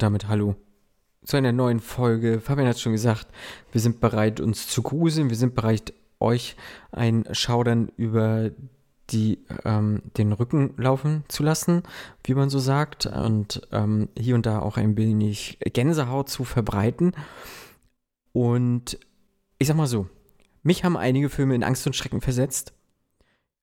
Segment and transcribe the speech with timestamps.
[0.00, 0.56] Und damit hallo
[1.26, 2.40] zu einer neuen Folge.
[2.40, 3.28] Fabian hat schon gesagt,
[3.70, 5.28] wir sind bereit, uns zu gruseln.
[5.28, 6.56] Wir sind bereit, euch
[6.90, 8.50] ein Schaudern über
[9.10, 11.82] die, ähm, den Rücken laufen zu lassen,
[12.24, 13.04] wie man so sagt.
[13.04, 17.12] Und ähm, hier und da auch ein wenig Gänsehaut zu verbreiten.
[18.32, 18.98] Und
[19.58, 20.08] ich sag mal so,
[20.62, 22.72] mich haben einige Filme in Angst und Schrecken versetzt.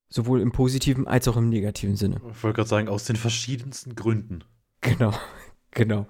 [0.08, 2.22] Sowohl im positiven als auch im negativen Sinne.
[2.32, 4.44] Ich wollte gerade sagen, aus den verschiedensten Gründen.
[4.82, 5.12] Genau,
[5.78, 6.08] genau.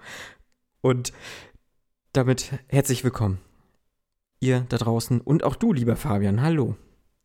[0.82, 1.14] Und
[2.14, 3.40] damit herzlich willkommen.
[4.40, 6.42] Ihr da draußen und auch du, lieber Fabian.
[6.42, 6.76] Hallo.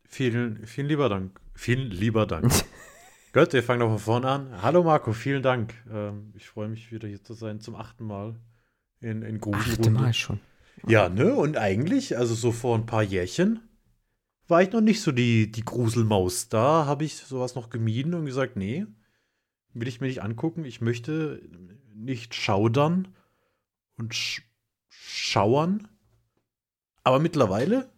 [0.05, 1.39] Vielen, vielen lieber Dank.
[1.55, 2.51] Vielen lieber Dank.
[3.33, 4.61] Gut, wir fangen noch von vorne an.
[4.61, 5.73] Hallo Marco, vielen Dank.
[5.91, 8.35] Ähm, ich freue mich wieder hier zu sein zum achten Mal
[8.99, 10.39] in, in Achte Mal schon.
[10.87, 11.33] Ja, ne?
[11.33, 13.61] Und eigentlich, also so vor ein paar Jährchen,
[14.47, 16.49] war ich noch nicht so die, die Gruselmaus.
[16.49, 18.85] Da habe ich sowas noch gemieden und gesagt, nee,
[19.73, 20.65] will ich mir nicht angucken.
[20.65, 21.41] Ich möchte
[21.93, 23.07] nicht schaudern
[23.97, 24.43] und sch
[24.89, 25.87] schauern.
[27.03, 27.91] Aber mittlerweile,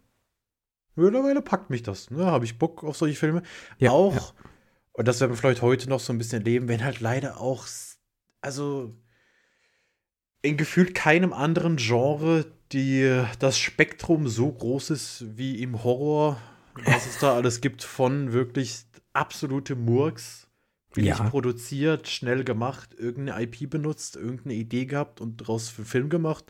[0.94, 2.10] mittlerweile packt mich das.
[2.10, 2.26] Ne?
[2.26, 3.42] Habe ich Bock auf solche Filme.
[3.78, 4.50] Ja, auch, ja.
[4.92, 7.66] und das werden wir vielleicht heute noch so ein bisschen leben, wenn halt leider auch,
[8.40, 8.96] also
[10.42, 16.40] in gefühlt keinem anderen Genre die, das Spektrum so groß ist wie im Horror,
[16.84, 20.45] was es da alles gibt, von wirklich absolute Murks,
[20.96, 21.28] billig ja.
[21.28, 26.44] produziert, schnell gemacht, irgendeine IP benutzt, irgendeine Idee gehabt und daraus für Film gemacht,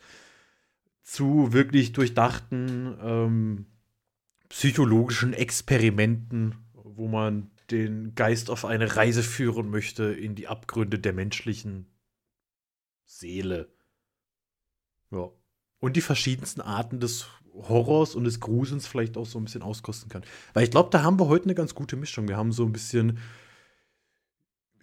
[1.03, 3.67] zu wirklich durchdachten ähm,
[4.49, 11.13] psychologischen Experimenten, wo man den Geist auf eine Reise führen möchte in die Abgründe der
[11.13, 11.87] menschlichen
[13.05, 13.69] Seele.
[15.11, 15.31] Ja
[15.79, 20.09] und die verschiedensten Arten des Horrors und des Grusens vielleicht auch so ein bisschen auskosten
[20.09, 20.25] kann.
[20.53, 22.29] Weil ich glaube, da haben wir heute eine ganz gute Mischung.
[22.29, 23.19] Wir haben so ein bisschen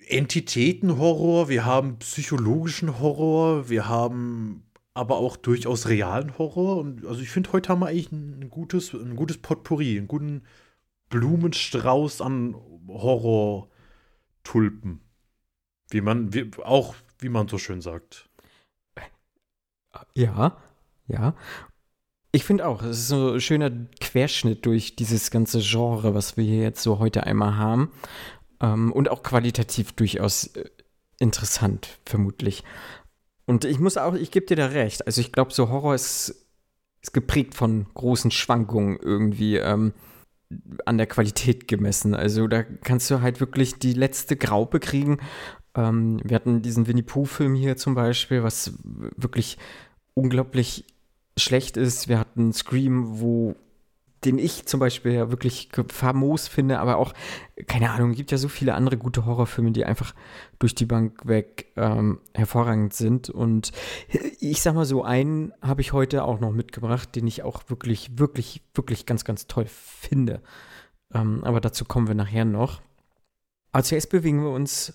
[0.08, 6.78] Entitätenhorror, wir haben psychologischen Horror, wir haben aber auch durchaus realen Horror.
[6.78, 10.44] Und also ich finde, heute haben wir eigentlich ein gutes, ein gutes Potpourri, einen guten
[11.10, 12.56] Blumenstrauß an
[12.88, 13.70] Horror-Tulpen.
[15.90, 18.30] Wie man, wie, auch wie man so schön sagt.
[20.16, 20.58] Ja,
[21.08, 21.36] ja.
[22.32, 26.44] Ich finde auch, es ist so ein schöner Querschnitt durch dieses ganze Genre, was wir
[26.44, 27.92] hier jetzt so heute einmal haben.
[28.64, 30.70] Ähm, und auch qualitativ durchaus äh,
[31.20, 32.64] interessant, vermutlich.
[33.46, 35.06] Und ich muss auch, ich gebe dir da recht.
[35.06, 36.48] Also ich glaube, so Horror ist,
[37.02, 39.94] ist geprägt von großen Schwankungen irgendwie ähm,
[40.86, 42.16] an der Qualität gemessen.
[42.16, 45.18] Also da kannst du halt wirklich die letzte Graupe kriegen.
[45.76, 49.58] Ähm, wir hatten diesen Winnie Pooh-Film hier zum Beispiel, was wirklich
[50.14, 50.86] unglaublich
[51.38, 52.08] schlecht ist.
[52.08, 53.56] Wir hatten Scream, wo
[54.26, 57.14] den ich zum Beispiel ja wirklich famos finde, aber auch,
[57.68, 60.14] keine Ahnung, gibt ja so viele andere gute Horrorfilme, die einfach
[60.60, 63.30] durch die Bank weg ähm, hervorragend sind.
[63.30, 63.72] Und
[64.40, 68.18] ich sag mal so, einen habe ich heute auch noch mitgebracht, den ich auch wirklich,
[68.18, 70.42] wirklich, wirklich ganz, ganz toll finde.
[71.14, 72.82] Ähm, aber dazu kommen wir nachher noch.
[73.72, 74.94] Aber zuerst bewegen wir uns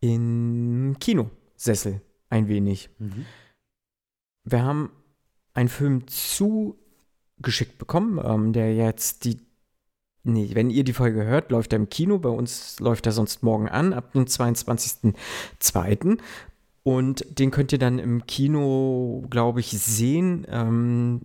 [0.00, 2.90] im Kinosessel ein wenig.
[2.98, 3.26] Mhm.
[4.44, 4.90] Wir haben
[5.54, 6.06] einen Film
[7.42, 9.38] zugeschickt bekommen, ähm, der jetzt die,
[10.22, 12.18] nee, wenn ihr die Folge hört, läuft er im Kino.
[12.18, 16.18] Bei uns läuft er sonst morgen an, ab dem 22.02.
[16.84, 20.46] Und den könnt ihr dann im Kino, glaube ich, sehen.
[20.48, 21.22] Ähm,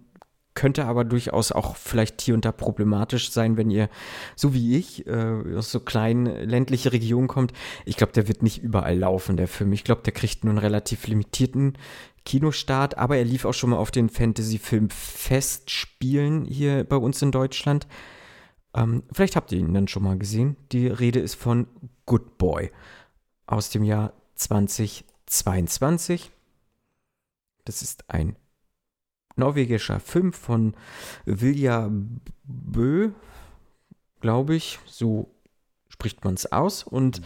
[0.56, 3.90] könnte aber durchaus auch vielleicht hier und da problematisch sein, wenn ihr,
[4.36, 7.54] so wie ich, äh, aus so kleinen ländliche Regionen kommt.
[7.86, 9.72] Ich glaube, der wird nicht überall laufen, der Film.
[9.72, 11.78] Ich glaube, der kriegt nur einen relativ limitierten
[12.28, 17.88] Kinostart, aber er lief auch schon mal auf den Fantasy-Film-Festspielen hier bei uns in Deutschland.
[18.74, 20.58] Ähm, vielleicht habt ihr ihn dann schon mal gesehen.
[20.74, 21.68] Die Rede ist von
[22.06, 22.70] Good Boy
[23.46, 26.34] aus dem Jahr 2022.
[27.64, 28.36] Das ist ein
[29.38, 30.76] norwegischer Film von
[31.24, 31.90] Vilja
[32.44, 33.12] Bö,
[34.20, 34.80] glaube ich.
[34.86, 35.34] So
[35.88, 36.84] spricht man es aus.
[36.84, 37.26] Und mhm.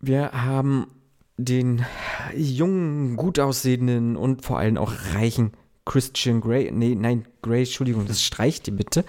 [0.00, 0.97] wir haben
[1.38, 1.86] den
[2.34, 5.52] jungen, gut aussehenden und vor allem auch reichen
[5.86, 9.04] Christian Grey, nee, nein, Grey, Entschuldigung, das streicht die bitte.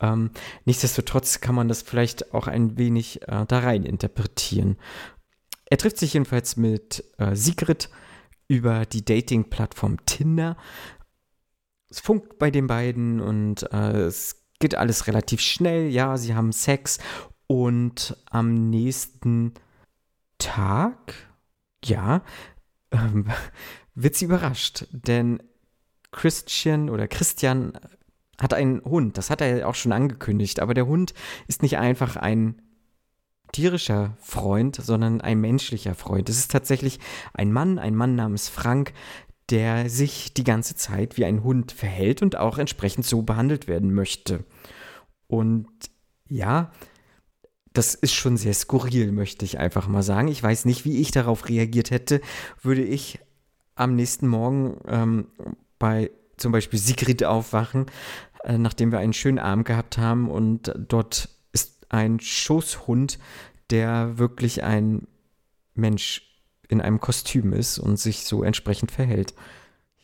[0.00, 0.30] Ähm,
[0.64, 4.76] nichtsdestotrotz kann man das vielleicht auch ein wenig äh, da rein interpretieren.
[5.66, 7.88] Er trifft sich jedenfalls mit äh, Sigrid
[8.48, 10.56] über die Dating-Plattform Tinder.
[11.88, 15.88] Es funkt bei den beiden und äh, es geht alles relativ schnell.
[15.88, 16.98] Ja, sie haben Sex
[17.46, 19.54] und am nächsten
[20.38, 21.29] Tag
[21.84, 22.22] ja,
[22.90, 23.30] ähm,
[23.94, 25.42] wird sie überrascht, denn
[26.12, 27.72] Christian oder Christian
[28.40, 29.18] hat einen Hund.
[29.18, 30.60] Das hat er ja auch schon angekündigt.
[30.60, 31.14] Aber der Hund
[31.46, 32.62] ist nicht einfach ein
[33.52, 36.28] tierischer Freund, sondern ein menschlicher Freund.
[36.28, 36.98] Es ist tatsächlich
[37.34, 38.92] ein Mann, ein Mann namens Frank,
[39.50, 43.92] der sich die ganze Zeit wie ein Hund verhält und auch entsprechend so behandelt werden
[43.92, 44.44] möchte.
[45.26, 45.68] Und
[46.28, 46.70] ja,
[47.72, 50.28] das ist schon sehr skurril, möchte ich einfach mal sagen.
[50.28, 52.20] Ich weiß nicht, wie ich darauf reagiert hätte,
[52.62, 53.20] würde ich
[53.76, 55.26] am nächsten Morgen ähm,
[55.78, 57.86] bei zum Beispiel Sigrid aufwachen,
[58.44, 63.18] äh, nachdem wir einen schönen Abend gehabt haben und dort ist ein Schoßhund,
[63.70, 65.06] der wirklich ein
[65.74, 66.22] Mensch
[66.68, 69.34] in einem Kostüm ist und sich so entsprechend verhält.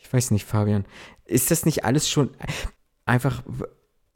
[0.01, 0.85] Ich weiß nicht, Fabian.
[1.25, 2.31] Ist das nicht alles schon
[3.05, 3.43] einfach.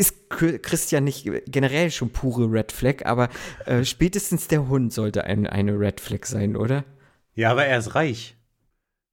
[0.00, 3.28] Ist Christian nicht generell schon pure Red Flag, aber
[3.66, 6.86] äh, spätestens der Hund sollte ein, eine Red Flag sein, oder?
[7.34, 8.34] Ja, aber er ist reich.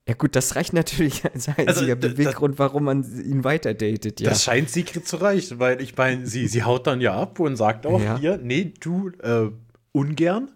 [0.07, 4.29] Ja gut, das reicht natürlich als einziger also, Beweggrund, warum man ihn weiter datet, ja.
[4.29, 7.57] Das scheint Secret zu reichen, weil ich meine, sie, sie haut dann ja ab und
[7.57, 8.17] sagt auch ja.
[8.17, 9.51] hier, nee, du, äh,
[9.91, 10.51] ungern.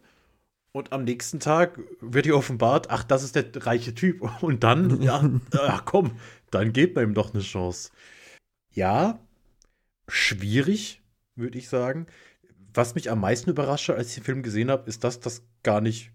[0.72, 4.22] Und am nächsten Tag wird ihr offenbart, ach, das ist der reiche Typ.
[4.42, 5.22] Und dann, ja,
[5.58, 6.12] ach komm,
[6.52, 7.90] dann geht man ihm doch eine Chance.
[8.74, 9.20] Ja,
[10.12, 11.02] schwierig,
[11.36, 12.08] würde ich sagen.
[12.74, 15.82] Was mich am meisten überrascht, als ich den Film gesehen habe, ist, dass das gar
[15.82, 16.12] nicht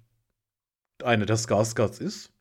[1.03, 2.33] eine der Skarsgards ist.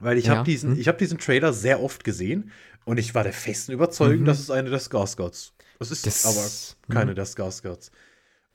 [0.00, 0.36] Weil ich ja.
[0.36, 0.84] habe diesen, hm.
[0.84, 2.52] hab diesen Trailer sehr oft gesehen
[2.84, 4.24] und ich war der festen Überzeugung, mhm.
[4.26, 5.54] dass es eine der Skarsgards.
[5.78, 7.16] Das ist das, aber keine mhm.
[7.16, 7.90] der Skarsgards.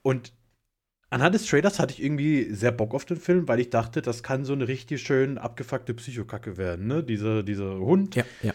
[0.02, 0.32] Und
[1.10, 4.22] anhand des Trailers hatte ich irgendwie sehr Bock auf den Film, weil ich dachte, das
[4.22, 7.04] kann so eine richtig schön abgefuckte Psychokacke werden, ne?
[7.04, 8.54] Dieser, dieser Hund, ja, ja.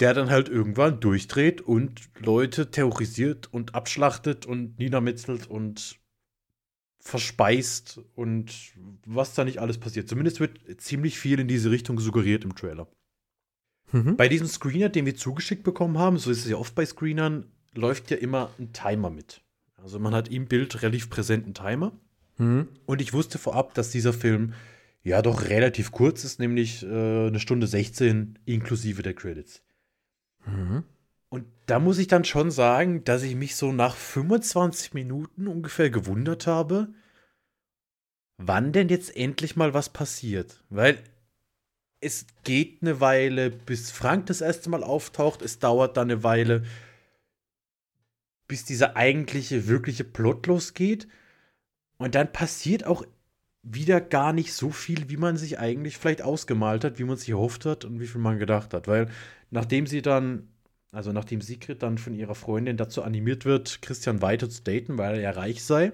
[0.00, 6.00] Der dann halt irgendwann durchdreht und Leute terrorisiert und abschlachtet und niedermetzelt und
[6.98, 8.52] verspeist und
[9.06, 10.08] was da nicht alles passiert.
[10.08, 12.88] Zumindest wird ziemlich viel in diese Richtung suggeriert im Trailer.
[13.92, 14.16] Mhm.
[14.16, 17.46] Bei diesem Screener, den wir zugeschickt bekommen haben, so ist es ja oft bei Screenern,
[17.74, 19.42] läuft ja immer ein Timer mit.
[19.76, 21.92] Also man hat im Bild relativ präsenten Timer.
[22.38, 22.68] Mhm.
[22.86, 24.54] Und ich wusste vorab, dass dieser Film
[25.02, 29.62] ja doch relativ kurz ist, nämlich äh, eine Stunde 16 inklusive der Credits.
[30.46, 30.84] Mhm.
[31.28, 35.90] Und da muss ich dann schon sagen, dass ich mich so nach 25 Minuten ungefähr
[35.90, 36.88] gewundert habe,
[38.36, 40.64] wann denn jetzt endlich mal was passiert.
[40.70, 41.02] Weil
[42.00, 45.42] es geht eine Weile, bis Frank das erste Mal auftaucht.
[45.42, 46.64] Es dauert dann eine Weile,
[48.48, 51.06] bis dieser eigentliche, wirkliche Plot losgeht.
[51.98, 53.04] Und dann passiert auch
[53.62, 57.28] wieder gar nicht so viel, wie man sich eigentlich vielleicht ausgemalt hat, wie man sich
[57.28, 58.88] erhofft hat und wie viel man gedacht hat.
[58.88, 59.10] Weil
[59.50, 60.48] nachdem sie dann
[60.92, 65.20] also nachdem Sigrid dann von ihrer Freundin dazu animiert wird, Christian weiter zu daten, weil
[65.20, 65.92] er reich sei,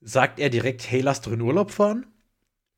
[0.00, 2.06] sagt er direkt, hey, lass doch in Urlaub fahren.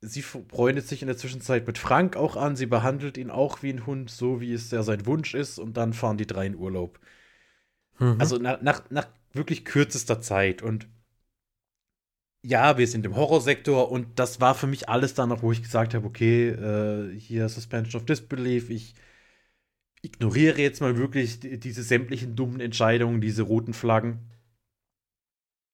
[0.00, 2.56] Sie freundet sich in der Zwischenzeit mit Frank auch an.
[2.56, 5.58] Sie behandelt ihn auch wie ein Hund, so wie es ja sein Wunsch ist.
[5.58, 6.98] Und dann fahren die drei in Urlaub.
[7.98, 8.16] Mhm.
[8.18, 10.62] Also nach, nach, nach wirklich kürzester Zeit.
[10.62, 10.88] Und
[12.42, 13.90] ja, wir sind im Horrorsektor.
[13.90, 18.00] Und das war für mich alles danach, wo ich gesagt habe, okay, äh, hier Suspension
[18.00, 18.70] of Disbelief.
[18.70, 18.94] Ich
[20.02, 24.30] ignoriere jetzt mal wirklich diese sämtlichen dummen Entscheidungen, diese roten Flaggen.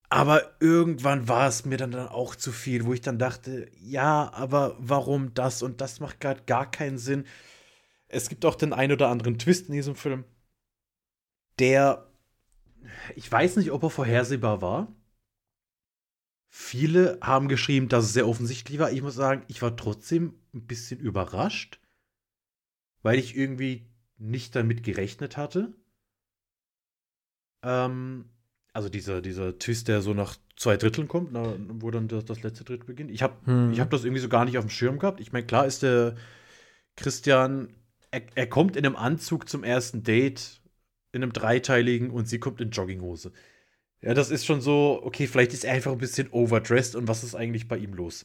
[0.08, 4.32] Aber irgendwann war es mir dann, dann auch zu viel, wo ich dann dachte, ja,
[4.32, 7.24] aber warum das und das macht gerade gar keinen Sinn.
[8.08, 10.24] Es gibt auch den ein oder anderen Twist in diesem Film,
[11.58, 12.06] der,
[13.16, 14.94] ich weiß nicht, ob er vorhersehbar war.
[16.58, 18.90] Viele haben geschrieben, dass es sehr offensichtlich war.
[18.90, 21.78] Ich muss sagen, ich war trotzdem ein bisschen überrascht,
[23.02, 25.74] weil ich irgendwie nicht damit gerechnet hatte.
[27.62, 28.30] Ähm,
[28.72, 32.42] also dieser, dieser Twist, der so nach zwei Dritteln kommt, na, wo dann das, das,
[32.42, 33.10] letzte Drittel beginnt.
[33.10, 33.78] Ich habe hm.
[33.78, 35.20] hab das irgendwie so gar nicht auf dem Schirm gehabt.
[35.20, 36.16] Ich meine, klar ist der
[36.96, 37.68] Christian,
[38.10, 40.62] er, er, kommt in einem Anzug zum ersten Date,
[41.12, 43.30] in einem dreiteiligen und sie kommt in Jogginghose.
[44.06, 47.24] Ja, das ist schon so, okay, vielleicht ist er einfach ein bisschen overdressed und was
[47.24, 48.24] ist eigentlich bei ihm los?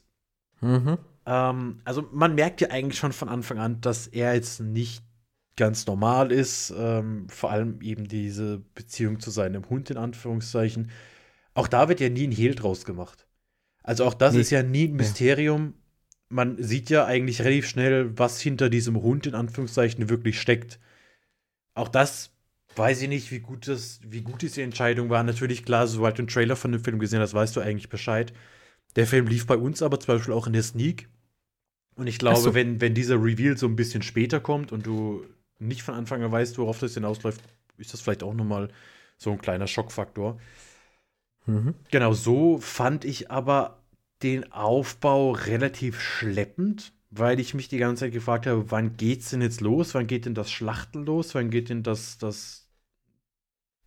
[0.59, 0.99] Mhm.
[1.25, 5.03] Ähm, also man merkt ja eigentlich schon von Anfang an, dass er jetzt nicht
[5.55, 6.71] ganz normal ist.
[6.77, 10.91] Ähm, vor allem eben diese Beziehung zu seinem Hund, in Anführungszeichen.
[11.55, 13.25] Auch da wird ja nie ein Hehl draus gemacht.
[13.81, 14.41] Also auch das nee.
[14.41, 15.73] ist ja nie ein Mysterium.
[16.29, 20.79] Man sieht ja eigentlich relativ schnell, was hinter diesem Hund in Anführungszeichen wirklich steckt.
[21.73, 22.30] Auch das
[22.75, 25.23] weiß ich nicht, wie gut, das, wie gut diese Entscheidung war.
[25.23, 28.33] Natürlich, klar, sobald du einen Trailer von dem Film gesehen hast, weißt du eigentlich Bescheid.
[28.95, 31.09] Der Film lief bei uns aber zum Beispiel auch in der Sneak.
[31.95, 32.53] Und ich glaube, so.
[32.53, 35.25] wenn, wenn dieser Reveal so ein bisschen später kommt und du
[35.59, 37.41] nicht von Anfang an weißt, worauf das hinausläuft,
[37.77, 38.69] ist das vielleicht auch nochmal
[39.17, 40.39] so ein kleiner Schockfaktor.
[41.45, 41.75] Mhm.
[41.91, 43.81] Genau, so fand ich aber
[44.23, 49.41] den Aufbau relativ schleppend, weil ich mich die ganze Zeit gefragt habe, wann geht's denn
[49.41, 49.93] jetzt los?
[49.93, 51.35] Wann geht denn das Schlachten los?
[51.35, 52.60] Wann geht denn das, das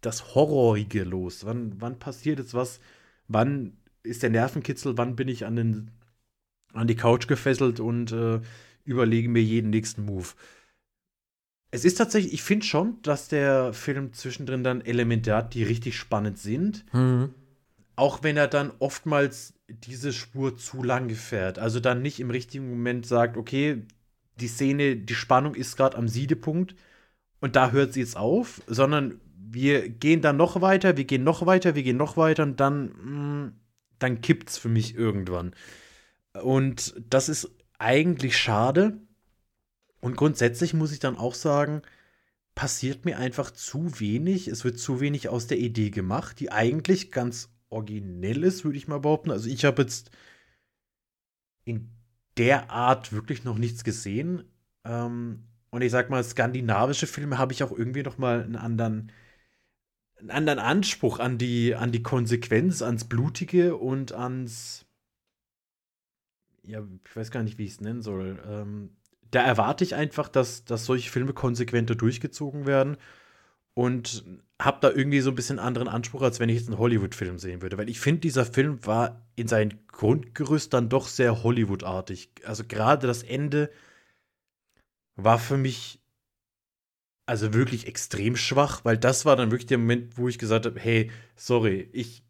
[0.07, 1.45] das Horrorige los?
[1.45, 2.81] Wann, wann passiert jetzt was?
[3.29, 4.97] Wann ist der Nervenkitzel?
[4.99, 5.91] Wann bin ich an, den,
[6.73, 8.41] an die Couch gefesselt und äh,
[8.85, 10.29] überlege mir jeden nächsten Move?
[11.71, 15.97] Es ist tatsächlich, ich finde schon, dass der Film zwischendrin dann Elemente hat, die richtig
[15.97, 16.85] spannend sind.
[16.93, 17.35] Mhm.
[17.97, 21.59] Auch wenn er dann oftmals diese Spur zu lange fährt.
[21.59, 23.83] Also dann nicht im richtigen Moment sagt, okay,
[24.41, 26.75] die Szene, die Spannung ist gerade am Siedepunkt
[27.41, 29.21] und da hört sie jetzt auf, sondern
[29.55, 32.87] wir gehen dann noch weiter, wir gehen noch weiter, wir gehen noch weiter und dann,
[32.89, 33.61] mh, mm,
[33.99, 35.55] dann kippt's für mich irgendwann.
[36.43, 38.99] Und das ist eigentlich schade.
[40.01, 41.83] Und grundsätzlich muss ich dann auch sagen,
[42.55, 44.49] passiert mir einfach zu wenig.
[44.49, 48.89] Es wird zu wenig aus der Idee gemacht, die eigentlich ganz originell ist, würde ich
[48.89, 49.31] mal behaupten.
[49.31, 50.11] Also ich habe jetzt
[51.65, 51.91] in
[52.37, 54.45] der Art wirklich noch nichts gesehen.
[54.85, 59.11] Ähm, und ich sag mal, skandinavische Filme habe ich auch irgendwie noch mal einen anderen,
[60.25, 64.87] einen anderen Anspruch an die, an die Konsequenz, ans Blutige und ans,
[66.63, 68.43] ja, ich weiß gar nicht, wie ich es nennen soll.
[68.47, 68.97] Ähm,
[69.31, 72.97] da erwarte ich einfach, dass, dass solche Filme konsequenter durchgezogen werden
[73.75, 74.25] und
[74.63, 77.61] habe da irgendwie so ein bisschen anderen Anspruch, als wenn ich jetzt einen Hollywood-Film sehen
[77.61, 77.77] würde.
[77.77, 82.31] Weil ich finde, dieser Film war in seinem Grundgerüst dann doch sehr Hollywood-artig.
[82.47, 83.71] Also gerade das Ende
[85.17, 86.01] war für mich
[87.27, 90.79] also wirklich extrem schwach, weil das war dann wirklich der Moment, wo ich gesagt habe,
[90.79, 92.23] hey, sorry, ich,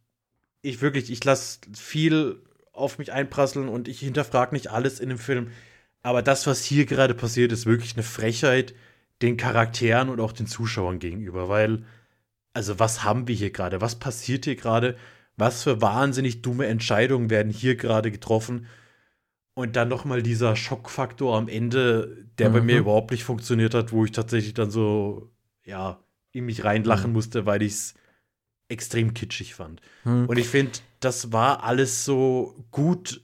[0.62, 5.18] ich wirklich, ich lasse viel auf mich einprasseln und ich hinterfrage nicht alles in dem
[5.18, 5.50] Film.
[6.02, 8.74] Aber das, was hier gerade passiert, ist wirklich eine Frechheit
[9.22, 11.84] den Charakteren und auch den Zuschauern gegenüber, weil,
[12.52, 13.80] also was haben wir hier gerade?
[13.80, 14.96] Was passiert hier gerade?
[15.36, 18.66] Was für wahnsinnig dumme Entscheidungen werden hier gerade getroffen?
[19.54, 22.52] Und dann noch mal dieser Schockfaktor am Ende, der mhm.
[22.54, 22.80] bei mir mhm.
[22.80, 25.30] überhaupt nicht funktioniert hat, wo ich tatsächlich dann so,
[25.64, 27.14] ja, in mich reinlachen mhm.
[27.14, 27.94] musste, weil ich es
[28.68, 29.80] extrem kitschig fand.
[30.04, 30.26] Mhm.
[30.26, 33.22] Und ich finde, das war alles so gut.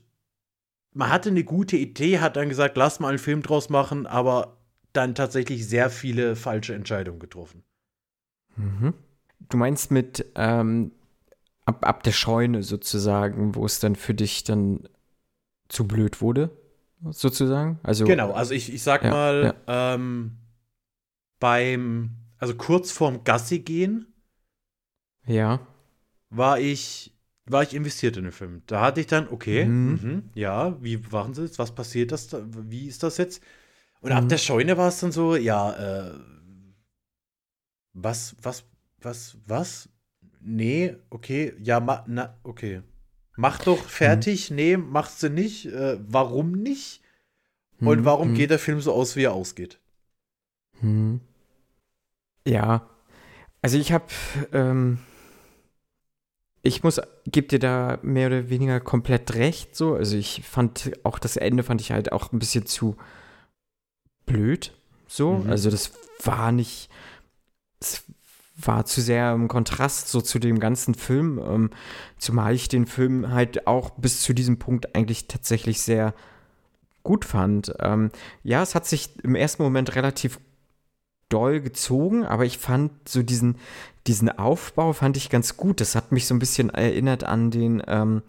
[0.93, 4.57] Man hatte eine gute Idee, hat dann gesagt, lass mal einen Film draus machen, aber
[4.93, 7.63] dann tatsächlich sehr viele falsche Entscheidungen getroffen.
[8.55, 8.93] Mhm.
[9.49, 10.91] Du meinst mit ähm,
[11.65, 14.87] ab, ab der Scheune sozusagen, wo es dann für dich dann
[15.71, 16.51] zu blöd wurde,
[17.09, 17.79] sozusagen?
[17.83, 19.93] Also, genau, also ich, ich sag ja, mal, ja.
[19.95, 20.37] Ähm,
[21.39, 24.13] beim, also kurz vorm Gassi gehen,
[25.25, 25.59] ja.
[26.29, 27.13] war ich,
[27.45, 28.63] war ich investiert in den Film.
[28.67, 29.99] Da hatte ich dann, okay, mhm.
[30.01, 31.57] mh, ja, wie waren sie jetzt?
[31.59, 32.27] Was passiert das?
[32.27, 33.41] Da, wie ist das jetzt?
[34.01, 34.17] Und mhm.
[34.17, 36.19] ab der Scheune war es dann so, ja, äh,
[37.93, 38.65] was, was,
[38.99, 39.89] was, was?
[40.41, 42.81] Nee, okay, ja, ma, na, okay.
[43.41, 44.55] Mach doch fertig, mhm.
[44.55, 45.65] nee, macht sie nicht.
[45.65, 47.01] Äh, warum nicht?
[47.79, 48.05] Und mhm.
[48.05, 48.35] warum mhm.
[48.35, 49.79] geht der Film so aus, wie er ausgeht?
[50.81, 51.21] Mhm.
[52.47, 52.87] Ja,
[53.61, 54.05] also ich habe,
[54.53, 54.99] ähm,
[56.61, 59.95] ich muss, gebe dir da mehr oder weniger komplett recht, so.
[59.95, 62.95] Also ich fand auch das Ende fand ich halt auch ein bisschen zu,
[64.25, 64.73] blöd.
[65.07, 65.49] So, mhm.
[65.49, 65.91] also das
[66.23, 66.89] war nicht,
[67.79, 68.03] es
[68.55, 71.69] war zu sehr im Kontrast so zu dem ganzen Film, ähm,
[72.17, 76.13] zumal ich den Film halt auch bis zu diesem Punkt eigentlich tatsächlich sehr
[77.03, 77.73] gut fand.
[77.79, 78.11] Ähm,
[78.43, 80.39] ja, es hat sich im ersten Moment relativ
[81.29, 83.57] doll gezogen, aber ich fand so diesen,
[84.05, 85.79] diesen Aufbau fand ich ganz gut.
[85.81, 88.21] Das hat mich so ein bisschen erinnert an den, ähm,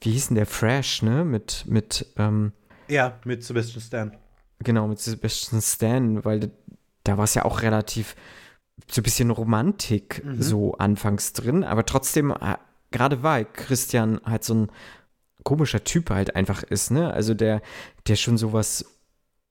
[0.00, 1.24] wie hieß denn der Fresh, ne?
[1.24, 2.52] Mit, mit, ähm,
[2.88, 4.16] ja, mit Sebastian Stan.
[4.60, 6.50] Genau, mit Sebastian Stan, weil
[7.04, 8.16] da war es ja auch relativ
[8.88, 10.42] so ein bisschen Romantik mhm.
[10.42, 12.56] so anfangs drin, aber trotzdem, äh,
[12.90, 14.68] gerade weil Christian halt so ein
[15.44, 17.12] komischer Typ halt einfach ist, ne?
[17.12, 17.62] Also der,
[18.06, 18.84] der schon sowas,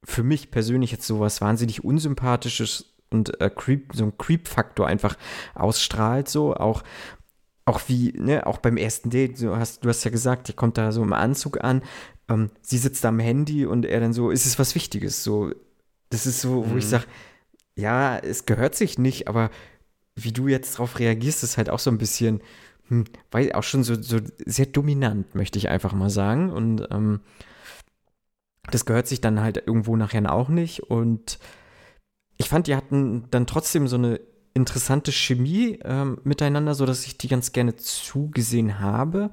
[0.04, 5.18] für mich persönlich jetzt sowas wahnsinnig unsympathisches und äh, Creep, so ein Creep-Faktor einfach
[5.56, 6.84] ausstrahlt, so auch
[7.70, 10.78] auch wie, ne, auch beim ersten Date, du hast, du hast ja gesagt, der kommt
[10.80, 11.84] da so im Anzug an,
[12.28, 15.24] ähm, sie sitzt am Handy und er dann so, ist es was Wichtiges?
[15.24, 15.52] So,
[16.10, 16.80] das ist so, wo mhm.
[16.80, 17.06] ich sage,
[17.80, 19.50] ja, es gehört sich nicht, aber
[20.16, 22.42] wie du jetzt darauf reagierst, ist halt auch so ein bisschen,
[22.88, 26.52] hm, weil auch schon so, so sehr dominant, möchte ich einfach mal sagen.
[26.52, 27.22] Und ähm,
[28.72, 30.84] das gehört sich dann halt irgendwo nachher auch nicht.
[30.84, 31.40] Und
[32.38, 34.20] ich fand, die hatten dann trotzdem so eine
[34.54, 39.32] interessante Chemie ähm, miteinander, sodass ich die ganz gerne zugesehen habe.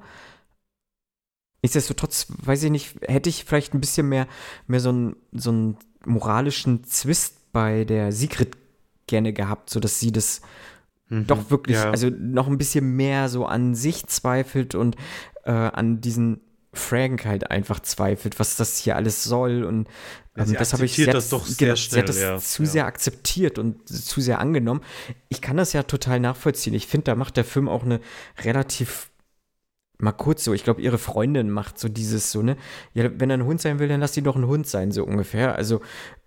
[1.63, 4.27] Nichtsdestotrotz, weiß ich nicht, hätte ich vielleicht ein bisschen mehr,
[4.67, 8.55] mehr so, einen, so einen moralischen Zwist bei der Sigrid
[9.07, 10.41] gerne gehabt, sodass sie das
[11.09, 11.89] mhm, doch wirklich, ja.
[11.89, 14.95] also noch ein bisschen mehr so an sich zweifelt und
[15.43, 19.63] äh, an diesen Frank halt einfach zweifelt, was das hier alles soll.
[19.63, 19.87] Und
[20.35, 22.69] ähm, das habe ich sehr, das doch sehr genau, schnell, das ja, zu ja.
[22.69, 24.81] sehr akzeptiert und zu sehr angenommen.
[25.27, 26.75] Ich kann das ja total nachvollziehen.
[26.75, 28.01] Ich finde, da macht der Film auch eine
[28.43, 29.09] relativ
[29.99, 32.55] mal kurz so, ich glaube, ihre Freundin macht so dieses so, ne?
[32.93, 35.03] Ja, wenn er ein Hund sein will, dann lass ihn doch ein Hund sein, so
[35.03, 35.55] ungefähr.
[35.55, 35.81] Also,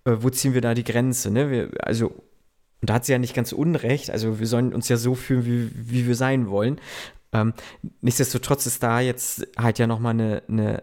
[0.04, 1.50] äh, wo ziehen wir da die Grenze, ne?
[1.50, 4.10] Wir, also, und da hat sie ja nicht ganz unrecht.
[4.10, 6.80] Also, wir sollen uns ja so fühlen, wie, wie wir sein wollen.
[7.32, 7.54] Ähm,
[8.00, 10.82] nichtsdestotrotz ist da jetzt halt ja nochmal eine, eine,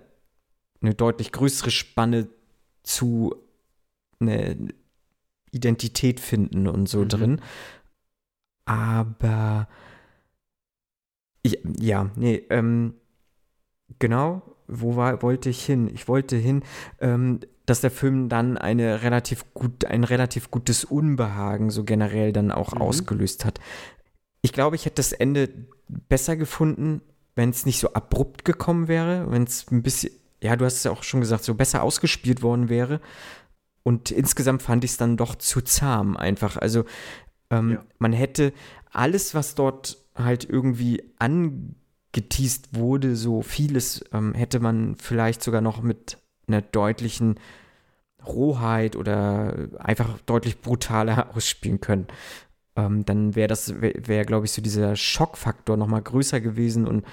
[0.82, 2.27] eine deutlich größere Spanne
[2.84, 3.36] zu
[4.20, 4.56] eine
[5.51, 7.10] Identität finden und so Mhm.
[7.10, 7.41] drin.
[8.65, 9.67] Aber
[11.80, 12.94] ja, nee, ähm,
[14.00, 15.90] genau, wo war, wollte ich hin?
[15.94, 16.64] Ich wollte hin,
[17.00, 22.52] ähm, dass der Film dann eine relativ gut, ein relativ gutes Unbehagen so generell dann
[22.52, 22.82] auch Mhm.
[22.82, 23.60] ausgelöst hat.
[24.42, 25.50] Ich glaube, ich hätte das Ende
[25.88, 27.02] besser gefunden,
[27.36, 30.84] wenn es nicht so abrupt gekommen wäre, wenn es ein bisschen, ja, du hast es
[30.84, 33.00] ja auch schon gesagt, so besser ausgespielt worden wäre.
[33.84, 36.58] Und insgesamt fand ich es dann doch zu zahm einfach.
[36.58, 36.84] Also
[37.50, 37.86] ähm, Ja.
[38.00, 38.54] man hätte
[38.92, 45.82] alles, was dort halt irgendwie angeteased wurde, so vieles ähm, hätte man vielleicht sogar noch
[45.82, 47.40] mit einer deutlichen
[48.26, 52.08] Rohheit oder einfach deutlich brutaler ausspielen können.
[52.76, 56.88] Ähm, dann wäre das, wäre, wär, glaube ich, so dieser Schockfaktor noch mal größer gewesen
[56.88, 57.06] und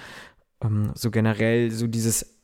[0.63, 2.35] ähm, so generell so dieses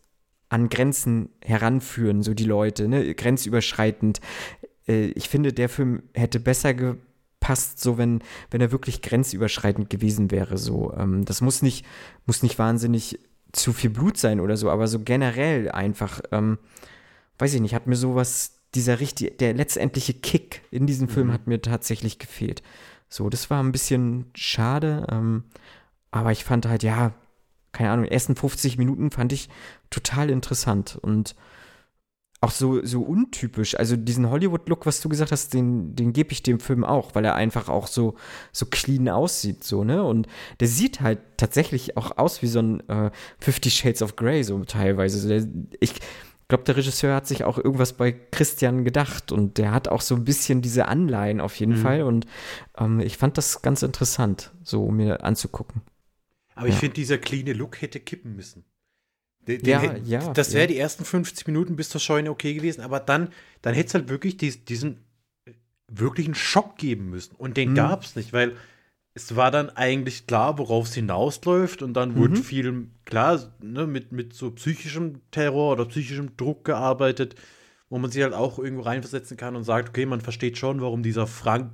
[0.48, 4.20] an Grenzen heranführen, so die Leute, ne, grenzüberschreitend.
[4.88, 7.09] Äh, ich finde, der Film hätte besser gepasst,
[7.56, 10.58] so wenn, wenn er wirklich grenzüberschreitend gewesen wäre.
[10.58, 11.84] So, ähm, das muss nicht,
[12.26, 13.18] muss nicht wahnsinnig
[13.52, 16.58] zu viel Blut sein oder so, aber so generell einfach, ähm,
[17.38, 21.32] weiß ich nicht, hat mir sowas, dieser richtig, der letztendliche Kick in diesem Film Mhm.
[21.32, 22.62] hat mir tatsächlich gefehlt.
[23.08, 25.44] So, das war ein bisschen schade, ähm,
[26.12, 27.12] aber ich fand halt, ja,
[27.72, 29.48] keine Ahnung, die ersten 50 Minuten fand ich
[29.90, 31.34] total interessant und
[32.42, 33.74] auch so, so untypisch.
[33.74, 37.24] Also diesen Hollywood-Look, was du gesagt hast, den, den gebe ich dem Film auch, weil
[37.24, 38.14] er einfach auch so,
[38.52, 40.02] so clean aussieht, so, ne?
[40.02, 40.26] Und
[40.60, 44.64] der sieht halt tatsächlich auch aus wie so ein äh, Fifty Shades of Grey, so
[44.64, 45.16] teilweise.
[45.18, 45.46] Also der,
[45.80, 45.94] ich
[46.48, 50.14] glaube, der Regisseur hat sich auch irgendwas bei Christian gedacht und der hat auch so
[50.16, 51.82] ein bisschen diese Anleihen auf jeden Mhm.
[51.82, 52.26] Fall und
[52.78, 55.82] ähm, ich fand das ganz interessant, so mir anzugucken.
[56.54, 56.80] Aber ich Ja.
[56.80, 58.64] finde, dieser cleane Look hätte kippen müssen.
[59.58, 60.66] Den, Ja, ja, Das wäre ja.
[60.68, 63.28] die ersten 50 Minuten bis zur Scheune okay gewesen, aber dann,
[63.62, 64.98] dann hätte es halt wirklich dies, diesen
[65.46, 65.52] äh,
[65.88, 67.34] wirklichen Schock geben müssen.
[67.36, 67.74] Und den Mhm.
[67.74, 68.56] gab es nicht, weil
[69.14, 71.82] es war dann eigentlich klar, worauf es hinausläuft.
[71.82, 72.42] Und dann wurde Mhm.
[72.42, 77.34] viel, klar, ne, mit, mit so psychischem Terror oder psychischem Druck gearbeitet,
[77.88, 81.02] wo man sich halt auch irgendwo reinversetzen kann und sagt, okay, man versteht schon, warum
[81.02, 81.72] dieser Frank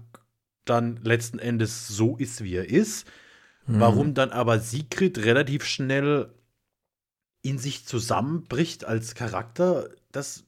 [0.65, 3.07] dann letzten Endes so ist, wie er ist.
[3.67, 3.81] Mhm.
[3.81, 6.31] Warum dann aber Sigrid relativ schnell
[7.47, 10.45] in sich zusammenbricht als Charakter, das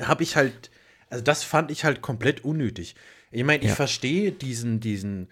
[0.00, 0.70] habe ich halt,
[1.08, 2.94] also das fand ich halt komplett unnötig.
[3.30, 3.74] Ich meine, ich Ja.
[3.74, 5.28] verstehe diesen, diesen,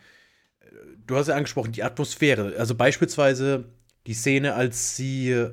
[0.60, 0.66] äh,
[1.06, 2.54] du hast ja angesprochen, die Atmosphäre.
[2.58, 3.64] Also beispielsweise
[4.06, 5.52] die Szene, als sie äh,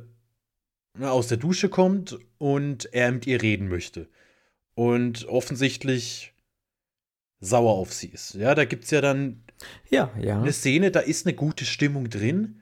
[1.02, 4.08] aus der Dusche kommt und er mit ihr reden möchte.
[4.74, 6.34] Und offensichtlich
[7.40, 8.34] sauer auf sie ist.
[8.36, 9.44] Ja, da gibt es ja dann
[9.90, 10.42] Ja, ja.
[10.42, 12.61] eine Szene, da ist eine gute Stimmung drin.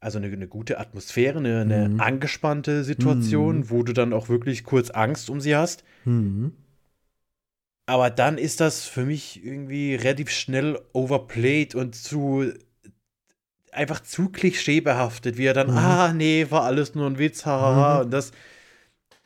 [0.00, 2.00] Also eine, eine gute Atmosphäre, eine, eine Mhm.
[2.00, 3.70] angespannte Situation, Mhm.
[3.70, 5.82] wo du dann auch wirklich kurz Angst um sie hast.
[6.04, 6.52] Mhm.
[7.86, 12.52] Aber dann ist das für mich irgendwie relativ schnell overplayed und zu
[13.72, 15.76] einfach zu klischeebehaftet, wie er dann, Mhm.
[15.76, 17.98] ah, nee, war alles nur ein Witz, hahaha.
[17.98, 18.04] Mhm.
[18.06, 18.32] Und das,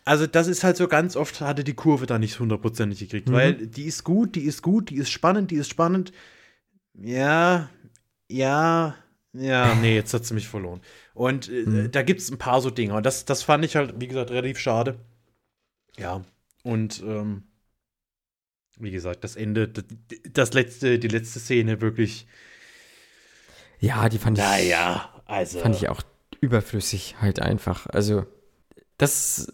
[0.04, 3.32] also das ist halt so ganz oft, hatte die Kurve da nicht hundertprozentig gekriegt, Mhm.
[3.32, 6.12] weil die ist gut, die ist gut, die ist spannend, die ist spannend.
[6.94, 7.68] Ja,
[8.28, 8.94] ja,
[9.34, 10.80] ja, nee, jetzt hat sie mich verloren.
[11.14, 11.90] Und äh, Mhm.
[11.90, 12.94] da gibt es ein paar so Dinge.
[12.94, 14.98] Und das, das fand ich halt, wie gesagt, relativ schade.
[15.98, 16.22] Ja,
[16.64, 17.44] und ähm,
[18.78, 19.84] wie gesagt, das Ende, das,
[20.32, 22.26] das letzte, die letzte Szene wirklich,
[23.80, 25.60] Ja, die fand ich, naja, also.
[25.60, 26.02] fand ich auch
[26.40, 27.86] überflüssig halt einfach.
[27.86, 28.26] Also,
[28.98, 29.52] das,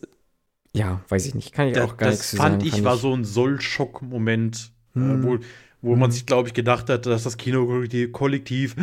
[0.75, 2.69] ja, weiß ich nicht, kann ich da, auch gar das nichts zu fand sagen.
[2.69, 5.23] ich, war so ein Soll-Schock-Moment, äh, Hm.
[5.23, 5.39] wo,
[5.83, 6.13] wo man Hm.
[6.13, 8.77] sich, glaube ich, gedacht hat, dass das Kinokollektiv kollektiv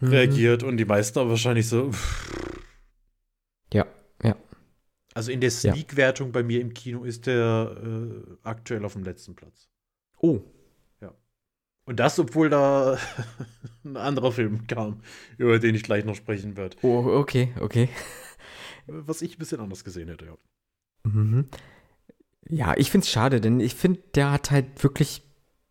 [0.00, 0.08] Mhm.
[0.08, 1.90] reagiert und die meisten aber wahrscheinlich so.
[3.72, 3.86] Ja,
[4.22, 4.36] ja.
[5.14, 5.72] Also in der Ja.
[5.72, 9.68] Sneak-Wertung bei mir im Kino ist der äh, aktuell auf dem letzten Platz.
[10.18, 10.40] Oh,
[11.86, 12.96] Und das, obwohl da
[13.84, 15.02] ein anderer Film kam,
[15.36, 16.76] über den ich gleich noch sprechen werde.
[16.80, 17.90] oh, okay, okay.
[18.86, 20.36] Was ich ein bisschen anders gesehen hätte, ja.
[21.04, 21.46] Mhm.
[22.48, 25.22] Ja, ich finde es schade, denn ich finde, der hat halt wirklich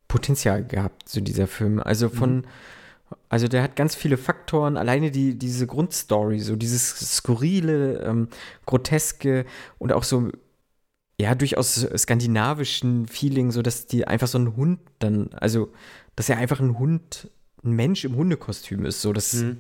[0.07, 1.79] Potenzial gehabt, so dieser Film.
[1.79, 2.45] Also von,
[3.30, 8.28] Also der hat ganz viele Faktoren, alleine die, diese Grundstory, so dieses skurrile, ähm,
[8.65, 9.45] groteske
[9.78, 10.30] und auch so,
[11.19, 15.71] ja, durchaus skandinavischen Feeling, so dass die einfach so ein Hund dann, also,
[16.15, 17.30] dass er einfach ein Hund,
[17.63, 19.60] ein Mensch im Hundekostüm ist, so das, mhm.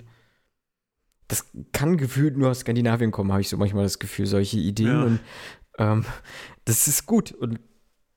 [1.27, 4.87] das kann gefühlt nur aus Skandinavien kommen, habe ich so manchmal das Gefühl, solche Ideen
[4.87, 5.03] ja.
[5.03, 5.19] und
[5.77, 6.05] ähm,
[6.65, 7.59] das ist gut und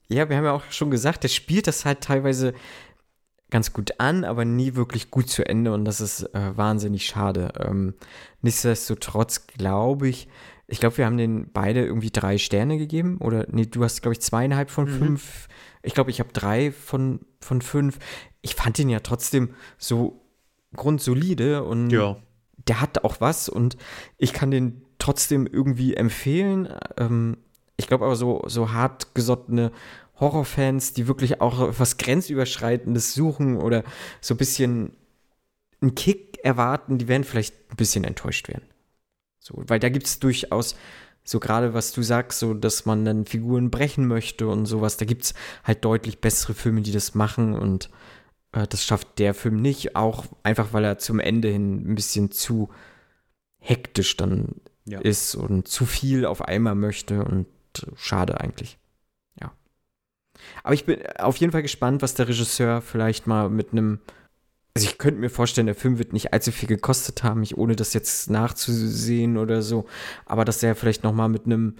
[0.08, 2.54] ja, wir haben ja auch schon gesagt, der spielt das halt teilweise
[3.50, 7.52] ganz gut an, aber nie wirklich gut zu Ende und das ist äh, wahnsinnig schade.
[7.58, 7.94] Ähm,
[8.42, 10.28] nichtsdestotrotz glaube ich,
[10.66, 14.14] ich glaube, wir haben den beide irgendwie drei Sterne gegeben oder nee, du hast glaube
[14.14, 14.98] ich zweieinhalb von mhm.
[14.98, 15.48] fünf.
[15.82, 17.98] Ich glaube, ich habe drei von, von fünf.
[18.42, 20.20] Ich fand ihn ja trotzdem so
[20.74, 22.16] grundsolide und ja.
[22.66, 23.76] der hat auch was und
[24.18, 26.68] ich kann den trotzdem irgendwie empfehlen.
[26.96, 27.36] Ähm,
[27.76, 29.70] ich glaube aber so, so hartgesottene
[30.18, 33.84] Horrorfans, die wirklich auch was Grenzüberschreitendes suchen oder
[34.20, 34.92] so ein bisschen
[35.80, 38.64] einen Kick erwarten, die werden vielleicht ein bisschen enttäuscht werden.
[39.38, 40.74] So, weil da gibt es durchaus,
[41.22, 45.04] so gerade was du sagst, so dass man dann Figuren brechen möchte und sowas, da
[45.04, 47.90] gibt es halt deutlich bessere Filme, die das machen und
[48.52, 52.30] äh, das schafft der Film nicht, auch einfach weil er zum Ende hin ein bisschen
[52.30, 52.70] zu
[53.58, 55.00] hektisch dann ja.
[55.00, 57.46] ist und zu viel auf einmal möchte und
[57.96, 58.78] schade eigentlich.
[60.62, 64.00] Aber ich bin auf jeden Fall gespannt, was der Regisseur vielleicht mal mit einem.
[64.74, 67.76] Also ich könnte mir vorstellen, der Film wird nicht allzu viel gekostet haben, ich, ohne
[67.76, 69.86] das jetzt nachzusehen oder so.
[70.26, 71.76] Aber dass er vielleicht noch mal mit einem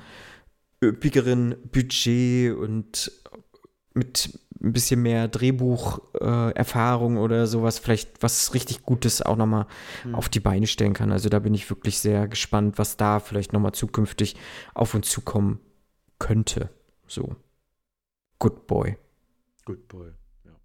[0.82, 3.12] üppigeren Budget und
[3.92, 4.30] mit
[4.62, 9.66] ein bisschen mehr Drehbucherfahrung äh, oder sowas vielleicht was richtig Gutes auch noch mal
[10.02, 10.14] hm.
[10.14, 11.12] auf die Beine stellen kann.
[11.12, 14.36] Also da bin ich wirklich sehr gespannt, was da vielleicht noch mal zukünftig
[14.74, 15.60] auf uns zukommen
[16.18, 16.70] könnte.
[17.06, 17.36] So.
[18.38, 18.96] Good Boy.
[19.64, 20.12] Good Boy,
[20.44, 20.60] ja.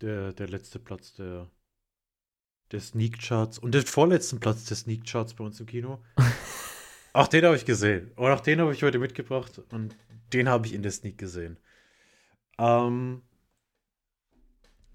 [0.00, 1.50] Der, der letzte Platz der,
[2.72, 6.02] der Sneak Charts und der vorletzten Platz der Sneak Charts bei uns im Kino.
[7.12, 8.10] Ach, den habe ich gesehen.
[8.16, 9.96] Und auch den habe ich heute mitgebracht und
[10.32, 11.58] den habe ich in der Sneak gesehen.
[12.58, 13.22] Ähm,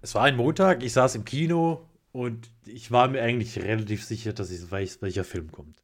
[0.00, 4.32] es war ein Montag, ich saß im Kino und ich war mir eigentlich relativ sicher,
[4.32, 5.82] dass ich weiß, welcher Film kommt.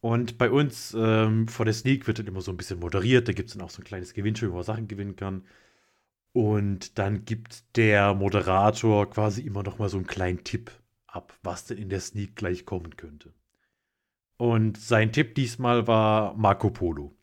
[0.00, 3.28] Und bei uns ähm, vor der Sneak wird dann immer so ein bisschen moderiert.
[3.28, 5.44] Da gibt es dann auch so ein kleines Gewinnspiel, wo man Sachen gewinnen kann.
[6.32, 10.70] Und dann gibt der Moderator quasi immer noch mal so einen kleinen Tipp
[11.06, 13.32] ab, was denn in der Sneak gleich kommen könnte.
[14.36, 17.14] Und sein Tipp diesmal war Marco Polo.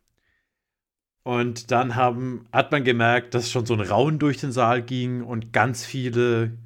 [1.23, 5.23] Und dann haben, hat man gemerkt, dass schon so ein Raun durch den Saal ging
[5.23, 6.57] und ganz viele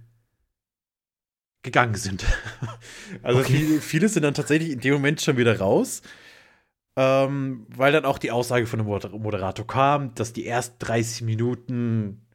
[1.64, 2.26] gegangen sind.
[3.24, 3.54] also okay.
[3.54, 6.02] viele, viele, sind dann tatsächlich in dem Moment schon wieder raus,
[6.96, 12.26] ähm, weil dann auch die Aussage von dem Moderator kam, dass die ersten 30 Minuten,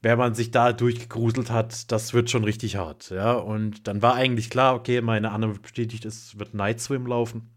[0.00, 3.10] wenn man sich da durchgegruselt hat, das wird schon richtig hart.
[3.10, 7.50] Ja, und dann war eigentlich klar, okay, meine Annahme bestätigt, es wird Night Swim laufen.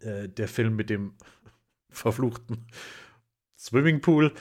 [0.00, 1.14] Äh, der Film mit dem
[1.90, 2.66] verfluchten
[3.58, 4.32] Swimmingpool,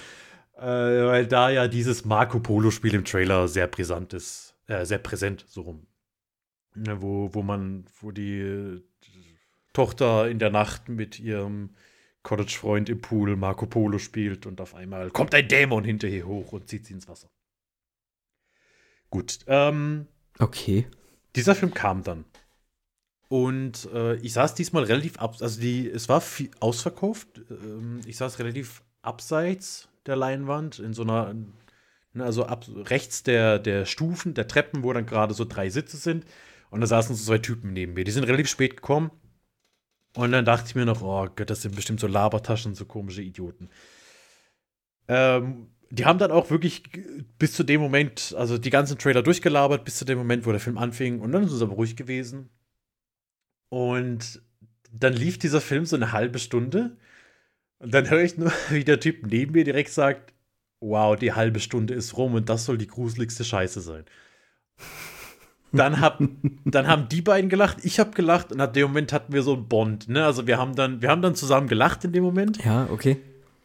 [0.58, 5.46] äh, weil da ja dieses Marco Polo-Spiel im Trailer sehr brisant ist äh, sehr präsent,
[5.48, 5.88] so rum.
[6.76, 8.82] Ja, wo, wo man, wo die
[9.74, 11.72] Tochter in der Nacht mit ihrem
[12.22, 16.70] Cottage-Freund im Pool Marco Polo spielt und auf einmal kommt ein Dämon hinterher hoch und
[16.70, 17.30] zieht sie ins Wasser.
[19.10, 19.40] Gut.
[19.48, 20.88] Ähm, okay.
[21.36, 22.26] Dieser Film kam dann.
[23.28, 27.28] Und äh, ich saß diesmal relativ ab, also die, es war viel ausverkauft.
[27.50, 31.48] Ähm, ich saß relativ abseits der Leinwand in so einer Ne,
[32.18, 36.26] also ab rechts der, der Stufen, der Treppen, wo dann gerade so drei Sitze sind.
[36.70, 38.04] Und da saßen so zwei Typen neben mir.
[38.04, 39.12] Die sind relativ spät gekommen.
[40.16, 43.22] Und dann dachte ich mir noch, oh Gott, das sind bestimmt so Labertaschen, so komische
[43.22, 43.70] Idioten.
[45.08, 46.84] Ähm, die haben dann auch wirklich
[47.38, 50.60] bis zu dem Moment, also die ganzen Trailer durchgelabert, bis zu dem Moment, wo der
[50.60, 51.20] Film anfing.
[51.20, 52.50] Und dann ist es aber ruhig gewesen.
[53.70, 54.42] Und
[54.92, 56.98] dann lief dieser Film so eine halbe Stunde.
[57.80, 60.34] Und dann höre ich nur, wie der Typ neben mir direkt sagt,
[60.82, 64.06] wow, die halbe Stunde ist rum und das soll die gruseligste Scheiße sein.
[65.72, 66.20] Dann, hab,
[66.66, 69.54] dann haben die beiden gelacht, ich habe gelacht und ab dem Moment hatten wir so
[69.54, 70.10] einen Bond.
[70.10, 70.26] Ne?
[70.26, 72.64] Also wir haben, dann, wir haben dann zusammen gelacht in dem Moment.
[72.64, 73.18] Ja, okay.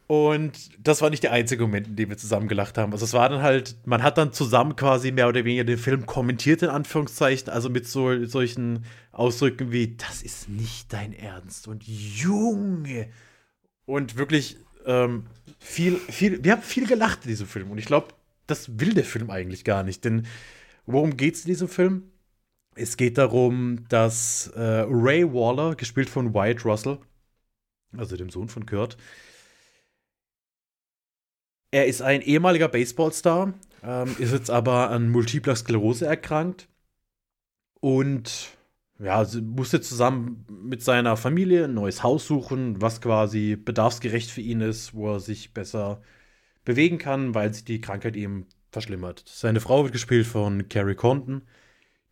[0.06, 2.92] Und das war nicht der einzige Moment, in dem wir zusammen gelacht haben.
[2.92, 6.04] Also es war dann halt, man hat dann zusammen quasi mehr oder weniger den Film
[6.04, 11.84] kommentiert, in Anführungszeichen, also mit so, solchen Ausdrücken wie, das ist nicht dein Ernst und
[11.86, 13.08] Junge.
[13.86, 15.24] Und wirklich, ähm,
[15.64, 18.08] viel, viel, wir haben viel gelacht in diesem Film und ich glaube,
[18.46, 20.26] das will der Film eigentlich gar nicht, denn
[20.84, 22.10] worum geht es in diesem Film?
[22.74, 26.98] Es geht darum, dass äh, Ray Waller, gespielt von Wyatt Russell,
[27.96, 28.98] also dem Sohn von Kurt,
[31.70, 36.68] er ist ein ehemaliger Baseballstar, ähm, ist jetzt aber an Multipler Sklerose erkrankt
[37.80, 38.50] und
[39.04, 44.60] ja, musste zusammen mit seiner Familie ein neues Haus suchen, was quasi bedarfsgerecht für ihn
[44.60, 46.00] ist, wo er sich besser
[46.64, 49.22] bewegen kann, weil sich die Krankheit eben verschlimmert.
[49.26, 51.42] Seine Frau wird gespielt von Carrie Condon.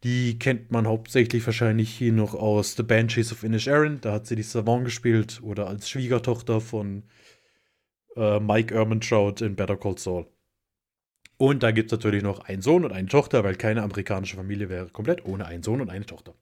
[0.05, 4.01] Die kennt man hauptsächlich wahrscheinlich hier noch aus The Banshees of Inisherin.
[4.01, 7.05] Da hat sie die Savant gespielt oder als Schwiegertochter von
[8.17, 10.27] äh, Mike Ehrmantraut in Better Call Saul.
[11.39, 14.69] Und da gibt es natürlich noch einen Sohn und eine Tochter, weil keine amerikanische Familie
[14.69, 16.35] wäre komplett ohne einen Sohn und eine Tochter.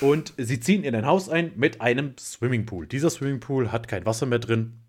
[0.00, 2.86] Und sie ziehen in ein Haus ein mit einem Swimmingpool.
[2.86, 4.80] Dieser Swimmingpool hat kein Wasser mehr drin.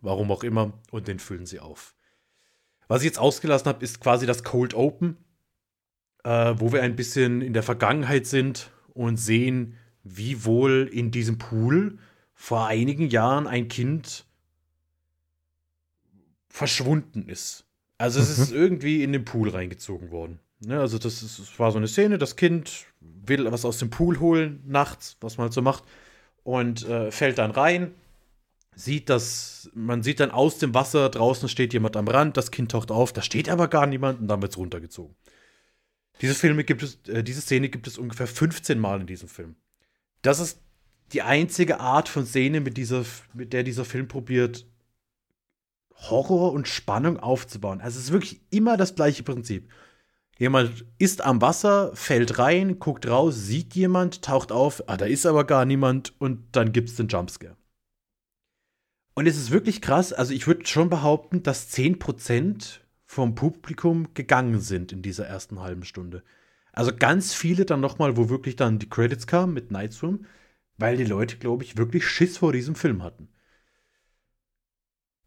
[0.00, 0.72] Warum auch immer.
[0.90, 1.94] Und den füllen sie auf.
[2.88, 5.16] Was ich jetzt ausgelassen habe, ist quasi das Cold Open,
[6.24, 11.38] äh, wo wir ein bisschen in der Vergangenheit sind und sehen, wie wohl in diesem
[11.38, 11.98] Pool
[12.34, 14.26] vor einigen Jahren ein Kind
[16.48, 17.64] verschwunden ist.
[17.98, 18.42] Also es mhm.
[18.42, 20.40] ist irgendwie in den Pool reingezogen worden.
[20.60, 22.86] Ne, also das, ist, das war so eine Szene, das Kind
[23.26, 25.84] will was aus dem Pool holen, nachts, was man halt so macht,
[26.42, 27.94] und äh, fällt dann rein,
[28.74, 32.72] sieht das, man sieht dann aus dem Wasser, draußen steht jemand am Rand, das Kind
[32.72, 35.14] taucht auf, da steht aber gar niemand und dann wird es runtergezogen.
[36.20, 39.56] Diese Filme gibt es, äh, diese Szene gibt es ungefähr 15 Mal in diesem Film.
[40.22, 40.60] Das ist
[41.12, 44.66] die einzige Art von Szene, mit, dieser, mit der dieser Film probiert,
[45.94, 47.80] Horror und Spannung aufzubauen.
[47.80, 49.70] Also es ist wirklich immer das gleiche Prinzip.
[50.38, 55.26] Jemand ist am Wasser, fällt rein, guckt raus, sieht jemand, taucht auf, ah, da ist
[55.26, 57.56] aber gar niemand und dann gibt es den Jumpscare.
[59.14, 64.60] Und es ist wirklich krass, also ich würde schon behaupten, dass 10% vom Publikum gegangen
[64.60, 66.22] sind in dieser ersten halben Stunde.
[66.72, 70.24] Also ganz viele dann nochmal, wo wirklich dann die Credits kamen mit Night Swim,
[70.78, 73.28] weil die Leute, glaube ich, wirklich Schiss vor diesem Film hatten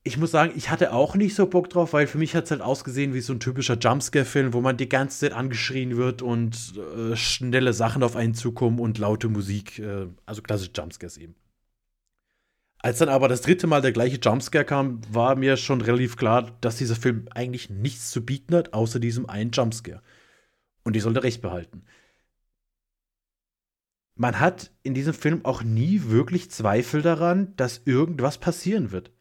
[0.08, 2.52] ich muss sagen, ich hatte auch nicht so Bock drauf, weil für mich hat es
[2.52, 6.76] halt ausgesehen wie so ein typischer Jumpscare-Film, wo man die ganze Zeit angeschrien wird und
[6.78, 11.34] äh, schnelle Sachen auf einen zukommen und laute Musik, äh, also klassische Jumpscares eben.
[12.78, 16.56] Als dann aber das dritte Mal der gleiche Jumpscare kam, war mir schon relativ klar,
[16.62, 20.04] dass dieser Film eigentlich nichts zu bieten hat, außer diesem einen Jumpscare.
[20.84, 21.84] Und ich sollte recht behalten.
[24.14, 29.15] Man hat in diesem Film auch nie wirklich Zweifel daran, dass irgendwas passieren wird.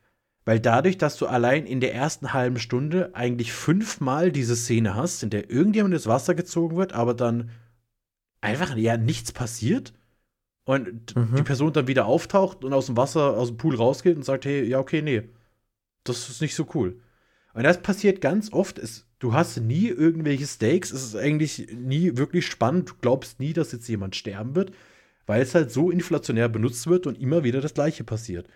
[0.44, 5.22] Weil dadurch, dass du allein in der ersten halben Stunde eigentlich fünfmal diese Szene hast,
[5.22, 7.50] in der irgendjemand ins Wasser gezogen wird, aber dann
[8.42, 9.94] einfach ja nichts passiert
[10.64, 11.36] und mhm.
[11.36, 14.44] die Person dann wieder auftaucht und aus dem Wasser, aus dem Pool rausgeht und sagt,
[14.44, 15.22] hey, ja, okay, nee,
[16.04, 17.00] das ist nicht so cool.
[17.54, 18.78] Und das passiert ganz oft.
[18.78, 20.90] Es, du hast nie irgendwelche Stakes.
[20.90, 22.90] Es ist eigentlich nie wirklich spannend.
[22.90, 24.72] Du glaubst nie, dass jetzt jemand sterben wird,
[25.26, 28.48] weil es halt so inflationär benutzt wird und immer wieder das Gleiche passiert.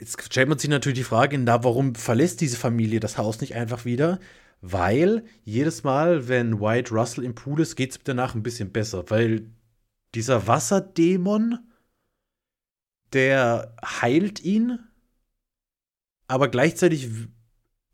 [0.00, 3.54] Jetzt stellt man sich natürlich die Frage, na, warum verlässt diese Familie das Haus nicht
[3.54, 4.18] einfach wieder?
[4.62, 9.04] Weil jedes Mal, wenn White Russell im Pool ist, geht es danach ein bisschen besser,
[9.10, 9.50] weil
[10.14, 11.58] dieser Wasserdämon,
[13.12, 14.78] der heilt ihn,
[16.28, 17.10] aber gleichzeitig,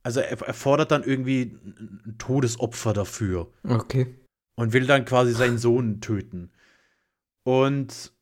[0.04, 3.52] also er, er fordert dann irgendwie ein Todesopfer dafür.
[3.64, 4.14] Okay.
[4.54, 6.52] Und will dann quasi seinen Sohn töten.
[7.42, 8.12] Und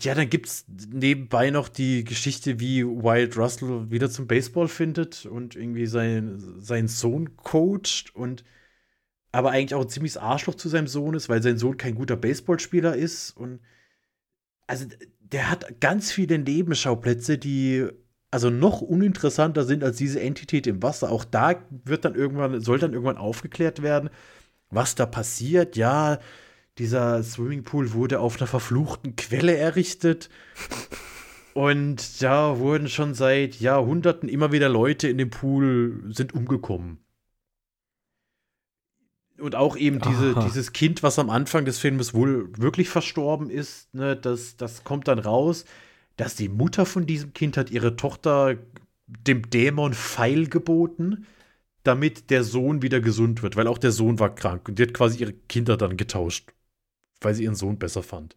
[0.00, 5.26] ja, dann gibt es nebenbei noch die Geschichte, wie Wild Russell wieder zum Baseball findet
[5.26, 8.44] und irgendwie sein, seinen Sohn coacht und
[9.32, 12.16] aber eigentlich auch ein ziemliches Arschloch zu seinem Sohn ist, weil sein Sohn kein guter
[12.16, 13.36] Baseballspieler ist.
[13.36, 13.60] Und
[14.66, 14.86] also
[15.20, 17.86] der hat ganz viele Nebenschauplätze, die
[18.30, 21.10] also noch uninteressanter sind als diese Entität im Wasser.
[21.10, 24.10] Auch da wird dann irgendwann, soll dann irgendwann aufgeklärt werden,
[24.70, 25.76] was da passiert.
[25.76, 26.18] Ja,
[26.78, 30.28] dieser Swimmingpool wurde auf einer verfluchten Quelle errichtet.
[31.54, 36.98] Und da wurden schon seit Jahrhunderten immer wieder Leute in dem Pool sind umgekommen.
[39.38, 43.94] Und auch eben diese, dieses Kind, was am Anfang des Filmes wohl wirklich verstorben ist,
[43.94, 45.66] ne, das, das kommt dann raus,
[46.16, 48.56] dass die Mutter von diesem Kind hat ihre Tochter
[49.06, 51.26] dem Dämon Pfeil geboten,
[51.82, 54.94] damit der Sohn wieder gesund wird, weil auch der Sohn war krank und die hat
[54.94, 56.50] quasi ihre Kinder dann getauscht
[57.20, 58.36] weil sie ihren Sohn besser fand.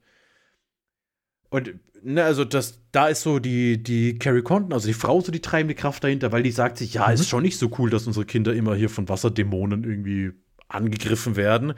[1.50, 5.32] Und, ne, also das, da ist so die, die Carrie Condon, also die Frau, so
[5.32, 7.14] die treibende Kraft dahinter, weil die sagt sich, ja, mhm.
[7.14, 10.32] ist schon nicht so cool, dass unsere Kinder immer hier von Wasserdämonen irgendwie
[10.68, 11.74] angegriffen werden.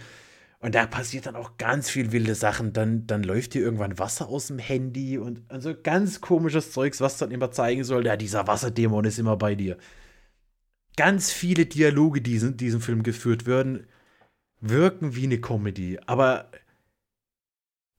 [0.60, 2.72] Und da passiert dann auch ganz viel wilde Sachen.
[2.72, 7.18] Dann, dann läuft dir irgendwann Wasser aus dem Handy und also ganz komisches Zeugs, was
[7.18, 9.78] dann immer zeigen soll, ja, dieser Wasserdämon ist immer bei dir.
[10.98, 13.88] Ganz viele Dialoge, die in diesem Film geführt werden,
[14.60, 15.98] wirken wie eine Comedy.
[16.06, 16.52] Aber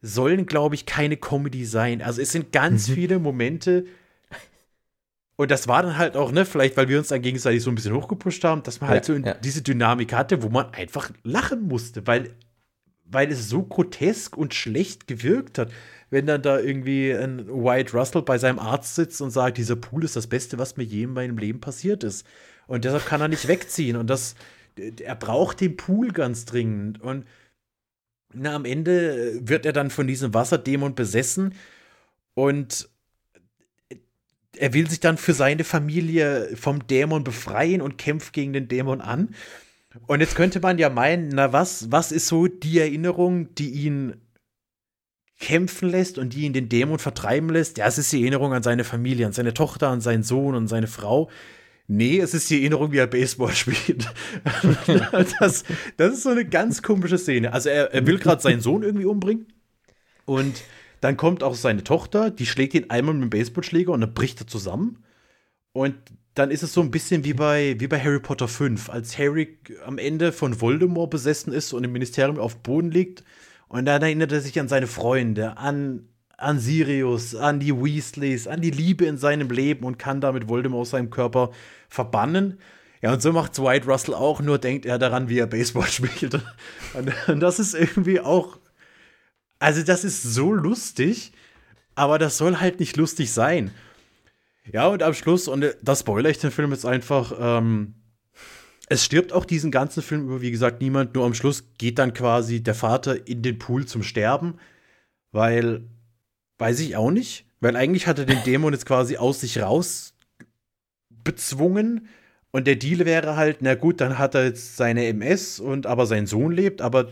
[0.03, 2.03] sollen, glaube ich, keine Comedy sein.
[2.03, 2.95] Also es sind ganz mhm.
[2.95, 3.85] viele Momente
[5.37, 7.75] Und das war dann halt auch, ne, vielleicht, weil wir uns dann gegenseitig so ein
[7.75, 9.35] bisschen hochgepusht haben, dass man halt Ja, so ja.
[9.35, 12.31] diese Dynamik hatte, wo man einfach lachen musste, weil,
[13.07, 15.73] weil es so grotesk und schlecht gewirkt hat.
[16.11, 20.05] Wenn dann da irgendwie ein White Russell bei seinem Arzt sitzt und sagt, dieser Pool
[20.05, 22.27] ist das Beste, was mir je in meinem Leben passiert ist.
[22.67, 23.97] Und deshalb kann er nicht wegziehen.
[23.97, 24.35] Und das,
[24.77, 27.01] er braucht den Pool ganz dringend.
[27.01, 27.25] Und
[28.35, 31.55] na, am Ende wird er dann von diesem Wasserdämon besessen
[32.35, 32.89] und
[34.57, 39.01] er will sich dann für seine Familie vom Dämon befreien und kämpft gegen den Dämon
[39.01, 39.35] an.
[40.07, 44.21] Und jetzt könnte man ja meinen, na was, was ist so die Erinnerung, die ihn
[45.39, 47.79] kämpfen lässt und die ihn den Dämon vertreiben lässt?
[47.79, 50.69] Ja, es ist die Erinnerung an seine Familie, an seine Tochter, an seinen Sohn und
[50.69, 51.31] seine Frau.
[51.89, 54.13] Nee, es ist die Erinnerung, wie er Baseball spielt.
[55.41, 55.65] das,
[55.97, 57.53] das ist so eine ganz komische Szene.
[57.53, 59.47] Also er, er will gerade seinen Sohn irgendwie umbringen
[60.25, 60.63] und
[61.01, 64.41] dann kommt auch seine Tochter, die schlägt ihn einmal mit dem Baseballschläger und dann bricht
[64.41, 65.03] er zusammen.
[65.73, 65.97] Und
[66.35, 69.59] dann ist es so ein bisschen wie bei, wie bei Harry Potter 5, als Harry
[69.85, 73.25] am Ende von Voldemort besessen ist und im Ministerium auf Boden liegt.
[73.69, 76.09] Und dann erinnert er sich an seine Freunde, an,
[76.43, 80.83] an Sirius, an die Weasleys, an die Liebe in seinem Leben und kann damit Voldemort
[80.83, 81.51] aus seinem Körper
[81.89, 82.59] verbannen.
[83.01, 86.35] Ja, und so macht Dwight Russell auch, nur denkt er daran, wie er Baseball spielt.
[86.35, 88.59] Und, und das ist irgendwie auch
[89.63, 91.33] also, das ist so lustig,
[91.95, 93.71] aber das soll halt nicht lustig sein.
[94.73, 97.95] Ja, und am Schluss, und das spoiler ich den Film jetzt einfach, ähm,
[98.89, 102.13] es stirbt auch diesen ganzen Film über, wie gesagt, niemand, nur am Schluss geht dann
[102.13, 104.59] quasi der Vater in den Pool zum Sterben,
[105.31, 105.89] weil,
[106.63, 110.15] weiß ich auch nicht, weil eigentlich hat er den Dämon jetzt quasi aus sich raus
[111.25, 112.07] bezwungen
[112.53, 116.07] und der Deal wäre halt, na gut, dann hat er jetzt seine MS und aber
[116.07, 117.09] sein Sohn lebt, aber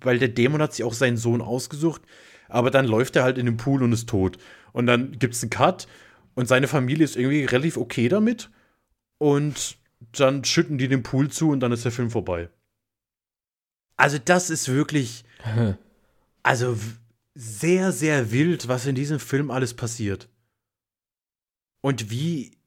[0.00, 2.00] weil der Dämon hat sich auch seinen Sohn ausgesucht,
[2.48, 4.38] aber dann läuft er halt in den Pool und ist tot.
[4.72, 5.86] Und dann gibt es einen Cut
[6.34, 8.48] und seine Familie ist irgendwie relativ okay damit.
[9.18, 9.76] Und
[10.12, 12.48] dann schütten die den Pool zu und dann ist der Film vorbei.
[13.98, 15.24] Also, das ist wirklich,
[16.42, 16.78] also
[17.34, 20.28] sehr, sehr wild, was in diesem Film alles passiert.
[21.80, 22.58] Und wie,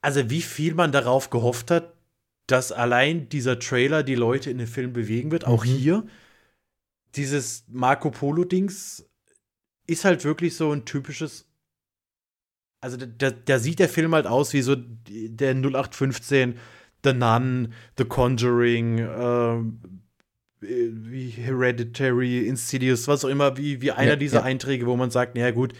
[0.00, 1.94] also wie viel man darauf gehofft hat,
[2.46, 5.46] dass allein dieser Trailer die Leute in den Film bewegen wird.
[5.46, 5.68] Auch Mhm.
[5.68, 6.06] hier,
[7.14, 9.08] dieses Marco Polo-Dings
[9.86, 11.48] ist halt wirklich so ein typisches.
[12.80, 16.58] Also, da, da, sieht der Film halt aus wie so der 0815,
[17.04, 19.88] The Nun, The Conjuring, ähm, äh,
[20.62, 24.44] wie Hereditary, Insidious, was auch immer, wie, wie einer Ja, dieser ja.
[24.44, 25.74] Einträge, wo man sagt, naja, gut,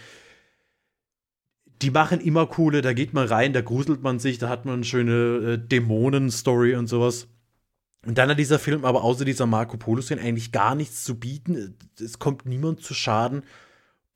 [1.83, 4.75] die machen immer coole, da geht man rein, da gruselt man sich, da hat man
[4.75, 7.29] eine schöne äh, Dämonen-Story und sowas.
[8.05, 11.77] Und dann hat dieser Film aber außer dieser Marco Polo-Szene eigentlich gar nichts zu bieten.
[12.01, 13.45] Es kommt niemand zu Schaden.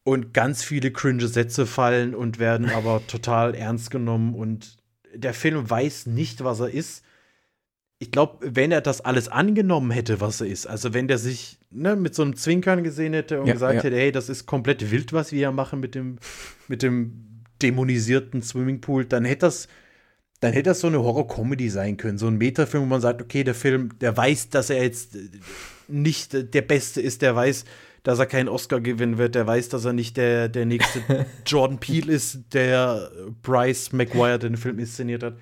[0.03, 4.35] Und ganz viele cringe Sätze fallen und werden aber total ernst genommen.
[4.35, 4.77] Und
[5.15, 7.05] der Film weiß nicht, was er ist.
[7.99, 11.59] Ich glaube, wenn er das alles angenommen hätte, was er ist, also wenn der sich
[11.71, 13.83] ne, mit so einem Zwinkern gesehen hätte und Ja, gesagt ja.
[13.83, 16.19] hätte, hey, das ist komplett wild, was wir hier machen mit dem,
[16.69, 19.69] mit dem dämonisierten Swimmingpool, dann hätte das,
[20.41, 22.19] dann hätte das so eine Horror-Comedy sein können.
[22.19, 25.17] So ein Metafilm, wo man sagt, okay, der Film, der weiß, dass er jetzt
[25.89, 27.65] nicht der Beste ist, der weiß,
[28.03, 31.01] dass er keinen Oscar gewinnen wird, der weiß, dass er nicht der, der nächste
[31.47, 33.11] Jordan Peele ist, der
[33.43, 35.37] Bryce McGuire den Film inszeniert hat.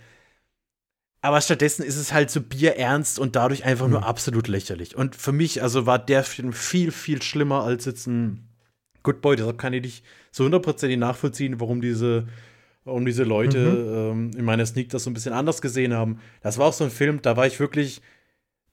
[1.24, 4.94] Aber stattdessen ist es halt so bierernst und dadurch einfach nur absolut lächerlich.
[4.94, 8.46] Und für mich, also war der Film viel, viel schlimmer als jetzt ein
[9.02, 9.36] Good Boy.
[9.36, 12.28] Deshalb kann ich nicht so hundertprozentig nachvollziehen, warum diese,
[12.84, 16.20] warum diese Leute ähm, in meiner Sneak das so ein bisschen anders gesehen haben.
[16.42, 18.02] Das war auch so ein Film, da war ich wirklich,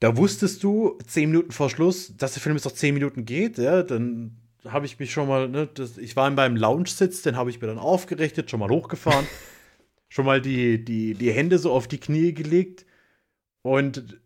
[0.02, 3.60] da wusstest du zehn Minuten vor Schluss, dass der Film jetzt noch zehn Minuten geht,
[3.60, 4.36] ja, dann
[4.68, 7.62] habe ich mich schon mal, ne, das, ich war in meinem Lounge-Sitz, den habe ich
[7.62, 9.26] mir dann aufgerichtet, schon mal hochgefahren,
[10.12, 12.86] schon mal die, die, die Hände so auf die Knie gelegt
[13.62, 14.20] und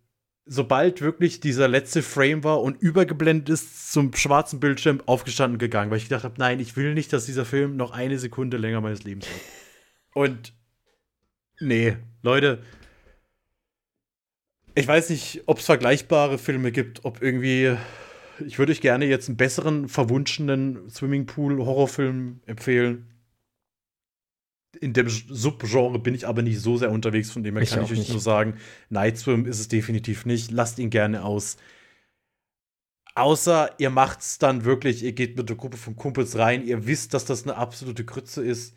[0.48, 6.00] sobald wirklich dieser letzte Frame war und übergeblendet ist zum schwarzen Bildschirm aufgestanden gegangen, weil
[6.00, 9.04] ich gedacht habe, nein, ich will nicht, dass dieser Film noch eine Sekunde länger meines
[9.04, 9.42] Lebens hat.
[10.16, 10.54] Und
[11.60, 12.64] nee, Leute,
[14.74, 17.76] ich weiß nicht, ob es vergleichbare Filme gibt, ob irgendwie
[18.46, 23.15] ich würde euch gerne jetzt einen besseren, verwunschenen Swimmingpool-Horrorfilm empfehlen.
[24.82, 27.84] In dem Subgenre bin ich aber nicht so sehr unterwegs, von dem her Ich kann
[27.84, 28.12] ich euch nicht.
[28.12, 28.58] nur sagen,
[28.90, 30.52] Night Swim ist es definitiv nicht.
[30.52, 31.58] Lasst ihn gerne aus.
[33.16, 37.14] Außer ihr macht's dann wirklich, ihr geht mit der Gruppe von Kumpels rein, ihr wisst,
[37.14, 38.76] dass das eine absolute Grütze ist.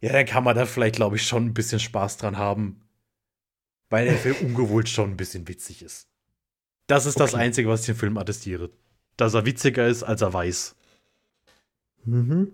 [0.00, 2.80] Ja, dann kann man da vielleicht, glaube ich, schon ein bisschen Spaß dran haben.
[3.88, 6.08] Weil der Film ungewohnt schon ein bisschen witzig ist.
[6.88, 7.42] Das ist das Okay.
[7.44, 8.70] Einzige, was ich den Film attestiere.
[9.16, 10.74] Dass er witziger ist, als er weiß.
[12.04, 12.50] Mhm.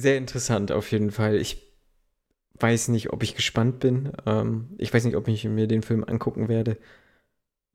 [0.00, 1.36] Sehr interessant auf jeden Fall.
[1.36, 1.68] Ich
[2.60, 4.12] weiß nicht, ob ich gespannt bin.
[4.26, 6.76] Ähm, ich weiß nicht, ob ich mir den Film angucken werde.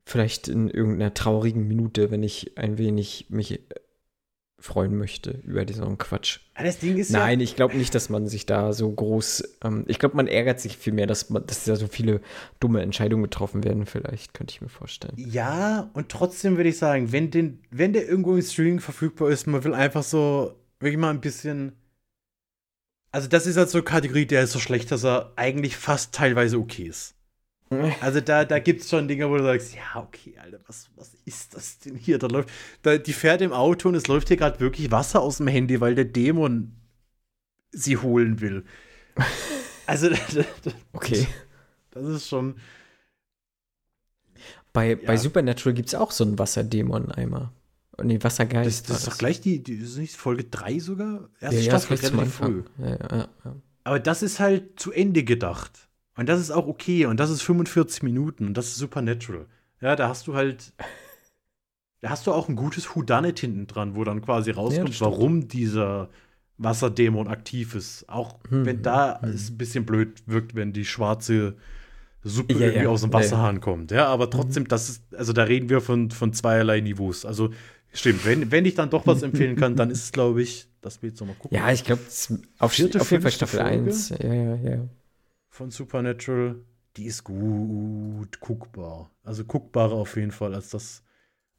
[0.06, 3.60] Vielleicht in irgendeiner traurigen Minute, wenn ich ein wenig mich
[4.64, 6.40] freuen möchte über diesen Quatsch.
[6.56, 9.58] Ja, das Ding ist Nein, ja, ich glaube nicht, dass man sich da so groß.
[9.62, 12.22] Ähm, ich glaube, man ärgert sich viel mehr, dass, man, dass da so viele
[12.60, 15.14] dumme Entscheidungen getroffen werden, vielleicht, könnte ich mir vorstellen.
[15.16, 19.46] Ja, und trotzdem würde ich sagen, wenn, den, wenn der irgendwo im Streaming verfügbar ist,
[19.46, 21.72] man will einfach so wirklich mal ein bisschen.
[23.14, 26.12] Also, das ist halt so eine Kategorie, der ist so schlecht, dass er eigentlich fast
[26.12, 27.14] teilweise okay ist.
[28.00, 31.14] Also da, da gibt es schon Dinge, wo du sagst, ja, okay, Alter, was, was
[31.24, 32.18] ist das denn hier?
[32.18, 32.50] Da läuft,
[32.82, 35.80] da, die fährt im Auto und es läuft hier gerade wirklich Wasser aus dem Handy,
[35.80, 36.76] weil der Dämon
[37.70, 38.64] sie holen will.
[39.86, 40.08] Also,
[40.94, 41.26] okay.
[41.90, 42.56] Das ist schon.
[44.72, 44.96] Bei, ja.
[45.06, 47.52] bei Supernatural gibt es auch so einen Wasserdämon-Eimer.
[48.02, 48.88] Nee, Wassergeist.
[48.88, 51.28] Das, das ist doch gleich die, die ist nicht Folge 3 sogar?
[51.40, 52.62] Erste ja, Staffel, ja, relativ früh.
[52.78, 53.28] Ja,
[53.84, 55.88] Aber das ist halt zu Ende gedacht.
[56.16, 57.06] Und das ist auch okay.
[57.06, 58.48] Und das ist 45 Minuten.
[58.48, 59.46] Und das ist Supernatural.
[59.80, 60.72] Ja, da hast du halt.
[62.00, 65.48] Da hast du auch ein gutes Whodunit hinten dran, wo dann quasi rauskommt, ja, warum
[65.48, 66.10] dieser
[66.58, 68.08] Wasserdämon aktiv ist.
[68.08, 69.30] Auch hm, wenn da hm.
[69.30, 71.56] es ein bisschen blöd wirkt, wenn die schwarze
[72.22, 72.88] Suppe ja, irgendwie ja.
[72.88, 73.90] aus dem Wasserhahn kommt.
[73.90, 77.24] Ja, aber trotzdem, das ist, also da reden wir von, von zweierlei Niveaus.
[77.24, 77.50] Also
[77.94, 81.00] stimmt, wenn, wenn ich dann doch was empfehlen kann, dann ist es, glaube ich, das
[81.02, 81.56] wir jetzt nochmal gucken.
[81.56, 84.10] Ja, ich glaube, auf, auf jeden Fall Staffel 1.
[84.10, 84.88] Ja, ja, ja
[85.54, 86.56] von Supernatural,
[86.96, 89.10] die ist gut guckbar.
[89.22, 91.04] Also guckbarer auf jeden Fall als das,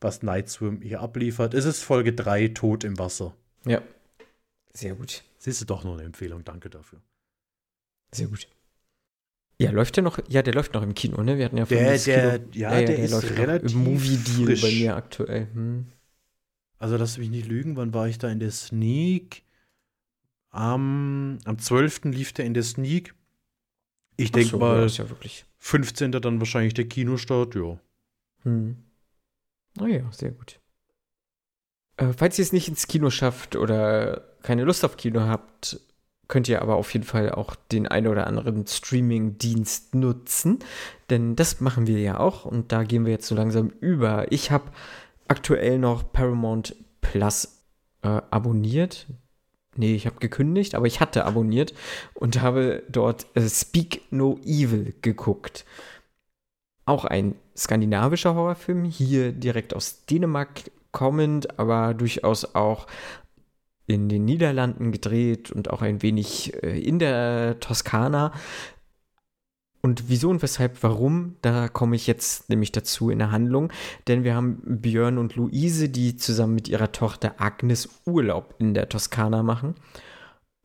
[0.02, 1.54] was Night Swim hier abliefert.
[1.54, 3.34] Es ist Folge 3, Tod im Wasser.
[3.66, 3.82] Ja.
[4.74, 5.24] Sehr gut.
[5.38, 7.02] Siehst du doch noch eine Empfehlung, danke dafür.
[8.12, 8.50] Sehr gut.
[9.60, 10.20] Ja, läuft der noch?
[10.28, 11.38] Ja, der läuft noch im Kino, ne?
[11.38, 14.18] Wir hatten ja von der, der, Kino, ja, ja, der, der ist läuft relativ Movie
[14.18, 15.48] Deal bei mir aktuell.
[15.54, 15.86] Hm.
[16.78, 19.44] Also lass mich nicht lügen, wann war ich da in der Sneak?
[20.52, 22.06] Am, am 12.
[22.06, 23.14] lief der in der Sneak.
[24.18, 25.06] Ich denke so, mal, ja
[25.58, 26.12] 15.
[26.14, 27.80] dann wahrscheinlich der Kinostart, ja.
[28.44, 28.78] Hm.
[29.80, 30.60] Oh ja, sehr gut.
[31.98, 35.80] Äh, falls ihr es nicht ins Kino schafft oder keine Lust auf Kino habt,
[36.28, 40.60] könnt ihr aber auf jeden Fall auch den ein oder anderen Streaming-Dienst nutzen,
[41.10, 44.32] denn das machen wir ja auch und da gehen wir jetzt so langsam über.
[44.32, 44.72] Ich habe
[45.28, 47.64] aktuell noch Paramount Plus
[48.02, 49.08] äh, abonniert.
[49.78, 51.74] Nee, ich habe gekündigt, aber ich hatte abonniert
[52.14, 55.66] und habe dort äh, Speak No Evil geguckt.
[56.86, 62.88] Auch ein skandinavischer Horrorfilm, hier direkt aus Dänemark kommend, aber durchaus auch
[63.88, 68.32] in den Niederlanden gedreht und auch ein wenig äh, in der Toskana.
[69.86, 73.72] Und wieso und weshalb, warum, da komme ich jetzt nämlich dazu in der Handlung.
[74.08, 78.90] Denn wir haben Björn und Luise, die zusammen mit ihrer Tochter Agnes Urlaub in der
[78.90, 79.76] Toskana machen.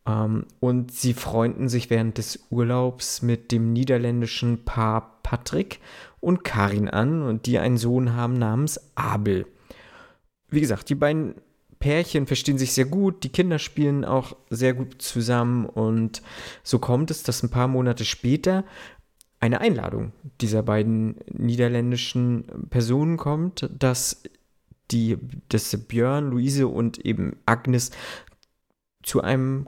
[0.07, 5.81] Ähm, und sie freunden sich während des Urlaubs mit dem niederländischen Paar Patrick
[6.21, 9.45] und Karin an und die einen Sohn haben namens Abel.
[10.49, 11.35] Wie gesagt, die beiden
[11.79, 16.23] Pärchen verstehen sich sehr gut, die Kinder spielen auch sehr gut zusammen und
[16.63, 18.65] so kommt es, dass ein paar Monate später
[19.41, 24.23] eine Einladung dieser beiden niederländischen Personen kommt, dass
[24.91, 25.17] die,
[25.49, 27.91] dass Björn, Luise und eben Agnes
[29.03, 29.67] zu einem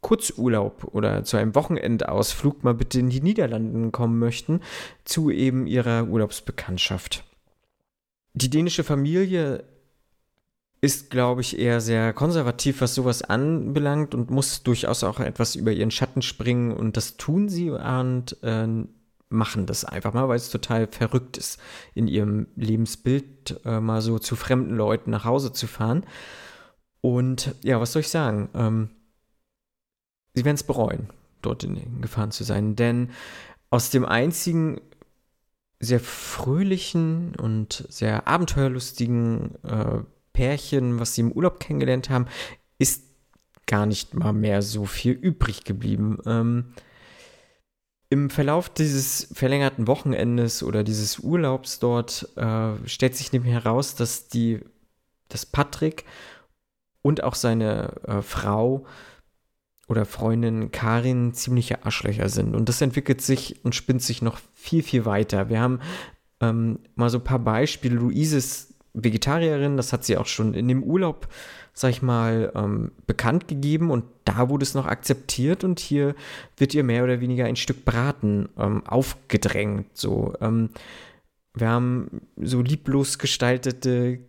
[0.00, 4.60] Kurzurlaub oder zu einem Wochenendausflug mal bitte in die Niederlanden kommen möchten,
[5.04, 7.24] zu eben ihrer Urlaubsbekanntschaft.
[8.34, 9.64] Die dänische Familie
[10.84, 15.72] ist, glaube ich, eher sehr konservativ, was sowas anbelangt und muss durchaus auch etwas über
[15.72, 18.66] ihren Schatten springen und das tun sie und äh,
[19.30, 21.58] machen das einfach mal, weil es total verrückt ist,
[21.94, 26.04] in ihrem Lebensbild äh, mal so zu fremden Leuten nach Hause zu fahren.
[27.00, 28.50] Und ja, was soll ich sagen?
[28.54, 28.90] Ähm,
[30.34, 31.08] sie werden es bereuen,
[31.40, 33.08] dorthin gefahren zu sein, denn
[33.70, 34.82] aus dem einzigen
[35.80, 40.02] sehr fröhlichen und sehr abenteuerlustigen äh,
[40.34, 42.26] Pärchen, was sie im Urlaub kennengelernt haben,
[42.78, 43.04] ist
[43.66, 46.18] gar nicht mal mehr so viel übrig geblieben.
[46.26, 46.74] Ähm,
[48.10, 54.28] Im Verlauf dieses verlängerten Wochenendes oder dieses Urlaubs dort äh, stellt sich nämlich heraus, dass
[54.28, 54.60] die,
[55.28, 56.04] dass Patrick
[57.00, 58.84] und auch seine äh, Frau
[59.88, 62.54] oder Freundin Karin ziemliche Arschlöcher sind.
[62.54, 65.48] Und das entwickelt sich und spinnt sich noch viel, viel weiter.
[65.48, 65.80] Wir haben
[66.40, 67.96] ähm, mal so ein paar Beispiele.
[67.96, 71.28] Luise ist Vegetarierin, das hat sie auch schon in dem Urlaub,
[71.72, 76.14] sag ich mal, ähm, bekannt gegeben und da wurde es noch akzeptiert und hier
[76.56, 79.88] wird ihr mehr oder weniger ein Stück Braten ähm, aufgedrängt.
[79.96, 80.70] So, ähm,
[81.54, 84.20] wir haben so lieblos gestaltete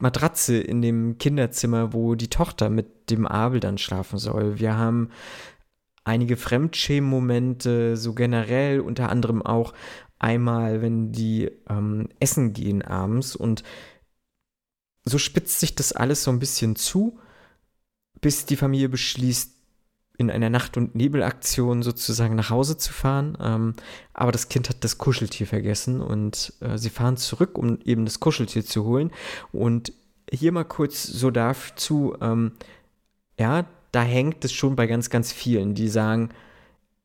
[0.00, 4.58] Matratze in dem Kinderzimmer, wo die Tochter mit dem Abel dann schlafen soll.
[4.58, 5.10] Wir haben
[6.04, 9.74] einige Fremdschämen-Momente, so generell, unter anderem auch
[10.18, 13.62] einmal, wenn die ähm, essen gehen abends und
[15.08, 17.18] so spitzt sich das alles so ein bisschen zu,
[18.20, 19.52] bis die Familie beschließt,
[20.18, 23.38] in einer Nacht- und Nebelaktion sozusagen nach Hause zu fahren.
[23.40, 23.74] Ähm,
[24.12, 28.18] aber das Kind hat das Kuscheltier vergessen und äh, sie fahren zurück, um eben das
[28.18, 29.12] Kuscheltier zu holen.
[29.52, 29.92] Und
[30.30, 32.52] hier mal kurz so dazu, ähm,
[33.38, 36.30] ja, da hängt es schon bei ganz, ganz vielen, die sagen,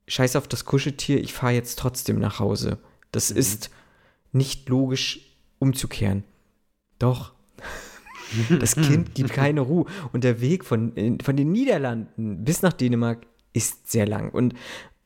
[0.07, 2.79] scheiß auf das Kuscheltier, ich fahre jetzt trotzdem nach Hause.
[3.11, 3.37] Das mhm.
[3.37, 3.69] ist
[4.31, 6.23] nicht logisch umzukehren.
[6.97, 7.33] Doch.
[8.59, 9.85] Das Kind gibt keine Ruhe.
[10.11, 14.31] Und der Weg von, von den Niederlanden bis nach Dänemark ist sehr lang.
[14.31, 14.53] Und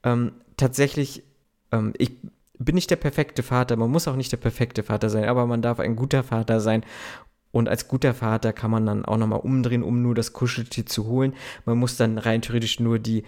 [0.03, 1.23] ähm, tatsächlich,
[1.71, 2.11] ähm, ich
[2.59, 5.61] bin nicht der perfekte Vater, man muss auch nicht der perfekte Vater sein, aber man
[5.61, 6.83] darf ein guter Vater sein.
[7.51, 11.05] Und als guter Vater kann man dann auch nochmal umdrehen, um nur das Kuscheltier zu
[11.05, 11.33] holen.
[11.65, 13.23] Man muss dann rein theoretisch nur die,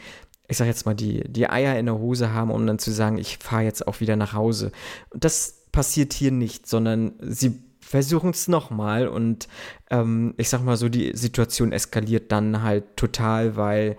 [0.47, 3.17] ich sag jetzt mal, die, die Eier in der Hose haben, um dann zu sagen,
[3.17, 4.71] ich fahre jetzt auch wieder nach Hause.
[5.09, 7.59] Und das passiert hier nicht, sondern sie
[7.89, 9.47] versuchen es nochmal und
[9.89, 13.97] ähm, ich sag mal so, die Situation eskaliert dann halt total, weil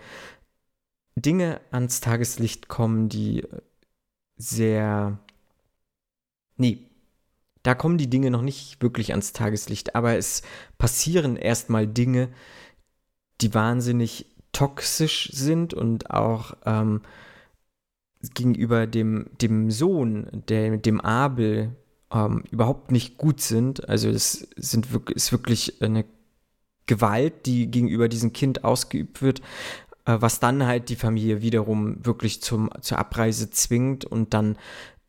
[1.17, 3.45] Dinge ans Tageslicht kommen, die
[4.37, 5.19] sehr.
[6.57, 6.87] Nee,
[7.65, 10.43] da kommen die Dinge noch nicht wirklich ans Tageslicht, aber es
[10.79, 12.29] passieren erstmal Dinge,
[13.41, 17.03] die wahnsinnig toxisch sind und auch ähm,
[18.35, 21.75] gegenüber dem, dem Sohn, der, dem Abel,
[22.13, 23.89] ähm, überhaupt nicht gut sind.
[23.89, 26.05] Also es sind ist wirklich eine
[26.87, 29.41] Gewalt, die gegenüber diesem Kind ausgeübt wird,
[30.07, 34.59] äh, was dann halt die Familie wiederum wirklich zum, zur Abreise zwingt und dann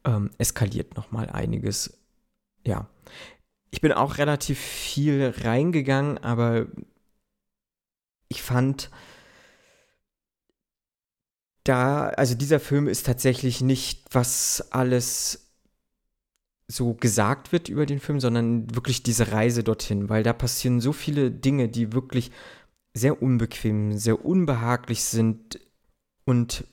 [0.05, 1.97] ähm, eskaliert nochmal einiges.
[2.65, 2.87] Ja.
[3.71, 6.67] Ich bin auch relativ viel reingegangen, aber
[8.27, 8.89] ich fand,
[11.63, 15.40] da, also dieser Film ist tatsächlich nicht, was alles
[16.71, 20.93] so gesagt wird über den Film, sondern wirklich diese Reise dorthin, weil da passieren so
[20.93, 22.31] viele Dinge, die wirklich
[22.93, 25.59] sehr unbequem, sehr unbehaglich sind
[26.25, 26.65] und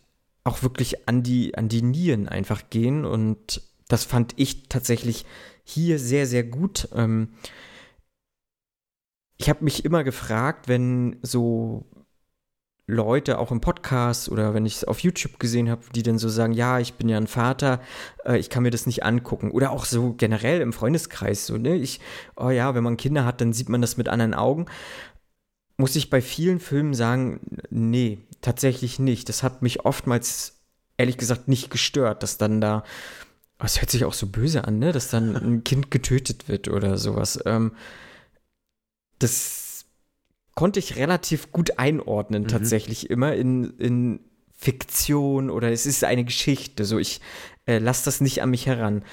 [0.45, 3.05] auch wirklich an die, an die Nieren einfach gehen.
[3.05, 5.27] Und das fand ich tatsächlich
[5.65, 6.89] hier sehr, sehr gut.
[6.95, 7.31] Ähm
[9.37, 11.87] ich habe mich immer gefragt, wenn so
[12.89, 16.31] Leute auch im Podcast oder wenn ich es auf YouTube gesehen habe, die dann so
[16.31, 17.83] sagen, ja, ich bin ja ein Vater,
[18.25, 19.51] äh, ich kann mir das nicht angucken.
[19.51, 21.77] Oder auch so generell im Freundeskreis so, ne?
[21.77, 22.01] Ich,
[22.35, 24.67] oh ja, wenn man Kinder hat, dann sieht man das mit anderen Augen.
[25.77, 29.29] Muss ich bei vielen Filmen sagen, nee, tatsächlich nicht.
[29.29, 30.55] Das hat mich oftmals,
[30.97, 32.85] ehrlich gesagt, nicht gestört, dass dann da,
[33.61, 34.93] oh, es hört sich auch so böse an, ne?
[34.93, 37.39] Dass dann ein Kind getötet wird oder sowas.
[37.45, 37.73] Ähm,
[39.19, 39.68] das
[40.59, 42.49] konnte ich relativ gut einordnen, mhm.
[42.49, 44.19] tatsächlich immer in, in
[44.57, 46.85] Fiktion oder es ist eine Geschichte.
[46.85, 47.21] So, ich
[47.67, 49.05] äh, lasse das nicht an mich heran.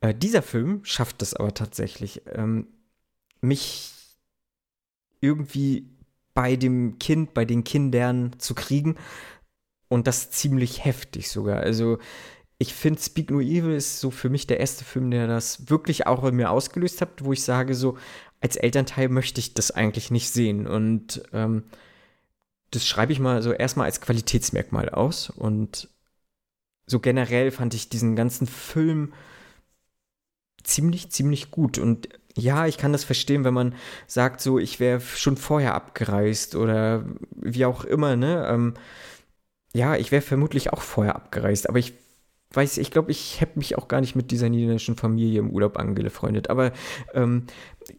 [0.00, 2.66] Äh, dieser Film schafft es aber tatsächlich, ähm,
[3.40, 3.92] mich
[5.20, 5.88] irgendwie
[6.34, 8.96] bei dem Kind, bei den Kindern zu kriegen.
[9.86, 11.60] Und das ziemlich heftig sogar.
[11.60, 11.98] Also,
[12.58, 16.08] ich finde, Speak No Evil ist so für mich der erste Film, der das wirklich
[16.08, 17.96] auch in mir ausgelöst hat, wo ich sage so,
[18.40, 20.66] als Elternteil möchte ich das eigentlich nicht sehen.
[20.66, 21.64] Und ähm,
[22.70, 25.30] das schreibe ich mal so erstmal als Qualitätsmerkmal aus.
[25.30, 25.88] Und
[26.86, 29.12] so generell fand ich diesen ganzen Film
[30.62, 31.78] ziemlich, ziemlich gut.
[31.78, 33.74] Und ja, ich kann das verstehen, wenn man
[34.06, 38.46] sagt, so, ich wäre schon vorher abgereist oder wie auch immer, ne?
[38.48, 38.74] Ähm,
[39.72, 41.94] ja, ich wäre vermutlich auch vorher abgereist, aber ich
[42.52, 45.78] weiß, ich glaube, ich habe mich auch gar nicht mit dieser niederländischen Familie im Urlaub
[45.78, 46.50] angefreundet.
[46.50, 46.72] Aber
[47.14, 47.46] ähm,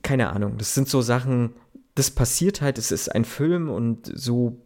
[0.01, 1.53] keine Ahnung, das sind so Sachen,
[1.95, 4.65] das passiert halt, es ist ein Film und so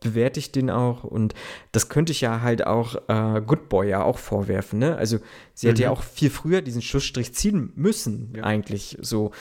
[0.00, 1.34] bewerte ich den auch und
[1.72, 4.96] das könnte ich ja halt auch äh, Good Boy ja auch vorwerfen, ne?
[4.96, 5.18] Also
[5.52, 5.70] sie mhm.
[5.70, 8.44] hätte ja auch viel früher diesen Schlussstrich ziehen müssen, ja.
[8.44, 9.32] eigentlich so.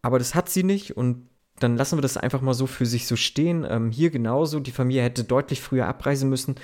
[0.00, 3.06] Aber das hat sie nicht und dann lassen wir das einfach mal so für sich
[3.06, 3.66] so stehen.
[3.68, 6.56] Ähm, hier genauso, die Familie hätte deutlich früher abreisen müssen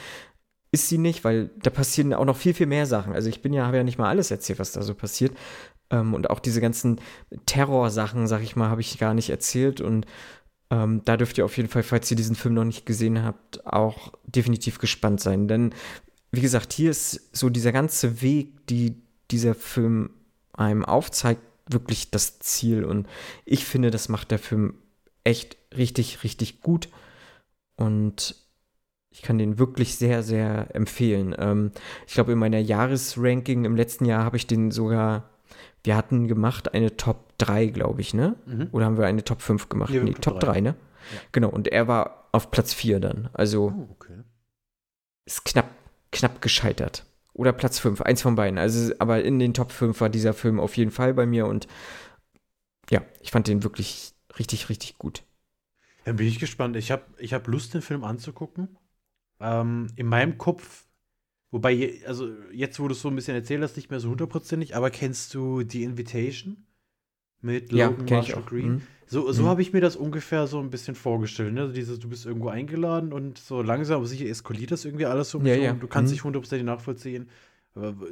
[0.70, 3.14] ist sie nicht, weil da passieren auch noch viel, viel mehr Sachen.
[3.14, 5.36] Also ich bin ja, habe ja nicht mal alles erzählt, was da so passiert.
[5.90, 7.00] Ähm, und auch diese ganzen
[7.46, 9.80] Terrorsachen, sag ich mal, habe ich gar nicht erzählt.
[9.80, 10.06] Und
[10.70, 13.66] ähm, da dürft ihr auf jeden Fall, falls ihr diesen Film noch nicht gesehen habt,
[13.66, 15.48] auch definitiv gespannt sein.
[15.48, 15.74] Denn,
[16.30, 18.96] wie gesagt, hier ist so dieser ganze Weg, die
[19.30, 20.10] dieser Film
[20.52, 22.84] einem aufzeigt, wirklich das Ziel.
[22.84, 23.06] Und
[23.46, 24.74] ich finde, das macht der Film
[25.24, 26.88] echt richtig, richtig gut.
[27.76, 28.34] Und
[29.10, 31.34] ich kann den wirklich sehr, sehr empfehlen.
[31.38, 31.72] Ähm,
[32.06, 35.30] ich glaube, in meiner Jahresranking im letzten Jahr habe ich den sogar,
[35.84, 38.36] wir hatten gemacht eine Top 3, glaube ich, ne?
[38.46, 38.68] Mhm.
[38.72, 39.90] Oder haben wir eine Top 5 gemacht?
[39.92, 40.68] Nee, nee Top 3, 3 ne?
[40.68, 41.20] Ja.
[41.32, 43.30] Genau, und er war auf Platz 4 dann.
[43.32, 44.18] Also, oh, okay.
[45.24, 45.70] ist knapp,
[46.12, 47.04] knapp gescheitert.
[47.32, 48.58] Oder Platz 5, eins von beiden.
[48.58, 51.66] Also, aber in den Top 5 war dieser Film auf jeden Fall bei mir und
[52.90, 55.22] ja, ich fand den wirklich richtig, richtig gut.
[56.04, 56.76] Dann bin ich gespannt.
[56.76, 58.76] Ich habe ich hab Lust, den Film anzugucken.
[59.40, 60.86] Ähm, in meinem Kopf,
[61.50, 64.74] wobei, also jetzt, wo du es so ein bisschen erzählt hast, nicht mehr so hundertprozentig,
[64.76, 66.66] aber kennst du The Invitation
[67.40, 68.66] mit Logan kenn Marshall Green?
[68.74, 68.82] Mhm.
[69.06, 69.46] So, so Mhm.
[69.46, 71.54] habe ich mir das ungefähr so ein bisschen vorgestellt.
[71.54, 71.62] Ne?
[71.62, 75.34] Also dieses, du bist irgendwo eingeladen und so langsam, aber sicher eskaliert das irgendwie alles
[75.34, 75.72] um Ja, dich ja.
[75.72, 76.14] Du kannst Mhm.
[76.14, 77.28] nicht hundertprozentig nachvollziehen.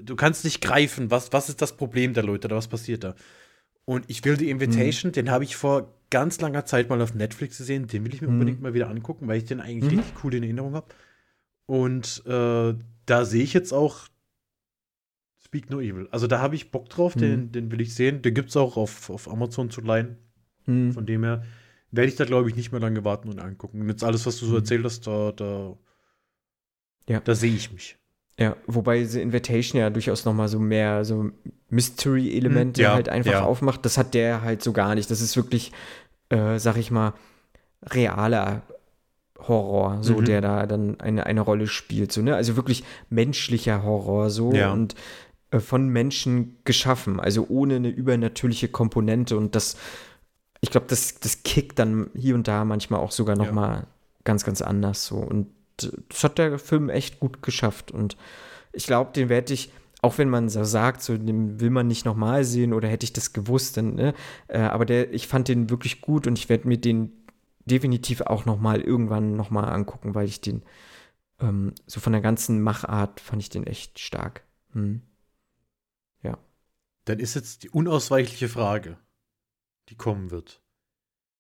[0.03, 3.15] Du kannst nicht greifen, was, was ist das Problem der Leute oder was passiert da.
[3.85, 7.59] Und ich will die Invitation, den habe ich vor ganz langer Zeit mal auf Netflix
[7.59, 7.89] gesehen.
[7.89, 8.35] Den will ich mir Mhm.
[8.35, 9.99] unbedingt mal wieder angucken, weil ich den eigentlich Mhm.
[9.99, 10.87] richtig cool in Erinnerung habe.
[11.67, 12.75] Und äh,
[13.07, 14.09] da sehe ich jetzt auch
[15.45, 16.09] Speak No Evil.
[16.11, 17.53] Also da habe ich Bock drauf, den, Mhm.
[17.53, 18.23] den will ich sehen.
[18.23, 20.17] Den gibt es auch auf, auf Amazon zu leihen.
[20.67, 20.93] Mhm.
[20.93, 21.45] Von dem her
[21.93, 23.81] werde ich da, glaube ich, nicht mehr lange warten und angucken.
[23.81, 24.59] Und jetzt alles, was du so Mhm.
[24.59, 25.77] erzählt hast, da, da,
[27.09, 27.21] Ja.
[27.21, 27.97] da sehe ich mich.
[28.39, 31.31] Ja, wobei The Invitation ja durchaus noch mal so mehr so
[31.71, 33.45] Mystery-Elemente Hm, ja, halt einfach ja.
[33.45, 33.85] aufmacht.
[33.85, 35.11] Das hat der halt so gar nicht.
[35.11, 35.73] Das ist wirklich,
[36.29, 37.15] äh, sag ich mal,
[37.83, 38.63] realer
[39.39, 40.25] Horror, so Mhm.
[40.25, 42.13] der da dann eine, eine Rolle spielt.
[42.13, 42.35] So, ne?
[42.35, 44.73] Also wirklich menschlicher Horror so Ja.
[44.73, 44.95] und
[45.51, 49.77] äh, von Menschen geschaffen, also ohne eine übernatürliche Komponente und das,
[50.61, 53.53] ich glaube, das, das kickt dann hier und da manchmal auch sogar noch Ja.
[53.53, 53.87] mal
[54.25, 55.49] ganz, ganz anders so und
[55.83, 58.17] äh, das hat der Film echt gut geschafft und
[58.73, 59.71] ich glaube, den werde ich,
[60.03, 63.13] auch wenn man so sagt, so den will man nicht nochmal sehen oder hätte ich
[63.13, 64.13] das gewusst, dann, ne?
[64.49, 67.13] Äh, aber der, ich fand den wirklich gut und ich werde mir den
[67.67, 70.63] definitiv auch nochmal irgendwann nochmal angucken, weil ich den
[71.41, 74.45] ähm, so von der ganzen Machart fand ich den echt stark.
[74.73, 75.03] Hm.
[77.07, 78.99] Dann ist jetzt die unausweichliche Frage,
[79.89, 80.61] die kommen wird.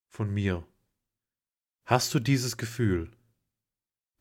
[0.07, 0.65] Von mir.
[1.85, 3.11] Hast du dieses Gefühl?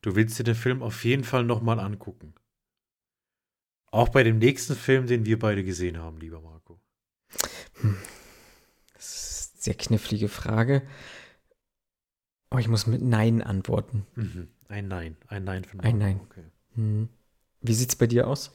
[0.01, 2.33] Du willst dir den Film auf jeden Fall nochmal angucken.
[3.91, 6.81] Auch bei dem nächsten Film, den wir beide gesehen haben, lieber Marco.
[8.93, 10.87] Das ist eine sehr knifflige Frage.
[12.51, 14.05] Oh, ich muss mit Nein antworten.
[14.15, 14.47] Mhm.
[14.67, 15.17] Ein Nein.
[15.27, 16.19] Ein Nein von Ein Nein.
[16.23, 16.43] Okay.
[16.75, 17.09] Hm.
[17.61, 18.51] Wie sieht's bei dir aus?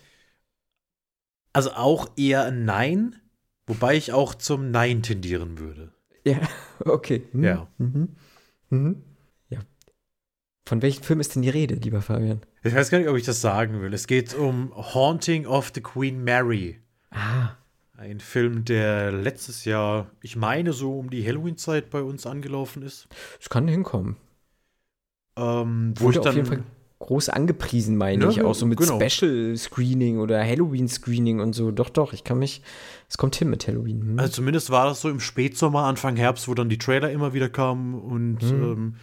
[1.53, 3.17] Also auch eher ein Nein,
[3.67, 5.93] wobei ich auch zum Nein tendieren würde.
[6.25, 6.41] Ja,
[6.85, 7.27] okay.
[7.33, 7.45] Hm.
[7.45, 7.69] Ja.
[7.79, 8.17] Mhm.
[8.71, 9.03] Mhm.
[9.49, 9.61] Ja.
[10.67, 12.41] Von welchem Film ist denn die Rede, lieber Fabian?
[12.63, 13.93] Ich weiß gar nicht, ob ich das sagen will.
[13.95, 16.81] Es geht um Haunting of the Queen Mary.
[17.11, 17.57] Ah,
[18.01, 23.09] Ein Film, der letztes Jahr, ich meine, so um die Halloween-Zeit bei uns angelaufen ist.
[23.39, 24.17] es kann hinkommen.
[25.37, 26.63] Ähm, wo Wurde ich dann, auf jeden Fall
[26.99, 28.43] groß angepriesen, meine Ja, ich.
[28.43, 28.99] Auch so mit genau.
[28.99, 31.73] Special-Screening oder Halloween-Screening und so.
[31.73, 32.63] Doch, doch, ich kann mich.
[33.07, 34.01] Es kommt hin mit Halloween.
[34.01, 34.19] Hm.
[34.19, 37.51] Also zumindest war das so im Spätsommer, Anfang Herbst, wo dann die Trailer immer wieder
[37.51, 38.63] kamen und Mhm.
[38.63, 38.97] ähm,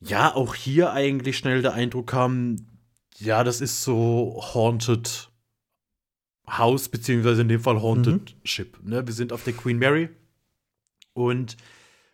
[0.00, 2.56] ja, auch hier eigentlich schnell der Eindruck kam,
[3.18, 5.30] ja, das ist so Haunted
[6.48, 8.78] House, beziehungsweise in dem Fall Haunted Ship.
[8.84, 9.06] Ne?
[9.06, 10.08] Wir sind auf der Queen Mary
[11.12, 11.56] und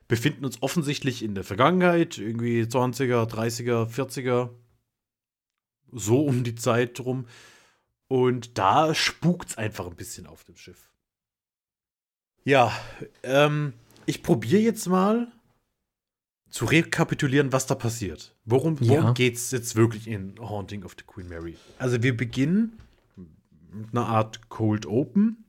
[0.09, 4.51] befinden uns offensichtlich in der Vergangenheit, irgendwie 20er, 30er, 40er,
[5.93, 7.27] so um die Zeit rum.
[8.09, 10.91] Und da spukt's einfach ein bisschen auf dem Schiff.
[12.45, 12.73] Ja,
[13.23, 13.73] ähm,
[14.07, 15.31] ich probiere jetzt mal
[16.51, 18.35] zu rekapitulieren, was da passiert.
[18.45, 19.13] Worum, worum Ja.
[19.13, 21.57] geht's jetzt wirklich in Haunting of the Queen Mary?
[21.79, 22.79] Also wir beginnen
[23.93, 25.45] einer Art Cold Open.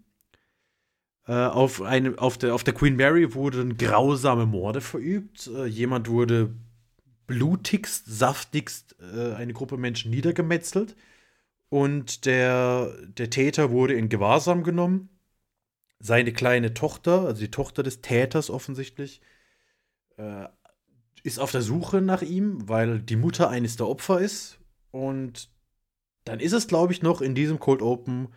[1.26, 5.48] Äh, auf, eine, auf, der, auf der Queen Mary wurden grausame Morde verübt.
[5.48, 6.54] Äh, jemand wurde
[7.28, 10.96] blutigst, saftigst äh, eine Gruppe Menschen niedergemetzelt.
[11.70, 15.10] Und der, der Täter wurde in Gewahrsam genommen.
[16.00, 19.22] Seine kleine Tochter, also die Tochter des Täters offensichtlich,
[20.18, 20.48] äh,
[21.24, 24.60] ist auf der Suche nach ihm, weil die Mutter eines der Opfer ist.
[24.92, 25.50] Und
[26.26, 28.30] dann ist es, glaube ich, noch in diesem Cold Open,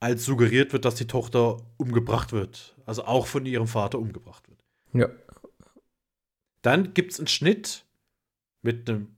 [0.00, 2.76] als suggeriert wird, dass die Tochter umgebracht wird.
[2.84, 4.64] Also auch von ihrem Vater umgebracht wird.
[4.92, 5.08] ja.
[6.62, 7.84] Dann gibt es einen Schnitt
[8.62, 9.16] mit einem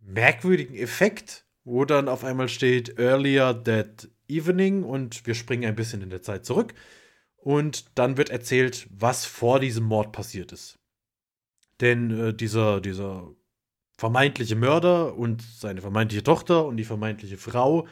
[0.00, 6.02] merkwürdigen Effekt, wo dann auf einmal steht Earlier that evening und wir springen ein bisschen
[6.02, 6.74] in der Zeit zurück.
[7.36, 10.78] Und dann wird erzählt, was vor diesem Mord passiert ist.
[11.80, 13.28] Denn äh, dieser, dieser
[13.98, 17.86] vermeintliche Mörder und seine vermeintliche Tochter und die vermeintliche Frau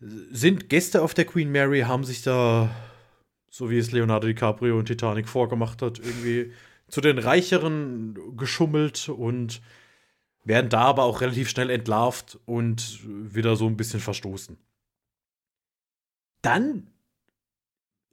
[0.00, 2.74] sind Gäste auf der Queen Mary, haben sich da,
[3.48, 6.52] so wie es Leonardo DiCaprio und Titanic vorgemacht hat, irgendwie
[6.88, 9.62] zu den Reicheren geschummelt und
[10.42, 14.58] werden da aber auch relativ schnell entlarvt und wieder so ein bisschen verstoßen.
[16.42, 16.90] Dann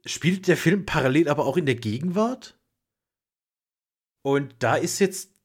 [0.04, 2.56] spielt der Film parallel aber auch in der Gegenwart.
[4.22, 5.35] Und da ist jetzt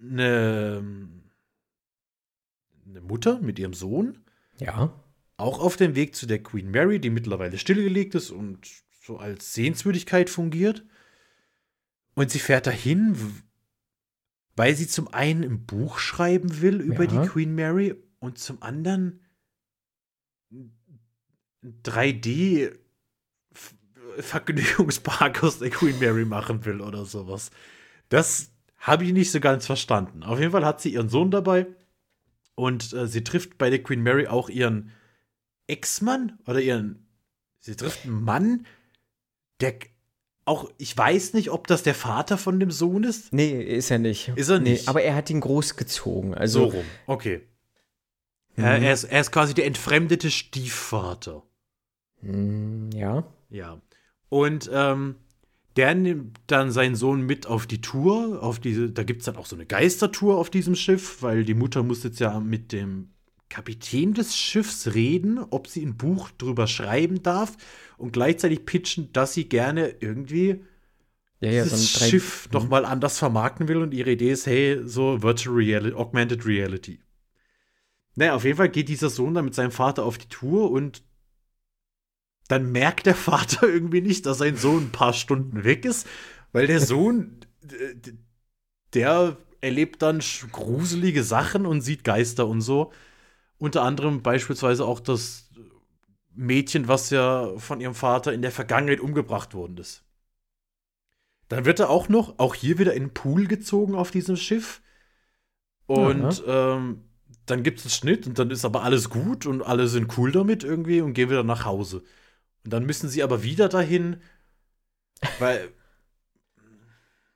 [0.00, 0.82] eine,
[2.86, 4.18] eine Mutter mit ihrem Sohn.
[4.58, 4.92] Ja.
[5.36, 8.66] Auch auf dem Weg zu der Queen Mary, die mittlerweile stillgelegt ist und
[9.02, 10.84] so als Sehenswürdigkeit fungiert.
[12.14, 13.16] Und sie fährt dahin,
[14.56, 17.22] weil sie zum einen ein Buch schreiben will über Ja.
[17.22, 19.20] die Queen Mary und zum anderen
[21.82, 22.72] 3D
[23.54, 23.74] F-
[24.18, 27.50] Vergnügungspark aus der Queen Mary machen will oder sowas.
[28.08, 30.22] Das habe ich nicht so ganz verstanden.
[30.22, 31.66] Auf jeden Fall hat sie ihren Sohn dabei
[32.54, 34.92] und äh, sie trifft bei der Queen Mary auch ihren
[35.66, 37.06] Ex-Mann oder ihren.
[37.58, 38.66] Sie trifft einen Mann,
[39.60, 39.74] der
[40.44, 43.32] auch, ich weiß nicht, ob das der Vater von dem Sohn ist.
[43.32, 44.28] Nee, ist er nicht.
[44.36, 44.88] Ist er Nee, nicht?
[44.88, 46.32] aber er hat ihn großgezogen.
[46.32, 46.84] So Also, rum.
[47.06, 47.40] Okay.
[48.54, 51.42] Er, er, ist, er ist quasi der entfremdete Stiefvater.
[52.22, 53.24] mm, ja.
[53.50, 53.80] Ja.
[54.28, 55.16] Und ähm,
[55.76, 58.42] der nimmt dann seinen Sohn mit auf die Tour.
[58.42, 61.54] Auf diese, da gibt es dann auch so eine Geistertour auf diesem Schiff, weil die
[61.54, 63.10] Mutter muss jetzt ja mit dem
[63.48, 67.56] Kapitän des Schiffs reden, ob sie ein Buch drüber schreiben darf
[67.96, 70.64] und gleichzeitig pitchen, dass sie gerne irgendwie
[71.40, 74.80] Ja, ja, dieses so Schiff noch mal anders vermarkten will und ihre Idee ist, hey,
[74.84, 77.00] so Virtual Reality, Augmented Reality.
[78.14, 81.02] Naja, auf jeden Fall geht dieser Sohn dann mit seinem Vater auf die Tour und
[82.48, 86.06] dann merkt der Vater irgendwie nicht, dass sein Sohn ein paar Stunden weg ist,
[86.52, 87.40] weil der Sohn,
[88.94, 90.22] der erlebt dann
[90.52, 92.92] gruselige Sachen und sieht Geister und so.
[93.58, 95.50] Unter anderem beispielsweise auch das
[96.34, 100.04] Mädchen, was ja von ihrem Vater in der Vergangenheit umgebracht worden ist.
[101.48, 104.82] Dann wird er auch noch, auch hier wieder in den Pool gezogen auf diesem Schiff.
[105.86, 107.04] Und ähm,
[107.46, 110.32] dann gibt es einen Schnitt und dann ist aber alles gut und alle sind cool
[110.32, 112.02] damit irgendwie und gehen wieder nach Hause.
[112.66, 114.20] Und dann müssen sie aber wieder dahin,
[115.38, 115.72] weil.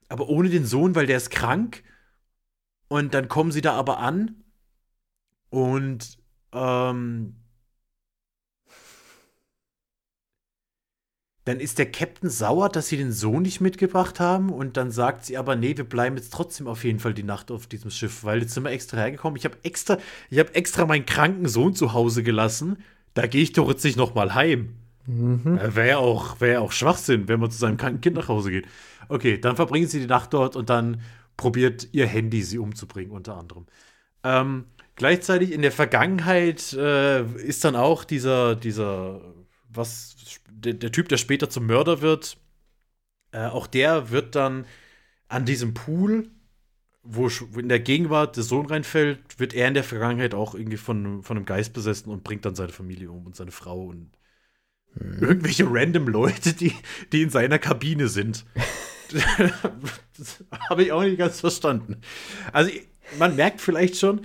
[0.08, 1.84] aber ohne den Sohn, weil der ist krank.
[2.88, 4.42] Und dann kommen sie da aber an
[5.50, 6.18] und
[6.52, 7.36] ähm,
[11.44, 15.24] dann ist der Captain sauer, dass sie den Sohn nicht mitgebracht haben und dann sagt
[15.24, 18.24] sie aber, nee, wir bleiben jetzt trotzdem auf jeden Fall die Nacht auf diesem Schiff,
[18.24, 19.36] weil jetzt sind wir extra hergekommen.
[19.36, 22.78] Ich habe extra, ich habe extra meinen kranken Sohn zu Hause gelassen.
[23.14, 24.74] Da gehe ich doch jetzt nicht noch mal heim.
[25.06, 25.58] Mhm.
[25.60, 28.66] Wäre ja auch, wär auch Schwachsinn, wenn man zu seinem kranken Kind nach Hause geht.
[29.08, 31.00] Okay, dann verbringen sie die Nacht dort und dann
[31.36, 33.66] probiert ihr Handy sie umzubringen, unter anderem.
[34.22, 39.20] Ähm, gleichzeitig in der Vergangenheit äh, ist dann auch dieser, dieser,
[39.68, 40.16] was,
[40.48, 42.36] der, der Typ, der später zum Mörder wird,
[43.32, 44.66] äh, auch der wird dann
[45.28, 46.28] an diesem Pool,
[47.02, 51.22] wo in der Gegenwart der Sohn reinfällt, wird er in der Vergangenheit auch irgendwie von,
[51.22, 54.10] von einem Geist besessen und bringt dann seine Familie um und seine Frau und
[55.20, 56.72] irgendwelche random Leute, die,
[57.12, 58.44] die in seiner Kabine sind.
[60.18, 62.00] das habe ich auch nicht ganz verstanden.
[62.52, 62.70] Also,
[63.18, 64.22] man merkt vielleicht schon,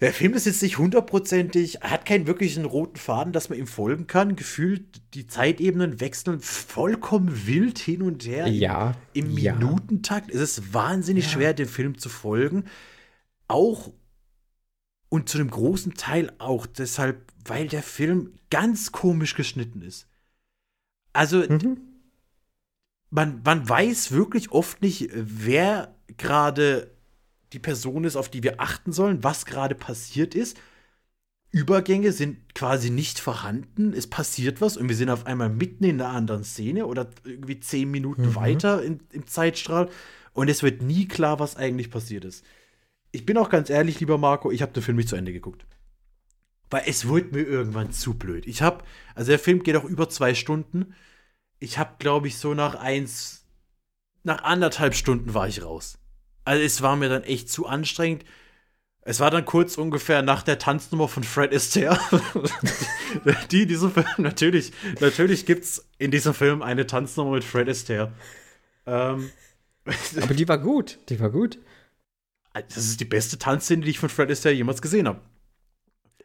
[0.00, 4.06] der Film ist jetzt nicht hundertprozentig, hat keinen wirklichen roten Faden, dass man ihm folgen
[4.06, 4.36] kann.
[4.36, 8.46] Gefühlt, die Zeitebenen wechseln vollkommen wild hin und her.
[8.48, 8.96] Ja.
[9.12, 9.54] Im ja.
[9.54, 11.30] Minutentakt ist es wahnsinnig Ja.
[11.30, 12.64] schwer, dem Film zu folgen.
[13.46, 13.92] Auch
[15.08, 20.06] und zu einem großen Teil auch deshalb, weil der Film ganz komisch geschnitten ist.
[21.12, 21.78] Also, Mhm.
[23.10, 26.90] man, man weiß wirklich oft nicht, wer gerade
[27.52, 30.58] die Person ist, auf die wir achten sollen, was gerade passiert ist.
[31.52, 33.92] Übergänge sind quasi nicht vorhanden.
[33.92, 37.60] Es passiert was und wir sind auf einmal mitten in einer anderen Szene oder irgendwie
[37.60, 38.34] zehn Minuten Mhm.
[38.34, 39.88] weiter im, im Zeitstrahl
[40.32, 42.44] und es wird nie klar, was eigentlich passiert ist.
[43.12, 45.64] Ich bin auch ganz ehrlich, lieber Marco, ich habe den Film nicht zu Ende geguckt.
[46.70, 48.46] Weil es wurde mir irgendwann zu blöd.
[48.46, 48.84] Ich habe,
[49.14, 50.94] also der Film geht auch über zwei Stunden.
[51.58, 53.46] Ich habe, glaube ich, so nach eins,
[54.22, 55.98] nach anderthalb Stunden war ich raus.
[56.44, 58.24] Also es war mir dann echt zu anstrengend.
[59.06, 61.98] Es war dann kurz ungefähr nach der Tanznummer von Fred Astaire.
[63.50, 67.68] die in diesem Film, natürlich, natürlich gibt es in diesem Film eine Tanznummer mit Fred
[67.68, 68.12] Astaire.
[68.86, 69.30] Ähm,
[70.22, 70.98] Aber die war gut.
[71.08, 71.58] Die war gut.
[72.52, 75.20] das ist die beste Tanzszene, die ich von Fred Astaire jemals gesehen habe.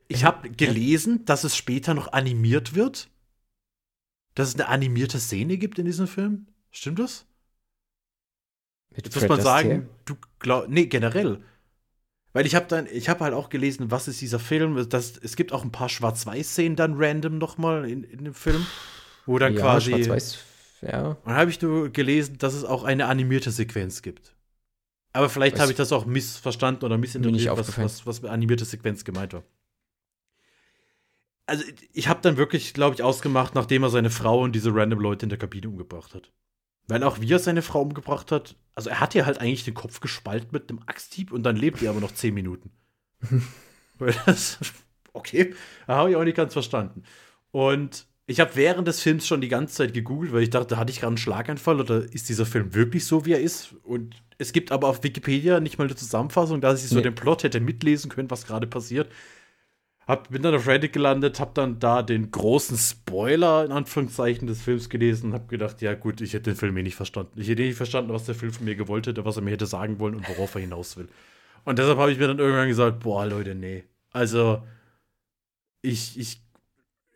[0.10, 3.10] Ich habe gelesen, dass es später noch animiert wird.
[4.34, 6.48] Dass es eine animierte Szene gibt in diesem Film.
[6.72, 7.26] Stimmt das?
[8.90, 11.44] Mit Jetzt muss Fred man sagen, du glaub, nee, generell.
[12.34, 14.90] Weil ich habe dann, ich habe halt auch gelesen, was ist dieser Film?
[14.90, 18.66] Das, es gibt auch ein paar Schwarz-Weiß-Szenen dann random nochmal in, in dem Film,
[19.26, 19.92] wo dann ja, quasi.
[19.92, 20.40] Schwarz-Weiß.
[20.82, 21.18] Ja.
[21.26, 24.36] Dann habe ich nur gelesen, dass es auch eine animierte Sequenz gibt.
[25.14, 29.04] Aber vielleicht habe ich das auch missverstanden oder missinterpretiert, was, was, was mit animierte Sequenz
[29.04, 29.44] gemeint war.
[31.50, 35.00] Also, ich habe dann wirklich, glaube ich, ausgemacht, nachdem er seine Frau und diese random
[35.00, 36.32] Leute in der Kabine umgebracht hat.
[36.88, 39.76] Weil auch wie er seine Frau umgebracht hat, also er hat ihr halt eigentlich den
[39.76, 42.72] Kopf gespalten mit einem Axthieb und dann lebt ihr aber noch zehn Minuten.
[45.14, 45.54] okay,
[45.86, 47.04] da habe ich auch nicht ganz verstanden.
[47.52, 50.92] Und ich habe während des Films schon die ganze Zeit gegoogelt, weil ich dachte, hatte
[50.92, 53.76] ich gerade einen Schlaganfall oder ist dieser Film wirklich so, wie er ist?
[53.84, 57.02] Und es gibt aber auf Wikipedia nicht mal eine Zusammenfassung, dass ich so nee.
[57.02, 59.12] den Plot hätte mitlesen können, was gerade passiert.
[60.10, 64.60] Hab, bin dann auf Reddit gelandet, hab dann da den großen Spoiler in Anführungszeichen des
[64.60, 67.40] Films gelesen und hab gedacht, ja gut, ich hätte den Film eh nicht verstanden.
[67.40, 69.68] Ich hätte nicht verstanden, was der Film von mir gewollt hätte, was er mir hätte
[69.68, 71.10] sagen wollen und worauf er hinaus will.
[71.64, 73.84] Und deshalb habe ich mir dann irgendwann gesagt, boah, Leute, nee.
[74.12, 74.64] Also,
[75.84, 76.42] ich, ich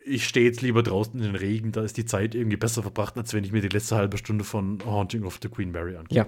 [0.05, 3.17] ich stehe jetzt lieber draußen in den Regen, da ist die Zeit irgendwie besser verbracht,
[3.17, 6.15] als wenn ich mir die letzte halbe Stunde von Haunting of the Queen Mary angucke.
[6.15, 6.27] Ja,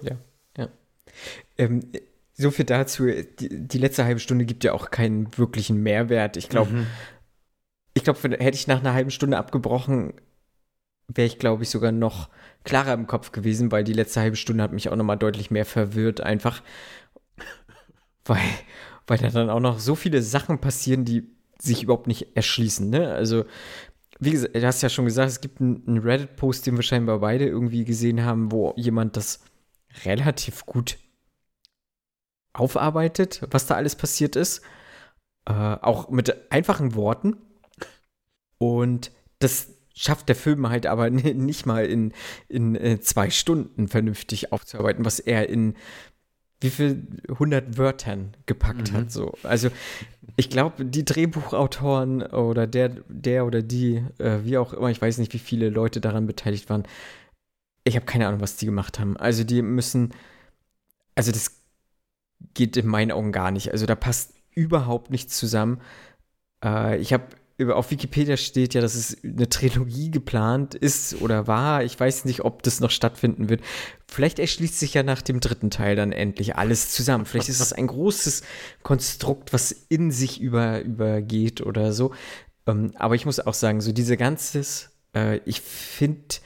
[0.00, 0.16] ja,
[0.56, 0.68] ja.
[1.58, 1.80] Ähm,
[2.36, 3.06] so viel dazu.
[3.06, 6.36] Die, die, letzte halbe Stunde gibt ja auch keinen wirklichen Mehrwert.
[6.36, 6.86] Ich glaube, mhm.
[7.94, 10.14] ich glaube, hätte ich nach einer halben Stunde abgebrochen,
[11.08, 12.28] wäre ich, glaube ich, sogar noch
[12.64, 15.50] klarer im Kopf gewesen, weil die letzte halbe Stunde hat mich auch noch mal deutlich
[15.50, 16.62] mehr verwirrt, einfach
[18.28, 18.42] weil,
[19.06, 21.28] weil da dann auch noch so viele Sachen passieren, die
[21.58, 22.90] sich überhaupt nicht erschließen.
[22.90, 23.12] Ne?
[23.12, 23.44] Also,
[24.18, 27.46] wie gesagt, du hast ja schon gesagt, es gibt einen Reddit-Post, den wir scheinbar beide
[27.46, 29.40] irgendwie gesehen haben, wo jemand das
[30.04, 30.98] relativ gut
[32.56, 34.62] aufarbeitet, was da alles passiert ist.
[35.46, 37.36] Äh, auch mit einfachen Worten.
[38.58, 42.12] Und das schafft der Film halt aber nicht mal in,
[42.48, 45.74] in äh, zwei Stunden vernünftig aufzuarbeiten, was er in
[46.60, 47.06] wie viel
[47.38, 48.96] hundert Wörtern gepackt mhm.
[48.96, 49.12] hat.
[49.12, 49.34] So.
[49.42, 49.68] Also
[50.36, 55.18] ich glaube, die Drehbuchautoren oder der, der oder die, äh, wie auch immer, ich weiß
[55.18, 56.84] nicht, wie viele Leute daran beteiligt waren.
[57.84, 59.16] Ich habe keine Ahnung, was die gemacht haben.
[59.16, 60.12] Also die müssen,
[61.14, 61.55] also das
[62.54, 63.72] geht in meinen Augen gar nicht.
[63.72, 65.80] Also da passt überhaupt nichts zusammen.
[66.64, 67.26] Äh, ich habe
[67.72, 71.82] auf Wikipedia steht ja, dass es eine Trilogie geplant ist oder war.
[71.84, 73.62] Ich weiß nicht, ob das noch stattfinden wird.
[74.06, 77.24] Vielleicht erschließt sich ja nach dem dritten Teil dann endlich alles zusammen.
[77.24, 78.42] Vielleicht ist es ein großes
[78.82, 82.12] Konstrukt, was in sich über, übergeht oder so.
[82.66, 86.36] Ähm, aber ich muss auch sagen, so diese ganzes, äh, ich finde,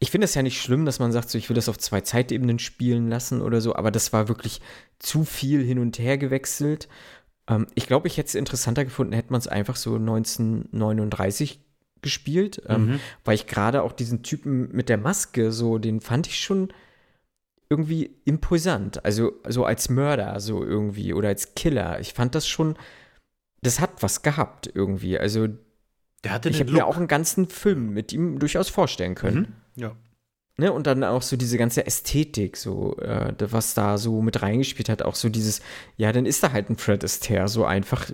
[0.00, 2.00] ich finde es ja nicht schlimm, dass man sagt, so ich will das auf zwei
[2.00, 4.62] Zeitebenen spielen lassen oder so, aber das war wirklich
[4.98, 6.88] zu viel hin und her gewechselt.
[7.46, 11.60] Ähm, ich glaube, ich hätte es interessanter gefunden, hätte man es einfach so 1939
[12.00, 13.00] gespielt, ähm, mhm.
[13.26, 16.72] weil ich gerade auch diesen Typen mit der Maske, so, den fand ich schon
[17.68, 19.04] irgendwie imposant.
[19.04, 22.00] Also so als Mörder, so irgendwie, oder als Killer.
[22.00, 22.76] Ich fand das schon,
[23.60, 25.18] das hat was gehabt irgendwie.
[25.18, 25.48] Also
[26.24, 29.38] ich habe mir auch einen ganzen Film mit ihm durchaus vorstellen können.
[29.38, 29.46] Mhm.
[29.76, 29.96] Ja.
[30.56, 34.90] Ne, und dann auch so diese ganze Ästhetik, so, äh, was da so mit reingespielt
[34.90, 35.62] hat, auch so dieses,
[35.96, 38.10] ja, dann ist da halt ein Fred Astaire, so einfach,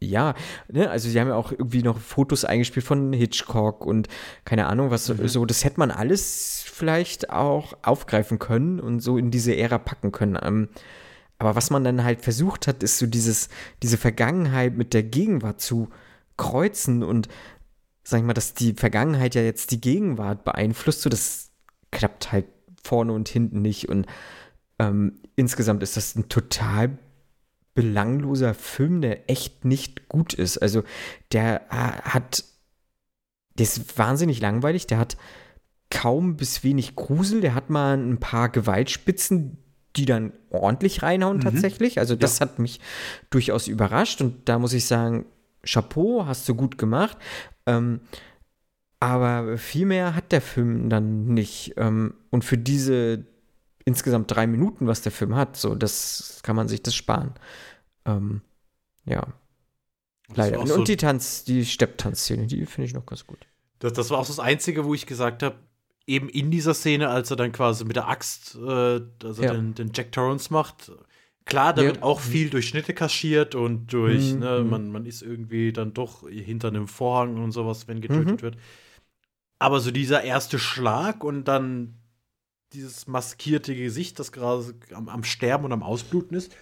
[0.00, 0.34] ja,
[0.68, 4.08] ne, also sie haben ja auch irgendwie noch Fotos eingespielt von Hitchcock und
[4.44, 5.28] keine Ahnung, was mhm.
[5.28, 10.10] so, das hätte man alles vielleicht auch aufgreifen können und so in diese Ära packen
[10.10, 10.36] können.
[10.42, 10.68] Ähm,
[11.38, 13.50] aber was man dann halt versucht hat, ist so dieses,
[13.82, 15.90] diese Vergangenheit mit der Gegenwart zu
[16.36, 17.28] kreuzen und
[18.10, 21.50] sag ich mal, dass die Vergangenheit ja jetzt die Gegenwart beeinflusst, so das
[21.90, 22.46] klappt halt
[22.82, 23.88] vorne und hinten nicht.
[23.88, 24.06] Und
[24.78, 26.98] ähm, insgesamt ist das ein total
[27.74, 30.58] belangloser Film, der echt nicht gut ist.
[30.58, 30.82] Also
[31.32, 32.44] der äh, hat,
[33.54, 35.16] der ist wahnsinnig langweilig, der hat
[35.90, 39.58] kaum bis wenig Grusel, der hat mal ein paar Gewaltspitzen,
[39.96, 41.42] die dann ordentlich reinhauen mhm.
[41.42, 41.98] tatsächlich.
[41.98, 42.46] Also das ja.
[42.46, 42.80] hat mich
[43.30, 45.26] durchaus überrascht und da muss ich sagen,
[45.64, 47.18] Chapeau, hast du gut gemacht.
[47.70, 48.00] Ähm,
[49.00, 51.74] aber viel mehr hat der Film dann nicht.
[51.76, 53.24] Ähm, und für diese
[53.84, 57.34] insgesamt drei Minuten, was der Film hat, so, das kann man sich das sparen.
[58.04, 58.42] Ähm,
[59.06, 59.26] ja.
[60.34, 60.60] Leider.
[60.60, 63.38] Und die Tanz, die Stepptanzszene, die finde ich noch ganz gut.
[63.80, 65.56] Das, das war auch das Einzige, wo ich gesagt habe,
[66.06, 69.52] eben in dieser Szene, als er dann quasi mit der Axt, äh, also ja.
[69.52, 70.92] den, den Jack Torrance macht,
[71.44, 71.88] Klar, da ja.
[71.88, 74.38] wird auch viel durch Schnitte kaschiert und durch, mhm.
[74.40, 74.70] ne, mhm.
[74.70, 78.42] man, man ist irgendwie dann doch hinter einem Vorhang und sowas, wenn getötet mhm.
[78.42, 78.56] wird.
[79.58, 81.96] Aber so dieser erste Schlag und dann
[82.72, 86.54] dieses maskierte Gesicht, das gerade am, am, Sterben und am Ausbluten ist,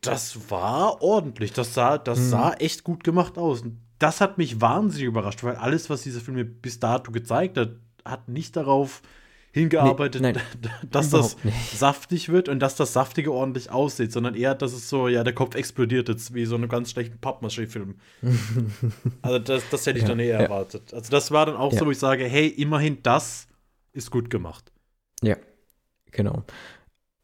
[0.00, 1.52] das war ordentlich.
[1.52, 2.28] Das sah, das mhm.
[2.28, 3.62] sah echt gut gemacht aus.
[3.62, 7.56] Und das hat mich wahnsinnig überrascht, weil alles, was dieser Film mir bis dato gezeigt
[7.58, 9.02] hat, hat nicht darauf
[9.52, 10.32] hingearbeitet, nee,
[10.90, 11.78] dass das nicht.
[11.78, 15.34] saftig wird und dass das Saftige ordentlich aussieht, sondern eher, dass es so, ja, der
[15.34, 17.96] Kopf explodiert jetzt, wie so einem ganz schlechten Pappmaché-Film.
[19.22, 20.40] also das, das hätte ich ja, dann eher ja.
[20.42, 20.94] erwartet.
[20.94, 21.80] Also das war dann auch ja.
[21.80, 23.48] so, wo ich sage, hey, immerhin das
[23.92, 24.70] ist gut gemacht.
[25.22, 25.36] Ja,
[26.12, 26.44] genau.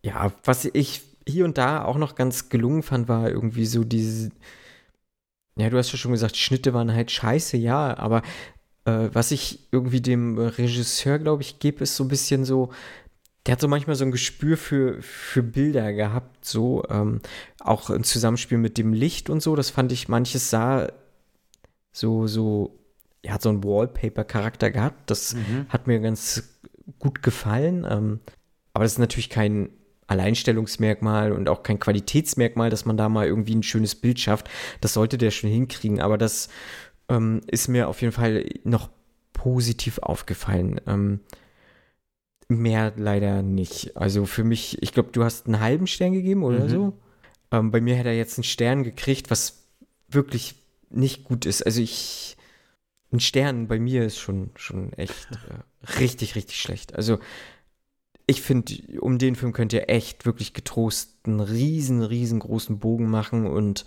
[0.03, 4.31] Ja, was ich hier und da auch noch ganz gelungen fand, war irgendwie so diese
[5.59, 8.21] ja, du hast ja schon gesagt, Schnitte waren halt scheiße, ja, aber
[8.87, 12.71] äh, was ich irgendwie dem Regisseur, glaube ich, gebe, ist so ein bisschen so
[13.47, 17.21] der hat so manchmal so ein Gespür für, für Bilder gehabt, so ähm,
[17.61, 19.55] auch im Zusammenspiel mit dem Licht und so.
[19.55, 20.89] Das fand ich, manches sah
[21.93, 22.79] so, so,
[23.23, 25.11] er hat so einen Wallpaper-Charakter gehabt.
[25.11, 25.67] Das mhm.
[25.69, 26.43] hat mir ganz
[26.99, 27.87] gut gefallen.
[27.89, 28.21] Ähm,
[28.75, 29.71] aber das ist natürlich kein
[30.09, 34.51] Alleinstellungsmerkmal und auch kein Qualitätsmerkmal, dass man da mal irgendwie ein schönes Bild schafft.
[34.81, 36.01] Das sollte der schon hinkriegen.
[36.01, 36.49] Aber das
[37.09, 38.91] ähm, ist mir auf jeden Fall noch
[39.33, 40.81] positiv aufgefallen.
[40.87, 41.21] Ähm,
[42.49, 43.97] Mehr leider nicht.
[43.97, 46.69] Also für mich, ich glaube, du hast einen halben Stern gegeben oder mhm.
[46.69, 46.93] so.
[47.51, 49.65] Ähm, bei mir hätte er jetzt einen Stern gekriegt, was
[50.09, 50.55] wirklich
[50.89, 51.67] nicht gut ist.
[51.67, 52.37] Also ich,
[53.13, 56.95] ein Stern bei mir ist schon, schon echt äh, richtig, richtig schlecht.
[56.95, 57.19] Also
[58.29, 63.49] ich finde, um den Film könnt ihr echt wirklich getrost einen riesen, riesengroßen Bogen machen
[63.49, 63.85] und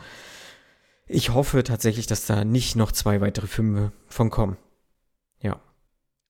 [1.09, 4.57] ich hoffe tatsächlich, dass da nicht noch zwei weitere Filme von kommen.
[5.41, 5.59] Ja.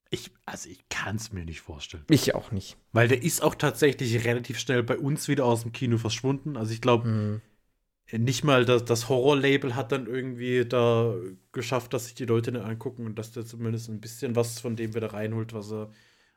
[0.09, 2.05] Ich, also ich kann es mir nicht vorstellen.
[2.09, 2.77] Ich auch nicht.
[2.93, 6.55] Weil der ist auch tatsächlich relativ schnell bei uns wieder aus dem Kino verschwunden.
[6.55, 7.41] Also ich glaube, mhm.
[8.23, 11.13] nicht mal das, das Horror-Label hat dann irgendwie da
[11.51, 14.77] geschafft, dass sich die Leute nicht angucken und dass der zumindest ein bisschen was von
[14.77, 15.91] dem wieder reinholt, was er,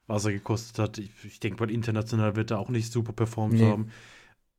[0.09, 0.99] was er gekostet hat.
[0.99, 3.64] Ich, ich denke mal, international wird er auch nicht super performt nee.
[3.64, 3.93] haben.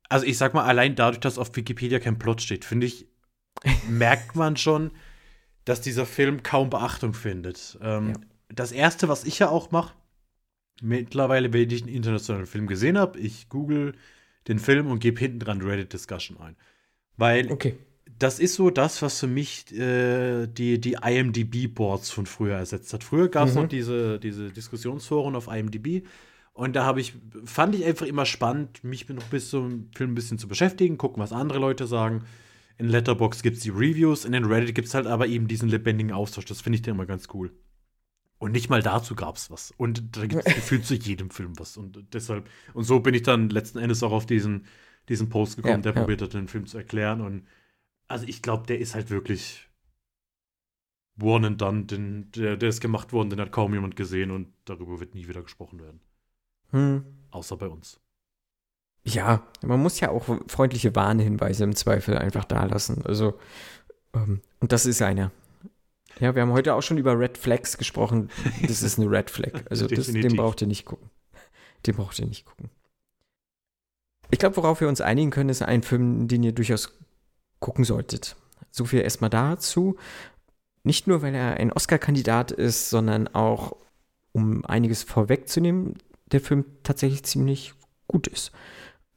[0.08, 3.06] Also ich sag mal, allein dadurch, dass auf Wikipedia kein Plot steht, finde ich,
[3.88, 4.90] merkt man schon,
[5.64, 7.78] dass dieser Film kaum Beachtung findet.
[7.80, 8.14] Ähm, ja
[8.54, 9.94] das erste, was ich ja auch mache,
[10.80, 13.94] mittlerweile, wenn ich einen internationalen Film gesehen habe, ich google
[14.48, 16.56] den Film und gebe hinten dran Reddit-Discussion ein.
[17.16, 17.76] Weil okay.
[18.18, 23.04] das ist so das, was für mich äh, die, die IMDb-Boards von früher ersetzt hat.
[23.04, 23.62] Früher gab es mhm.
[23.62, 26.06] noch diese, diese Diskussionsforen auf IMDb.
[26.52, 30.14] Und da habe ich, fand ich einfach immer spannend, mich noch bis zum Film ein
[30.14, 32.24] bisschen zu beschäftigen, gucken, was andere Leute sagen.
[32.76, 35.68] In Letterbox gibt es die Reviews, in den Reddit gibt es halt aber eben diesen
[35.68, 36.44] lebendigen Austausch.
[36.44, 37.52] Das finde ich dann immer ganz cool.
[38.38, 39.72] Und nicht mal dazu gab es was.
[39.76, 41.76] Und da gibt es gefühlt zu jedem Film was.
[41.76, 44.66] Und deshalb, und so bin ich dann letzten Endes auch auf diesen,
[45.08, 46.00] diesen Post gekommen, ja, der ja.
[46.00, 47.20] probiert hat, den Film zu erklären.
[47.20, 47.46] Und
[48.08, 49.68] also ich glaube, der ist halt wirklich
[51.20, 51.84] one and done.
[51.84, 55.28] Den, der, der ist gemacht worden, den hat kaum jemand gesehen und darüber wird nie
[55.28, 56.00] wieder gesprochen werden.
[56.70, 57.04] Hm.
[57.30, 58.00] Außer bei uns.
[59.04, 63.02] Ja, man muss ja auch freundliche Warnhinweise im Zweifel einfach da lassen.
[63.04, 63.38] Also,
[64.14, 65.30] ähm, und das ist einer.
[66.20, 68.30] Ja, wir haben heute auch schon über Red Flags gesprochen.
[68.62, 69.64] Das ist eine Red Flag.
[69.68, 71.10] Also das, den braucht ihr nicht gucken.
[71.86, 72.70] Den braucht ihr nicht gucken.
[74.30, 76.96] Ich glaube, worauf wir uns einigen können, ist ein Film, den ihr durchaus
[77.60, 78.36] gucken solltet.
[78.70, 79.96] So viel erstmal dazu.
[80.82, 83.76] Nicht nur, weil er ein Oscar-Kandidat ist, sondern auch,
[84.32, 85.94] um einiges vorwegzunehmen,
[86.26, 87.74] der Film tatsächlich ziemlich
[88.06, 88.52] gut ist.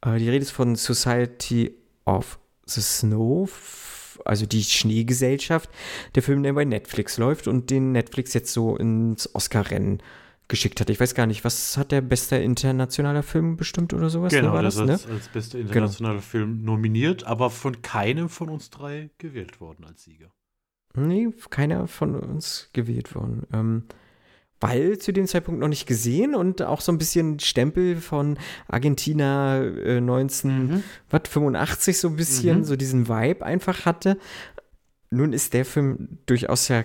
[0.02, 1.74] Äh, die Rede ist von Society
[2.04, 3.48] of the Snow
[4.24, 5.70] also die Schneegesellschaft,
[6.14, 10.02] der Film, der bei Netflix läuft und den Netflix jetzt so ins Oscar-Rennen
[10.48, 10.88] geschickt hat.
[10.90, 14.32] Ich weiß gar nicht, was hat der beste internationale Film bestimmt oder sowas?
[14.32, 15.14] Genau, war das, das als, ne?
[15.14, 16.26] als bester internationaler genau.
[16.26, 20.32] Film nominiert, aber von keinem von uns drei gewählt worden als Sieger.
[20.94, 23.46] Nee, keiner von uns gewählt worden.
[23.52, 23.84] Ähm,
[24.60, 29.62] weil zu dem Zeitpunkt noch nicht gesehen und auch so ein bisschen Stempel von Argentina
[29.62, 32.00] äh, 1985 mhm.
[32.00, 32.64] so ein bisschen, mhm.
[32.64, 34.18] so diesen Vibe einfach hatte.
[35.10, 36.84] Nun ist der Film durchaus ja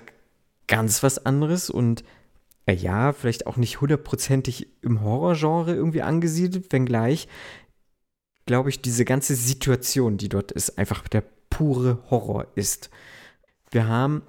[0.68, 2.04] ganz was anderes und
[2.66, 7.28] äh, ja, vielleicht auch nicht hundertprozentig im Horrorgenre irgendwie angesiedelt, wenngleich,
[8.46, 12.90] glaube ich, diese ganze Situation, die dort ist, einfach der pure Horror ist.
[13.72, 14.22] Wir haben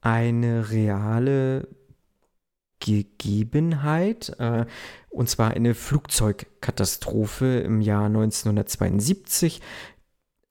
[0.00, 1.68] eine reale
[2.80, 4.66] Gegebenheit, äh,
[5.10, 9.60] und zwar eine Flugzeugkatastrophe im Jahr 1972.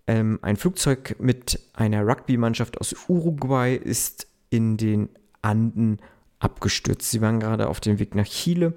[0.08, 5.10] Ähm, ein Flugzeug mit einer Rugby-Mannschaft aus Uruguay ist in den
[5.42, 6.00] Anden
[6.40, 7.12] abgestürzt.
[7.12, 8.74] Sie waren gerade auf dem Weg nach Chile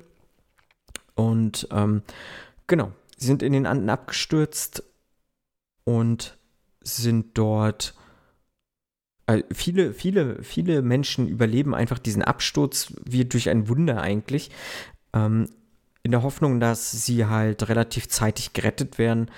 [1.15, 2.03] und ähm,
[2.67, 4.83] genau, sie sind in den Anden abgestürzt
[5.85, 6.39] und
[6.83, 7.95] sind dort
[9.31, 14.51] äh, viele, viele, viele Menschen überleben einfach diesen Absturz wie durch ein Wunder eigentlich.
[15.13, 15.49] Ähm,
[16.03, 19.31] in der Hoffnung, dass sie halt relativ zeitig gerettet werden,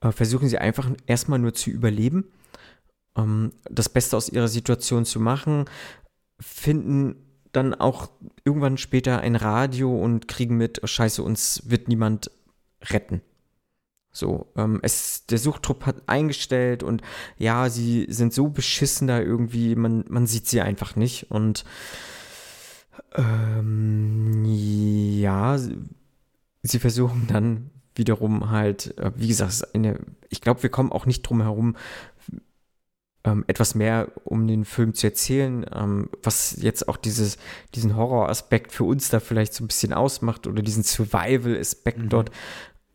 [0.00, 2.26] äh, versuchen sie einfach erstmal nur zu überleben,
[3.16, 5.64] ähm, das Beste aus ihrer Situation zu machen,
[6.38, 7.16] finden
[7.52, 8.10] dann auch
[8.44, 12.30] irgendwann später ein Radio und kriegen mit, oh scheiße, uns wird niemand
[12.82, 13.22] retten.
[14.16, 17.02] So, ähm, es, der Suchtrupp hat eingestellt und
[17.36, 21.30] ja, sie sind so beschissen da irgendwie, man, man sieht sie einfach nicht.
[21.30, 21.66] Und
[23.14, 29.98] ähm, ja, sie, versuchen dann wiederum halt, äh, wie gesagt, eine,
[30.30, 31.76] ich glaube, wir kommen auch nicht drum herum,
[33.24, 37.36] ähm, etwas mehr, um den Film zu erzählen, ähm, was jetzt auch dieses,
[37.74, 42.08] diesen Horroraspekt für uns da vielleicht so ein bisschen ausmacht oder diesen Survival-Aspekt mhm.
[42.08, 42.30] dort.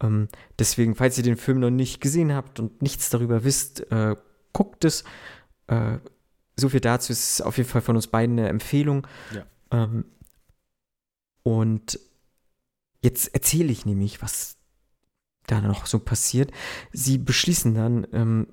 [0.01, 0.27] Ähm,
[0.59, 4.15] deswegen, falls ihr den Film noch nicht gesehen habt und nichts darüber wisst, äh,
[4.53, 5.03] guckt es.
[5.67, 5.99] Äh,
[6.57, 9.07] so viel dazu ist auf jeden Fall von uns beiden eine Empfehlung.
[9.33, 9.45] Ja.
[9.71, 10.05] Ähm,
[11.43, 11.99] und
[13.01, 14.57] jetzt erzähle ich nämlich, was
[15.47, 16.51] da noch so passiert.
[16.91, 18.47] Sie beschließen dann, ähm,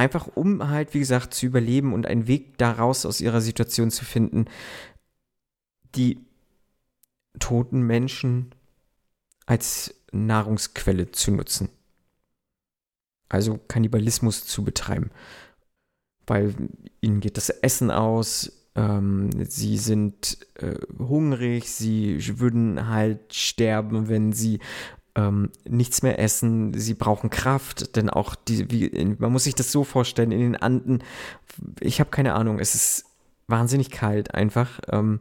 [0.00, 4.06] Einfach um halt, wie gesagt, zu überleben und einen Weg daraus aus ihrer Situation zu
[4.06, 4.46] finden,
[5.94, 6.24] die
[7.38, 8.54] toten Menschen
[9.44, 11.68] als Nahrungsquelle zu nutzen.
[13.28, 15.10] Also Kannibalismus zu betreiben.
[16.26, 16.54] Weil
[17.00, 24.32] ihnen geht das Essen aus, ähm, sie sind äh, hungrig, sie würden halt sterben, wenn
[24.32, 24.60] sie
[25.16, 29.72] ähm, nichts mehr essen, sie brauchen Kraft, denn auch die, wie, man muss sich das
[29.72, 31.02] so vorstellen, in den Anden,
[31.80, 33.04] ich habe keine Ahnung, es ist
[33.48, 34.80] wahnsinnig kalt einfach.
[34.90, 35.20] Ähm,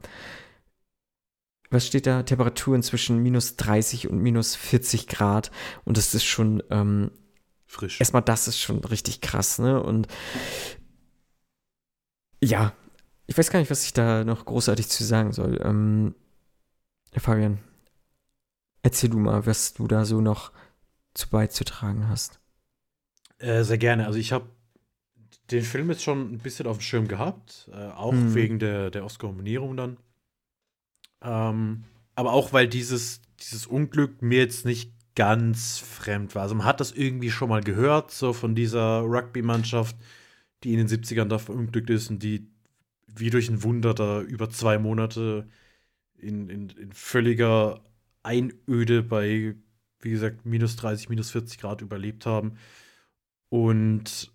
[1.69, 2.23] was steht da?
[2.23, 5.51] Temperaturen zwischen minus 30 und minus 40 Grad
[5.85, 7.11] und das ist schon ähm,
[7.65, 7.99] frisch.
[7.99, 9.81] Erstmal, das ist schon richtig krass, ne?
[9.81, 10.07] Und
[12.41, 12.73] ja,
[13.27, 15.59] ich weiß gar nicht, was ich da noch großartig zu sagen soll.
[15.63, 16.15] Ähm,
[17.15, 17.59] Fabian,
[18.81, 20.51] Erzähl du mal, was du da so noch
[21.13, 22.39] zu beizutragen hast.
[23.37, 24.05] Äh, sehr gerne.
[24.05, 24.49] Also ich habe
[25.51, 28.33] den Film jetzt schon ein bisschen auf dem Schirm gehabt, äh, auch mhm.
[28.35, 29.97] wegen der, der Oscar-Nominierung dann.
[31.21, 31.83] Ähm,
[32.15, 36.43] aber auch, weil dieses, dieses Unglück mir jetzt nicht ganz fremd war.
[36.43, 39.95] Also man hat das irgendwie schon mal gehört, so von dieser Rugby-Mannschaft,
[40.63, 42.47] die in den 70ern da verunglückt ist und die
[43.15, 45.47] wie durch ein Wunder da über zwei Monate
[46.17, 47.81] in, in, in völliger
[48.23, 49.55] Einöde bei,
[50.01, 52.57] wie gesagt, minus 30, minus 40 Grad überlebt haben.
[53.49, 54.31] Und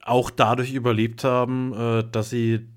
[0.00, 2.68] auch dadurch überlebt haben, äh, dass sie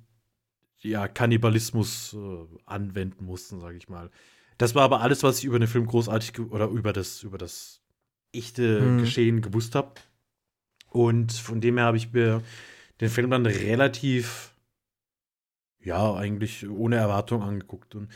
[0.84, 4.10] ja Kannibalismus äh, anwenden mussten, sage ich mal.
[4.58, 7.82] Das war aber alles, was ich über den Film großartig oder über das über das
[8.32, 8.98] echte hm.
[9.00, 9.94] Geschehen gewusst habe.
[10.90, 12.44] Und von dem her habe ich mir
[13.02, 14.54] den Film dann relativ
[15.80, 18.10] ja eigentlich ohne Erwartung angeguckt und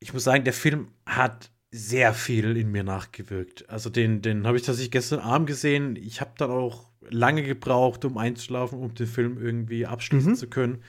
[0.00, 3.68] ich muss sagen, der Film hat sehr viel in mir nachgewirkt.
[3.68, 5.96] Also den, den habe ich tatsächlich gestern Abend gesehen.
[5.96, 10.36] Ich habe dann auch lange gebraucht, um einzuschlafen, um den Film irgendwie abschließen mhm.
[10.36, 10.82] zu können.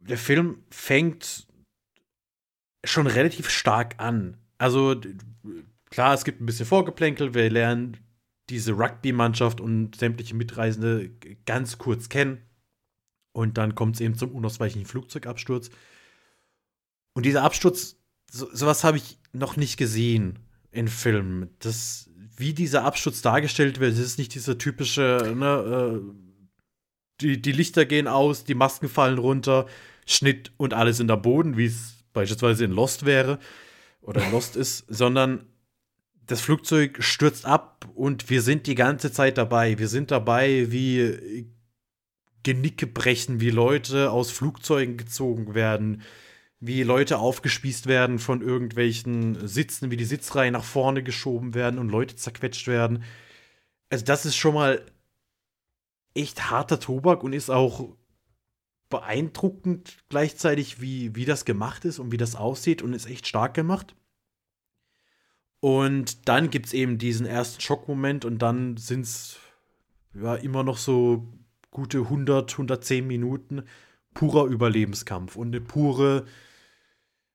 [0.00, 1.46] Der Film fängt
[2.84, 4.36] schon relativ stark an.
[4.58, 5.00] Also
[5.90, 7.34] klar, es gibt ein bisschen Vorgeplänkel.
[7.34, 7.96] Wir lernen
[8.48, 11.10] diese Rugby-Mannschaft und sämtliche Mitreisende
[11.46, 12.42] ganz kurz kennen.
[13.32, 15.70] Und dann kommt es eben zum unausweichlichen Flugzeugabsturz.
[17.14, 17.96] Und dieser Absturz,
[18.30, 20.40] so, sowas habe ich noch nicht gesehen
[20.72, 21.50] in Filmen.
[21.60, 26.40] Das, wie dieser Absturz dargestellt wird, ist nicht dieser typische, ne, äh,
[27.20, 29.66] die, die Lichter gehen aus, die Masken fallen runter,
[30.10, 33.38] Schnitt und alles in der Boden, wie es beispielsweise in Lost wäre
[34.00, 35.46] oder in Lost ist, sondern
[36.26, 39.78] das Flugzeug stürzt ab und wir sind die ganze Zeit dabei.
[39.78, 41.50] Wir sind dabei, wie
[42.42, 46.02] Genicke brechen, wie Leute aus Flugzeugen gezogen werden,
[46.60, 51.88] wie Leute aufgespießt werden von irgendwelchen Sitzen, wie die Sitzreihen nach vorne geschoben werden und
[51.88, 53.02] Leute zerquetscht werden.
[53.88, 54.84] Also das ist schon mal
[56.14, 57.96] echt harter Tobak und ist auch
[58.90, 63.54] beeindruckend gleichzeitig, wie, wie das gemacht ist und wie das aussieht und ist echt stark
[63.54, 63.94] gemacht.
[65.60, 69.38] Und dann gibt es eben diesen ersten Schockmoment und dann sind es
[70.14, 71.28] ja immer noch so
[71.70, 73.62] gute 100, 110 Minuten
[74.14, 76.26] purer Überlebenskampf und eine pure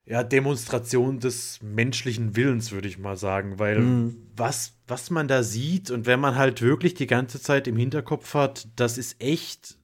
[0.06, 3.58] ja, Demonstration des menschlichen Willens, würde ich mal sagen.
[3.60, 4.28] Weil mhm.
[4.36, 8.34] was, was man da sieht und wenn man halt wirklich die ganze Zeit im Hinterkopf
[8.34, 9.78] hat, das ist echt.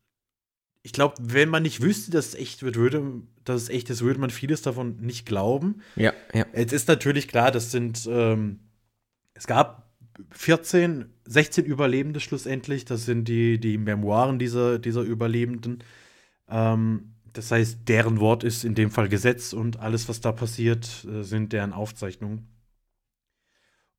[0.83, 4.01] Ich glaube, wenn man nicht wüsste, dass es echt wird, würde, dass es echt ist,
[4.01, 5.81] würde man vieles davon nicht glauben.
[5.95, 6.45] Ja, ja.
[6.53, 8.59] Es ist natürlich klar, das sind, ähm,
[9.33, 9.91] es gab
[10.31, 12.85] 14, 16 Überlebende schlussendlich.
[12.85, 15.83] Das sind die, die Memoiren dieser, dieser Überlebenden.
[16.49, 21.05] Ähm, das heißt, deren Wort ist in dem Fall Gesetz und alles, was da passiert,
[21.05, 22.47] äh, sind deren Aufzeichnungen.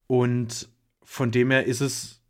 [0.07, 0.69] Und
[1.03, 2.23] von dem her ist es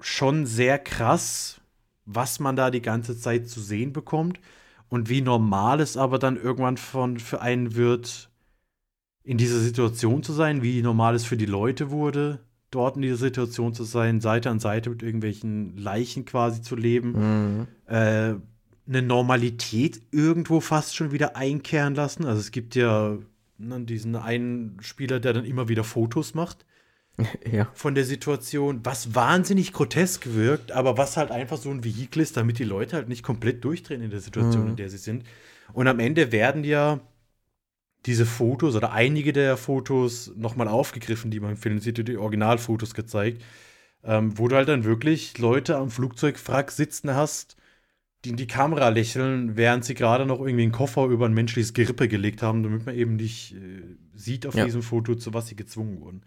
[0.00, 1.60] schon sehr krass,
[2.06, 4.40] was man da die ganze Zeit zu sehen bekommt
[4.88, 8.30] und wie normal es aber dann irgendwann von, für einen wird,
[9.22, 12.40] in dieser Situation zu sein, wie normal es für die Leute wurde,
[12.70, 17.12] dort in dieser Situation zu sein, Seite an Seite mit irgendwelchen Leichen quasi zu leben.
[17.12, 17.66] Mhm.
[17.86, 18.34] Äh,
[18.86, 22.26] eine Normalität irgendwo fast schon wieder einkehren lassen.
[22.26, 23.16] Also es gibt ja
[23.56, 26.66] ne, diesen einen Spieler, der dann immer wieder Fotos macht.
[27.50, 27.70] ja.
[27.74, 32.36] von der Situation, was wahnsinnig grotesk wirkt, aber was halt einfach so ein Vehikel ist,
[32.36, 34.70] damit die Leute halt nicht komplett durchdrehen in der Situation, mhm.
[34.70, 35.24] in der sie sind.
[35.72, 37.00] Und am Ende werden ja
[38.06, 42.94] diese Fotos oder einige der Fotos nochmal aufgegriffen, die man im Film sieht, die Originalfotos
[42.94, 43.42] gezeigt,
[44.02, 47.56] ähm, wo du halt dann wirklich Leute am Flugzeugwrack sitzen hast,
[48.24, 51.74] die in die Kamera lächeln, während sie gerade noch irgendwie einen Koffer über ein menschliches
[51.74, 53.82] Gerippe gelegt haben, damit man eben nicht äh,
[54.14, 54.64] sieht auf ja.
[54.64, 56.22] diesem Foto, zu was sie gezwungen wurden.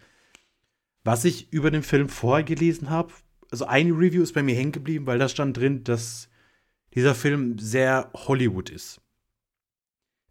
[1.08, 3.14] Was ich über den Film vorher gelesen habe,
[3.50, 6.28] also eine Review ist bei mir hängen geblieben, weil da stand drin, dass
[6.96, 9.00] dieser Film sehr Hollywood ist.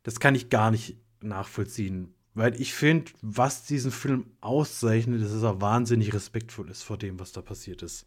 [0.03, 2.12] Das kann ich gar nicht nachvollziehen.
[2.35, 7.19] Weil ich finde, was diesen Film auszeichnet, ist, dass er wahnsinnig respektvoll ist vor dem,
[7.19, 8.05] was da passiert ist.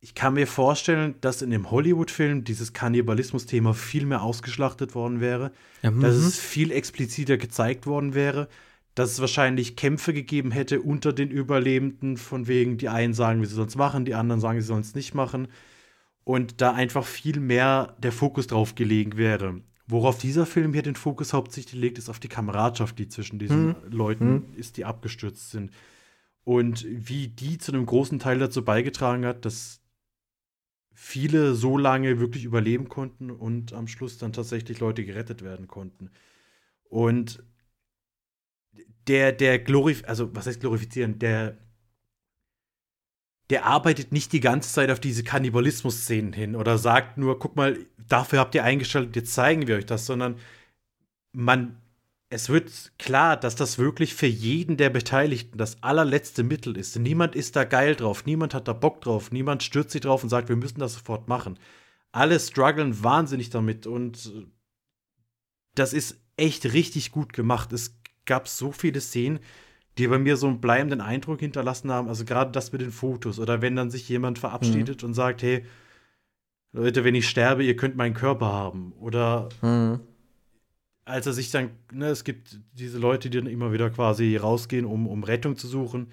[0.00, 5.52] Ich kann mir vorstellen, dass in dem Hollywood-Film dieses Kannibalismus-Thema viel mehr ausgeschlachtet worden wäre,
[5.82, 6.40] ja, dass es mhm.
[6.40, 8.48] viel expliziter gezeigt worden wäre,
[8.98, 13.46] dass es wahrscheinlich Kämpfe gegeben hätte unter den Überlebenden, von wegen, die einen sagen, wie
[13.46, 15.48] sie sollen es machen, die anderen sagen, sie sollen es nicht machen.
[16.24, 19.60] Und da einfach viel mehr der Fokus drauf gelegen wäre.
[19.86, 23.76] Worauf dieser Film hier den Fokus hauptsächlich legt, ist auf die Kameradschaft, die zwischen diesen
[23.82, 23.90] hm.
[23.90, 24.44] Leuten hm.
[24.56, 25.70] ist, die abgestürzt sind.
[26.42, 29.80] Und wie die zu einem großen Teil dazu beigetragen hat, dass
[30.92, 36.10] viele so lange wirklich überleben konnten und am Schluss dann tatsächlich Leute gerettet werden konnten.
[36.82, 37.42] Und
[39.08, 41.56] der, der glorif, also was heißt glorifizieren, der
[43.50, 47.78] der arbeitet nicht die ganze Zeit auf diese Kannibalismus-Szenen hin oder sagt nur, guck mal,
[48.08, 50.36] dafür habt ihr eingestellt, jetzt zeigen wir euch das, sondern
[51.32, 51.78] man,
[52.28, 56.98] es wird klar, dass das wirklich für jeden der Beteiligten das allerletzte Mittel ist.
[56.98, 60.28] Niemand ist da geil drauf, niemand hat da Bock drauf, niemand stürzt sich drauf und
[60.28, 61.58] sagt, wir müssen das sofort machen.
[62.12, 64.30] Alle strugglen wahnsinnig damit und
[65.74, 67.72] das ist echt richtig gut gemacht.
[67.72, 67.97] Es
[68.28, 69.40] gab so viele Szenen,
[69.98, 72.08] die bei mir so einen bleibenden Eindruck hinterlassen haben.
[72.08, 75.08] Also gerade das mit den Fotos oder wenn dann sich jemand verabschiedet mhm.
[75.08, 75.64] und sagt, hey,
[76.72, 78.92] Leute, wenn ich sterbe, ihr könnt meinen Körper haben.
[78.92, 80.00] Oder mhm.
[81.04, 84.84] als er sich dann, ne, es gibt diese Leute, die dann immer wieder quasi rausgehen,
[84.84, 86.12] um, um Rettung zu suchen.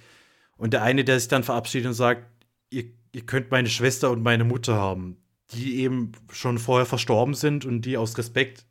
[0.58, 2.26] Und der eine, der sich dann verabschiedet und sagt,
[2.72, 5.18] ihr, ihr könnt meine Schwester und meine Mutter haben,
[5.52, 8.66] die eben schon vorher verstorben sind und die aus Respekt,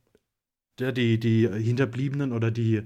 [0.81, 2.83] ja, die, die Hinterbliebenen oder die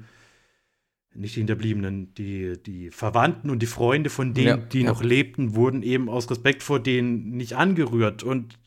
[1.18, 4.88] nicht die Hinterbliebenen, die, die Verwandten und die Freunde von denen, ja, die ja.
[4.88, 8.22] noch lebten, wurden eben aus Respekt vor denen nicht angerührt.
[8.22, 8.58] Und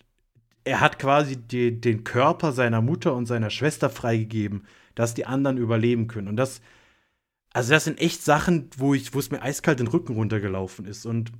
[0.64, 4.66] er hat quasi die, den Körper seiner Mutter und seiner Schwester freigegeben,
[4.96, 6.28] dass die anderen überleben können.
[6.28, 6.62] Und das,
[7.54, 11.06] also das sind echt Sachen, wo ich, wo es mir eiskalt den Rücken runtergelaufen ist
[11.06, 11.32] und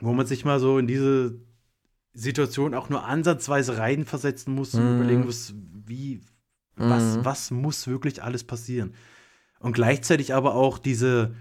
[0.00, 1.38] wo man sich mal so in diese
[2.12, 4.96] Situation auch nur ansatzweise reinversetzen muss und mhm.
[4.96, 5.54] überlegen muss,
[5.86, 6.22] wie,
[6.76, 7.24] was, mhm.
[7.24, 8.94] was muss wirklich alles passieren?
[9.60, 11.34] Und gleichzeitig aber auch diese,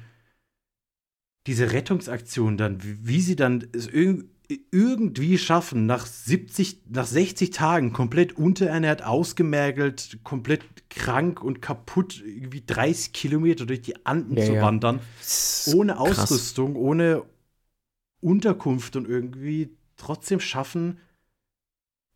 [1.48, 8.34] diese Rettungsaktion dann, wie, sie dann es irgendwie schaffen, nach 70, nach 60 Tagen komplett
[8.34, 14.62] unterernährt, ausgemergelt, komplett krank und kaputt, irgendwie 30 Kilometer durch die Anden ja, zu ja.
[14.62, 15.00] wandern,
[15.74, 16.82] ohne Ausrüstung, Krass.
[16.82, 17.24] ohne
[18.20, 21.00] Unterkunft und irgendwie trotzdem schaffen,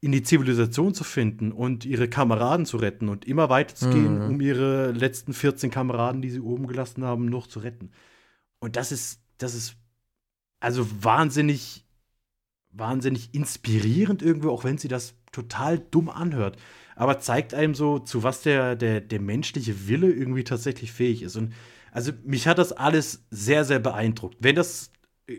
[0.04, 4.20] in die Zivilisation zu finden und ihre Kameraden zu retten und immer weiter zu gehen,
[4.20, 4.32] mhm.
[4.32, 7.92] um ihre letzten 14 Kameraden, die sie oben gelassen haben, noch zu retten.
[8.60, 9.78] Und das ist, das ist
[10.60, 11.86] also wahnsinnig,
[12.72, 16.58] wahnsinnig inspirierend irgendwo, auch wenn sie das total dumm anhört.
[16.98, 21.38] Aber zeigt einem so, zu was der, der, der menschliche Wille irgendwie tatsächlich fähig ist.
[21.38, 21.54] Und
[21.94, 24.36] also mich hat das alles sehr, sehr beeindruckt.
[24.42, 24.92] Wenn das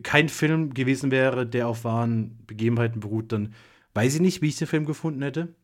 [0.03, 3.53] kein Film gewesen wäre, der auf wahren Begebenheiten beruht, dann
[3.95, 5.55] Weiß ich nicht, wie ich den Film gefunden hätte.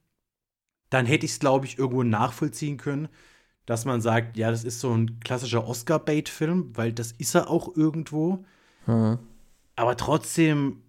[0.88, 3.08] Dann hätte ich es, glaube ich, irgendwo nachvollziehen können,
[3.66, 7.76] dass man sagt, ja, das ist so ein klassischer Oscar-Bait-Film, weil das ist er auch
[7.76, 8.44] irgendwo.
[8.86, 9.18] Hm.
[9.76, 10.82] Aber trotzdem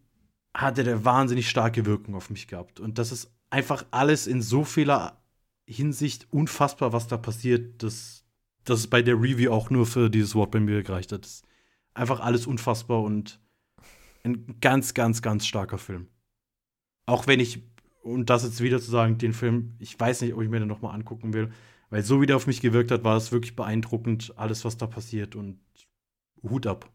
[0.53, 2.80] hatte der wahnsinnig starke Wirkung auf mich gehabt.
[2.80, 5.22] Und das ist einfach alles in so vieler
[5.68, 8.23] Hinsicht unfassbar, was da passiert, dass,
[8.65, 11.23] dass es bei der Review auch nur für dieses Wort bei mir gereicht hat.
[11.23, 11.45] Das ist
[11.93, 13.39] einfach alles unfassbar und
[14.23, 16.07] ein ganz, ganz, ganz starker Film.
[17.06, 17.61] Auch wenn ich,
[18.03, 20.68] und das jetzt wieder zu sagen, den Film, ich weiß nicht, ob ich mir den
[20.68, 21.52] nochmal angucken will,
[21.90, 24.88] weil so wie der auf mich gewirkt hat, war es wirklich beeindruckend, alles, was da
[24.88, 25.60] passiert und
[26.41, 26.90] Hut ab.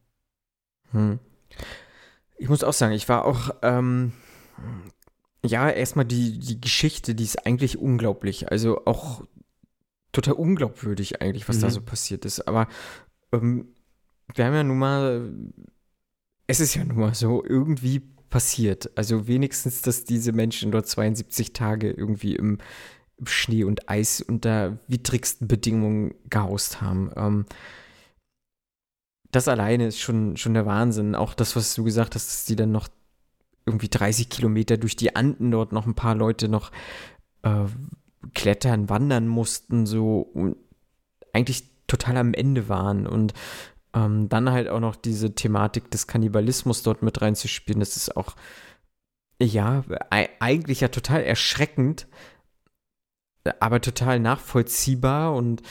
[0.93, 1.19] Hm.
[2.39, 4.13] Ich muss auch sagen, ich war auch, ähm,
[5.45, 8.51] ja, erstmal die, die Geschichte, die ist eigentlich unglaublich.
[8.51, 9.23] Also auch
[10.13, 11.63] total unglaubwürdig eigentlich, was mhm.
[11.63, 12.47] da so passiert ist.
[12.49, 12.69] Aber
[13.33, 13.69] ähm,
[14.35, 15.33] wir haben ja nun mal,
[16.47, 18.91] es ist ja nun mal so, irgendwie passiert.
[18.97, 22.59] Also wenigstens, dass diese Menschen dort 72 Tage irgendwie im,
[23.25, 27.11] Schnee und Eis unter widrigsten Bedingungen gehaust haben.
[27.17, 27.47] Ähm,
[29.31, 31.15] das alleine ist schon, schon der Wahnsinn.
[31.15, 32.89] Auch das, was du gesagt hast, dass die dann noch
[33.65, 36.71] irgendwie 30 Kilometer durch die Anden dort noch ein paar Leute noch
[37.43, 37.65] äh,
[38.35, 40.57] klettern, wandern mussten, so und
[41.33, 43.07] eigentlich total am Ende waren.
[43.07, 43.35] Und
[43.97, 48.37] ähm, dann halt auch noch diese Thematik des Kannibalismus dort mit reinzuspielen, das ist auch,
[49.41, 49.85] ja,
[50.39, 52.07] eigentlich ja total erschreckend,
[53.59, 55.63] aber total nachvollziehbar und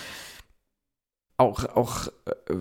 [1.38, 2.08] auch, auch,
[2.48, 2.56] äh,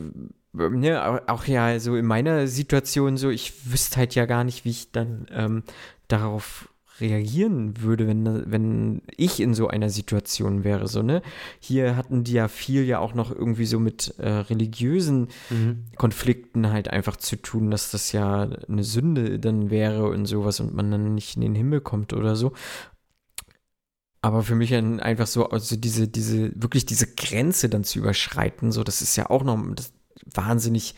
[0.52, 4.70] ne, auch ja, so in meiner Situation so, ich wüsste halt ja gar nicht, wie
[4.70, 5.62] ich dann ähm,
[6.08, 6.68] darauf
[7.00, 10.86] reagieren würde, wenn, wenn ich in so einer Situation wäre.
[10.86, 11.22] So, ne?
[11.58, 15.84] Hier hatten die ja viel ja auch noch irgendwie so mit äh, religiösen mhm.
[15.96, 20.74] Konflikten halt einfach zu tun, dass das ja eine Sünde dann wäre und sowas und
[20.74, 22.52] man dann nicht in den Himmel kommt oder so.
[24.22, 28.82] Aber für mich einfach so, also diese, diese, wirklich diese Grenze dann zu überschreiten, so,
[28.82, 29.62] das ist ja auch noch
[30.24, 30.94] wahnsinnig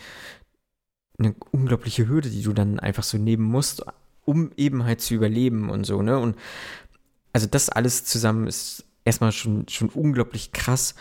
[1.18, 3.85] eine unglaubliche Hürde, die du dann einfach so nehmen musst,
[4.27, 6.19] um eben halt zu überleben und so, ne?
[6.19, 6.36] Und
[7.32, 10.94] also das alles zusammen ist erstmal schon, schon unglaublich krass.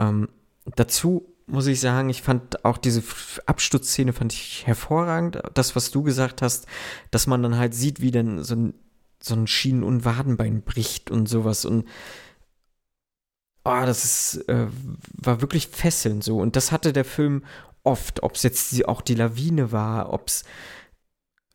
[0.00, 0.28] Ähm,
[0.74, 3.04] dazu muss ich sagen, ich fand auch diese
[3.46, 5.40] Absturzszene fand ich hervorragend.
[5.54, 6.66] Das, was du gesagt hast,
[7.12, 8.74] dass man dann halt sieht, wie dann so ein
[9.22, 11.64] so ein Schienen- und Wadenbein bricht und sowas.
[11.64, 11.86] Und
[13.64, 14.66] oh, das ist, äh,
[15.14, 16.38] war wirklich fesselnd so.
[16.38, 17.44] Und das hatte der Film
[17.82, 20.44] oft, ob es jetzt die, auch die Lawine war, ob es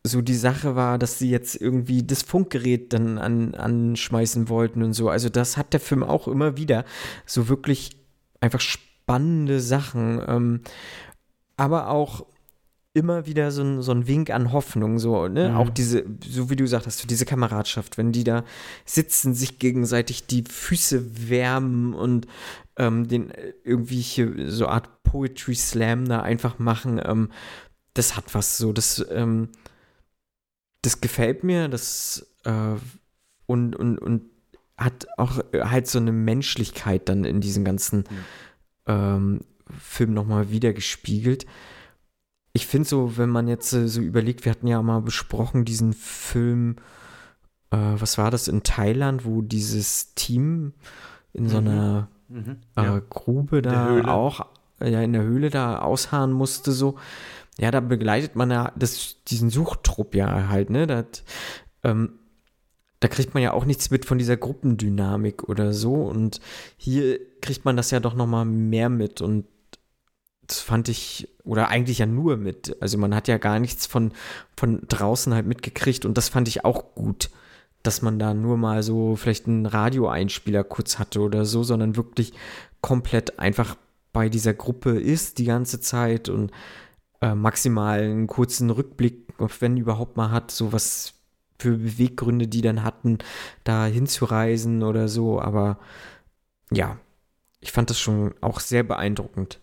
[0.03, 4.93] so die Sache war, dass sie jetzt irgendwie das Funkgerät dann an, anschmeißen wollten und
[4.93, 5.09] so.
[5.09, 6.85] Also das hat der Film auch immer wieder.
[7.25, 7.97] So wirklich
[8.39, 10.21] einfach spannende Sachen.
[10.27, 10.61] Ähm,
[11.55, 12.25] aber auch
[12.93, 15.49] immer wieder so ein, so ein Wink an Hoffnung, so, ne?
[15.49, 15.55] Mhm.
[15.55, 18.43] Auch diese, so wie du gesagt hast, diese Kameradschaft, wenn die da
[18.85, 22.27] sitzen, sich gegenseitig die Füße wärmen und
[22.77, 27.29] ähm, den äh, irgendwie so Art Poetry Slam da einfach machen, ähm,
[27.93, 29.49] das hat was so, das, ähm,
[30.81, 32.75] das gefällt mir, das äh,
[33.45, 34.23] und, und, und
[34.77, 38.05] hat auch äh, halt so eine Menschlichkeit dann in diesem ganzen mhm.
[38.87, 39.39] ähm,
[39.79, 41.45] Film nochmal wieder gespiegelt
[42.53, 45.93] ich finde so, wenn man jetzt äh, so überlegt, wir hatten ja mal besprochen diesen
[45.93, 46.75] Film,
[47.71, 50.73] äh, was war das in Thailand, wo dieses Team
[51.33, 51.67] in so mhm.
[51.67, 52.57] einer mhm.
[52.75, 53.01] Äh, ja.
[53.09, 54.45] Grube da auch,
[54.79, 56.97] ja, in der Höhle da ausharren musste, so.
[57.57, 60.87] Ja, da begleitet man ja das, diesen Suchtrupp ja halt, ne?
[60.87, 61.23] Das,
[61.83, 62.19] ähm,
[62.99, 65.95] da kriegt man ja auch nichts mit von dieser Gruppendynamik oder so.
[65.95, 66.39] Und
[66.77, 69.21] hier kriegt man das ja doch noch mal mehr mit.
[69.21, 69.45] Und
[70.51, 74.11] das fand ich, oder eigentlich ja nur mit, also man hat ja gar nichts von,
[74.57, 77.29] von draußen halt mitgekriegt und das fand ich auch gut,
[77.83, 82.33] dass man da nur mal so vielleicht einen Radioeinspieler kurz hatte oder so, sondern wirklich
[82.81, 83.77] komplett einfach
[84.11, 86.51] bei dieser Gruppe ist die ganze Zeit und
[87.21, 91.13] maximal einen kurzen Rückblick, wenn überhaupt mal hat, so was
[91.59, 93.19] für Beweggründe die dann hatten,
[93.63, 95.77] da hinzureisen oder so, aber
[96.71, 96.97] ja,
[97.59, 99.59] ich fand das schon auch sehr beeindruckend.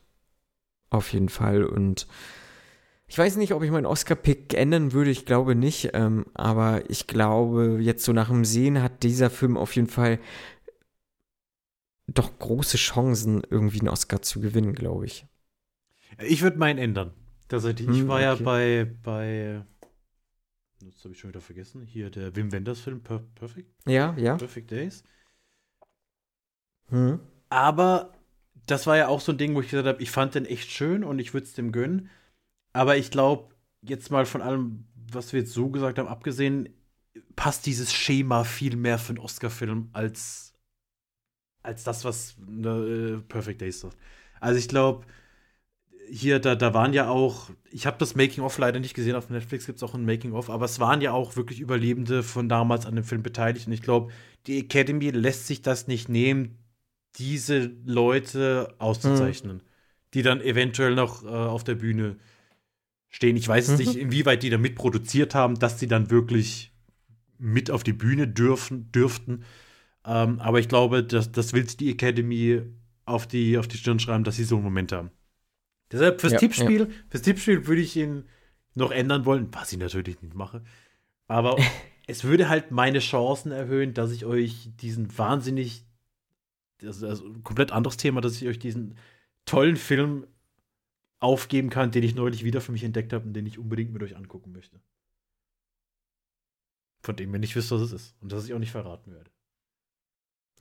[0.90, 1.64] Auf jeden Fall.
[1.64, 2.06] Und
[3.08, 5.10] ich weiß nicht, ob ich meinen Oscar-Pick ändern würde.
[5.10, 5.90] Ich glaube nicht.
[5.94, 10.18] Ähm, aber ich glaube, jetzt so nach dem Sehen hat dieser Film auf jeden Fall
[12.06, 15.26] doch große Chancen, irgendwie einen Oscar zu gewinnen, glaube ich.
[16.22, 17.12] Ich würde meinen ändern.
[17.48, 17.88] Tatsächlich.
[17.88, 18.24] Ich hm, war okay.
[18.24, 19.64] ja bei, bei.
[20.80, 21.82] Das habe ich schon wieder vergessen.
[21.82, 23.70] Hier der Wim Wenders-Film per Perfect.
[23.86, 24.36] Ja, ja.
[24.36, 25.02] Perfect Days.
[26.90, 27.20] Hm.
[27.48, 28.12] Aber
[28.66, 30.70] das war ja auch so ein Ding, wo ich gesagt habe, ich fand den echt
[30.70, 32.10] schön und ich würde es dem gönnen.
[32.72, 36.68] Aber ich glaube, jetzt mal von allem, was wir jetzt so gesagt haben, abgesehen,
[37.34, 40.54] passt dieses Schema viel mehr für einen Oscar-Film als,
[41.62, 43.96] als das, was ne, Perfect Days sagt.
[44.40, 45.06] Also ich glaube,
[46.10, 49.66] hier, da, da waren ja auch, ich habe das Making-of leider nicht gesehen, auf Netflix
[49.66, 52.94] gibt es auch ein Making-of, aber es waren ja auch wirklich Überlebende von damals an
[52.94, 53.66] dem Film beteiligt.
[53.66, 54.12] Und ich glaube,
[54.46, 56.58] die Academy lässt sich das nicht nehmen,
[57.16, 59.62] diese Leute auszuzeichnen, mhm.
[60.14, 62.16] die dann eventuell noch äh, auf der Bühne
[63.08, 63.36] stehen.
[63.36, 63.76] Ich weiß mhm.
[63.76, 66.72] nicht, inwieweit die da mitproduziert haben, dass sie dann wirklich
[67.38, 69.44] mit auf die Bühne dürfen, dürften.
[70.04, 72.62] Ähm, aber ich glaube, das, das will die Academy
[73.04, 75.10] auf die, auf die Stirn schreiben, dass sie so einen Moment haben.
[75.90, 76.94] Deshalb fürs ja, Tippspiel, ja.
[77.08, 78.24] fürs Tippspiel würde ich ihn
[78.74, 80.62] noch ändern wollen, was ich natürlich nicht mache.
[81.26, 81.56] Aber
[82.06, 85.84] es würde halt meine Chancen erhöhen, dass ich euch diesen wahnsinnig
[86.78, 88.96] das ist ein komplett anderes Thema, dass ich euch diesen
[89.44, 90.26] tollen Film
[91.20, 94.02] aufgeben kann, den ich neulich wieder für mich entdeckt habe und den ich unbedingt mit
[94.02, 94.80] euch angucken möchte.
[97.02, 98.16] Von dem ihr nicht wisst, was es ist.
[98.20, 99.30] Und das ich auch nicht verraten werde.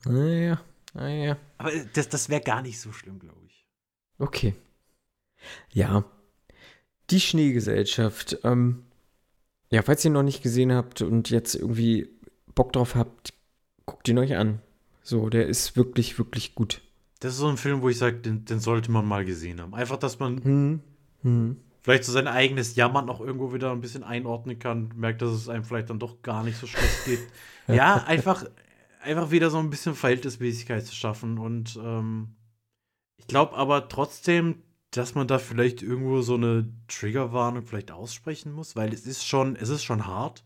[0.04, 0.60] Naja,
[0.94, 1.36] naja.
[1.58, 3.66] Aber das, das wäre gar nicht so schlimm, glaube ich.
[4.18, 4.54] Okay.
[5.72, 6.04] Ja,
[7.10, 8.38] Die Schneegesellschaft.
[8.44, 8.84] Ähm,
[9.70, 12.08] ja, falls ihr ihn noch nicht gesehen habt und jetzt irgendwie
[12.54, 13.34] Bock drauf habt,
[13.86, 14.60] guckt ihn euch an.
[15.02, 16.82] So, der ist wirklich, wirklich gut.
[17.20, 19.74] Das ist so ein Film, wo ich sage, den, den, sollte man mal gesehen haben.
[19.74, 20.80] Einfach, dass man hm.
[21.22, 21.56] Hm.
[21.82, 25.48] vielleicht so sein eigenes Jammern noch irgendwo wieder ein bisschen einordnen kann, merkt, dass es
[25.48, 27.20] einem vielleicht dann doch gar nicht so schlecht geht.
[27.68, 28.44] ja, einfach,
[29.00, 31.38] einfach wieder so ein bisschen Verhältnismäßigkeit zu schaffen.
[31.38, 32.36] Und ähm,
[33.16, 38.74] ich glaube aber trotzdem, dass man da vielleicht irgendwo so eine Triggerwarnung vielleicht aussprechen muss,
[38.74, 40.44] weil es ist schon, es ist schon hart.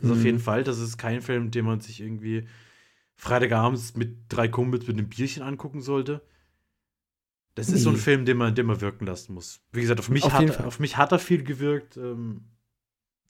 [0.00, 0.20] Also mhm.
[0.20, 2.46] auf jeden Fall, das ist kein Film, den man sich irgendwie
[3.14, 6.22] Freitagabends mit drei Kumpels mit einem Bierchen angucken sollte.
[7.54, 9.62] Das ist so ein Film, den man, den man wirken lassen muss.
[9.72, 11.96] Wie gesagt, auf mich, auf hat, auf mich hat er viel gewirkt.
[11.96, 12.44] Ähm,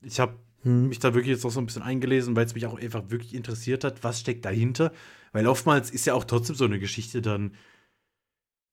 [0.01, 0.89] ich habe hm.
[0.89, 3.33] mich da wirklich jetzt auch so ein bisschen eingelesen, weil es mich auch einfach wirklich
[3.33, 4.91] interessiert hat, was steckt dahinter.
[5.31, 7.53] Weil oftmals ist ja auch trotzdem so eine Geschichte dann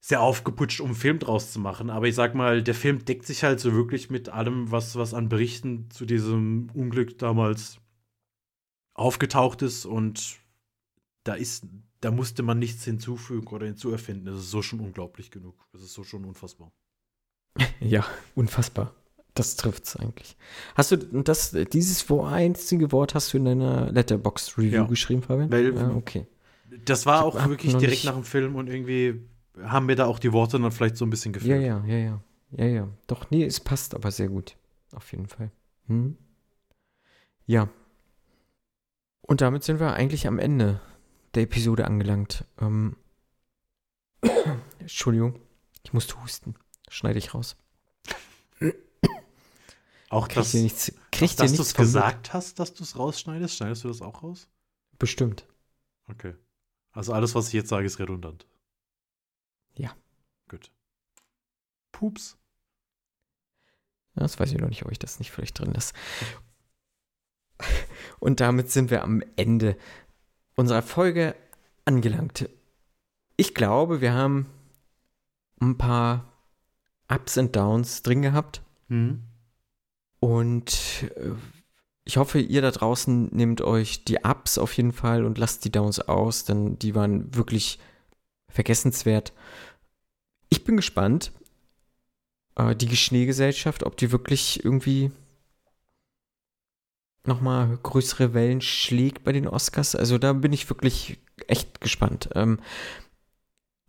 [0.07, 1.89] sehr aufgeputscht, um einen Film draus zu machen.
[1.89, 5.15] Aber ich sag mal, der Film deckt sich halt so wirklich mit allem, was, was
[5.15, 7.79] an Berichten zu diesem Unglück damals
[8.93, 9.87] aufgetaucht ist.
[9.87, 10.41] Und
[11.23, 11.67] da ist,
[12.03, 14.27] da musste man nichts hinzufügen oder hinzuerfinden.
[14.27, 15.55] Das ist so schon unglaublich genug.
[15.73, 16.71] Das ist so schon unfassbar.
[17.81, 18.05] Ja,
[18.35, 18.95] unfassbar.
[19.33, 20.37] Das trifft's eigentlich.
[20.75, 24.85] Hast du das, dieses einzige Wort hast du in deiner Letterbox Review ja.
[24.85, 25.51] geschrieben, Fabian?
[25.51, 26.27] Weil, ja, okay.
[26.85, 29.29] Das war auch wirklich direkt nach dem Film und irgendwie
[29.63, 31.63] haben mir da auch die Worte dann vielleicht so ein bisschen gefehlt.
[31.63, 32.21] Ja, ja, ja, ja.
[32.51, 32.89] Ja, ja.
[33.07, 34.57] Doch, nee, es passt aber sehr gut.
[34.93, 35.51] Auf jeden Fall.
[35.87, 36.17] Hm?
[37.47, 37.69] Ja.
[39.23, 40.81] Und damit sind wir eigentlich am Ende
[41.35, 42.45] der Episode angelangt.
[42.61, 42.97] Ähm.
[44.79, 45.41] Entschuldigung,
[45.83, 46.55] ich musste husten.
[46.89, 47.57] Schneide ich raus.
[50.11, 53.57] Auch kriegt das, ihr nichts, kriegt dass du es gesagt hast, dass du es rausschneidest,
[53.57, 54.49] schneidest du das auch raus?
[54.97, 55.45] Bestimmt.
[56.09, 56.35] Okay.
[56.93, 58.47] Also alles, was ich jetzt sage, ist redundant.
[59.77, 59.95] Ja.
[60.49, 60.71] Gut.
[61.93, 62.37] Pups.
[64.15, 65.93] Das weiß ich noch nicht, ob ich das nicht vielleicht drin lasse.
[68.21, 69.77] Und damit sind wir am Ende
[70.57, 71.35] unserer Folge
[71.85, 72.49] angelangt.
[73.37, 74.47] Ich glaube, wir haben
[75.61, 76.33] ein paar
[77.09, 78.63] Ups und Downs drin gehabt.
[78.89, 79.25] Mhm.
[80.21, 81.33] Und äh,
[82.05, 85.73] ich hoffe, ihr da draußen nehmt euch die Ups auf jeden Fall und lasst die
[85.73, 87.79] Downs aus, denn die waren wirklich
[88.55, 89.33] vergessenswert.
[90.49, 91.33] Ich bin gespannt,
[92.55, 95.11] äh, die Schneegesellschaft, ob die wirklich irgendwie
[97.27, 99.97] nochmal größere Wellen schlägt bei den Oscars.
[99.97, 101.19] Also da bin ich wirklich
[101.49, 102.31] echt gespannt.
[102.35, 102.61] Ähm,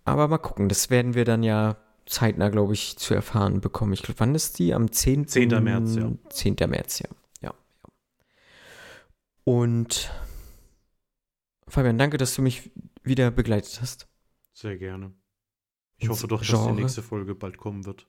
[0.04, 1.78] aber mal gucken, das werden wir dann ja
[2.08, 3.94] zeitnah, glaube ich, zu erfahren bekommen.
[3.94, 4.74] Ich glaube, wann ist die?
[4.74, 5.28] Am 10.
[5.28, 5.64] 10.
[5.64, 6.12] März, ja.
[6.30, 6.56] 10.
[6.68, 7.10] März, ja.
[7.42, 7.54] ja.
[7.54, 7.54] ja.
[9.44, 10.12] Und
[11.68, 12.72] Fabian, danke, dass du mich
[13.04, 14.08] wieder begleitet hast.
[14.56, 15.14] Sehr gerne.
[15.98, 16.68] Ich hoffe doch, Genre.
[16.68, 18.08] dass die nächste Folge bald kommen wird.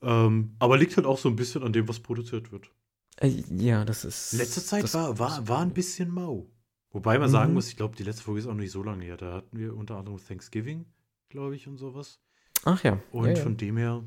[0.00, 2.70] Ähm, aber liegt halt auch so ein bisschen an dem, was produziert wird.
[3.16, 4.32] Äh, ja, das ist.
[4.34, 6.48] Letzte Zeit war, war, war ein bisschen mau.
[6.92, 7.32] Wobei man mhm.
[7.32, 9.16] sagen muss, ich glaube, die letzte Folge ist auch nicht so lange her.
[9.16, 10.86] Da hatten wir unter anderem Thanksgiving,
[11.28, 12.20] glaube ich, und sowas.
[12.64, 13.00] Ach ja.
[13.10, 13.42] Und ja, ja.
[13.42, 14.04] von dem her,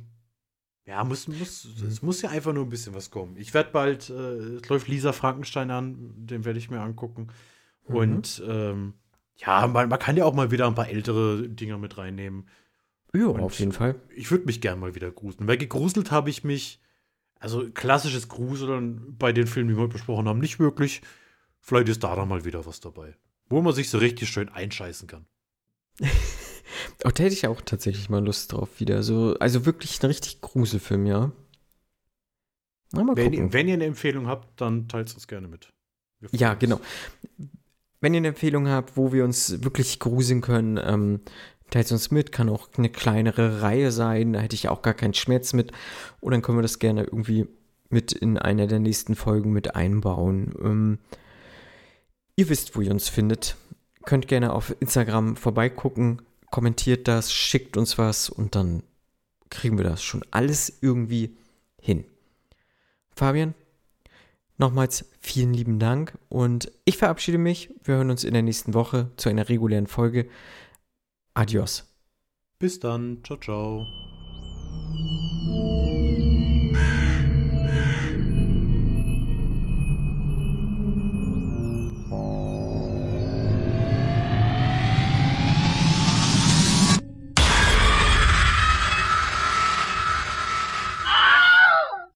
[0.86, 1.88] ja, muss, muss, mhm.
[1.88, 3.36] es muss ja einfach nur ein bisschen was kommen.
[3.36, 7.28] Ich werde bald, äh, es läuft Lisa Frankenstein an, den werde ich mir angucken.
[7.88, 7.96] Mhm.
[7.96, 8.94] Und ähm,
[9.38, 12.48] ja, man, man, kann ja auch mal wieder ein paar ältere Dinger mit reinnehmen.
[13.14, 13.96] Ja, auf jeden Fall.
[14.16, 15.48] Ich würde mich gern mal wieder gruseln.
[15.48, 16.82] Weil gegruselt habe ich mich,
[17.40, 21.02] also klassisches Gruseln bei den Filmen, die wir besprochen haben, nicht wirklich.
[21.62, 23.16] Vielleicht ist da dann mal wieder was dabei.
[23.48, 25.26] Wo man sich so richtig schön einscheißen kann.
[26.00, 29.04] oh, da hätte ich auch tatsächlich mal Lust drauf wieder.
[29.04, 31.32] So, also wirklich ein richtig Gruselfilm, ja.
[32.92, 35.74] Wenn ihr, wenn, ihr, eine Empfehlung habt, dann teilt es uns gerne mit.
[36.32, 36.80] Ja, genau.
[38.06, 41.22] Wenn ihr eine Empfehlung habt, wo wir uns wirklich gruseln können, ähm,
[41.72, 42.32] teilt uns mit.
[42.32, 44.34] Kann auch eine kleinere Reihe sein.
[44.34, 45.72] Da hätte ich auch gar keinen Schmerz mit.
[46.22, 47.48] Und dann können wir das gerne irgendwie
[47.90, 50.54] mit in einer der nächsten Folgen mit einbauen.
[50.62, 51.00] Ähm,
[52.36, 53.56] ihr wisst, wo ihr uns findet.
[54.04, 56.22] Könnt gerne auf Instagram vorbeigucken.
[56.52, 58.84] Kommentiert das, schickt uns was und dann
[59.50, 61.36] kriegen wir das schon alles irgendwie
[61.82, 62.06] hin.
[63.16, 63.56] Fabian,
[64.58, 67.74] Nochmals Vielen lieben Dank und ich verabschiede mich.
[67.84, 70.30] Wir hören uns in der nächsten Woche zu einer regulären Folge.
[71.34, 71.92] Adios.
[72.60, 73.24] Bis dann.
[73.24, 73.88] Ciao, ciao.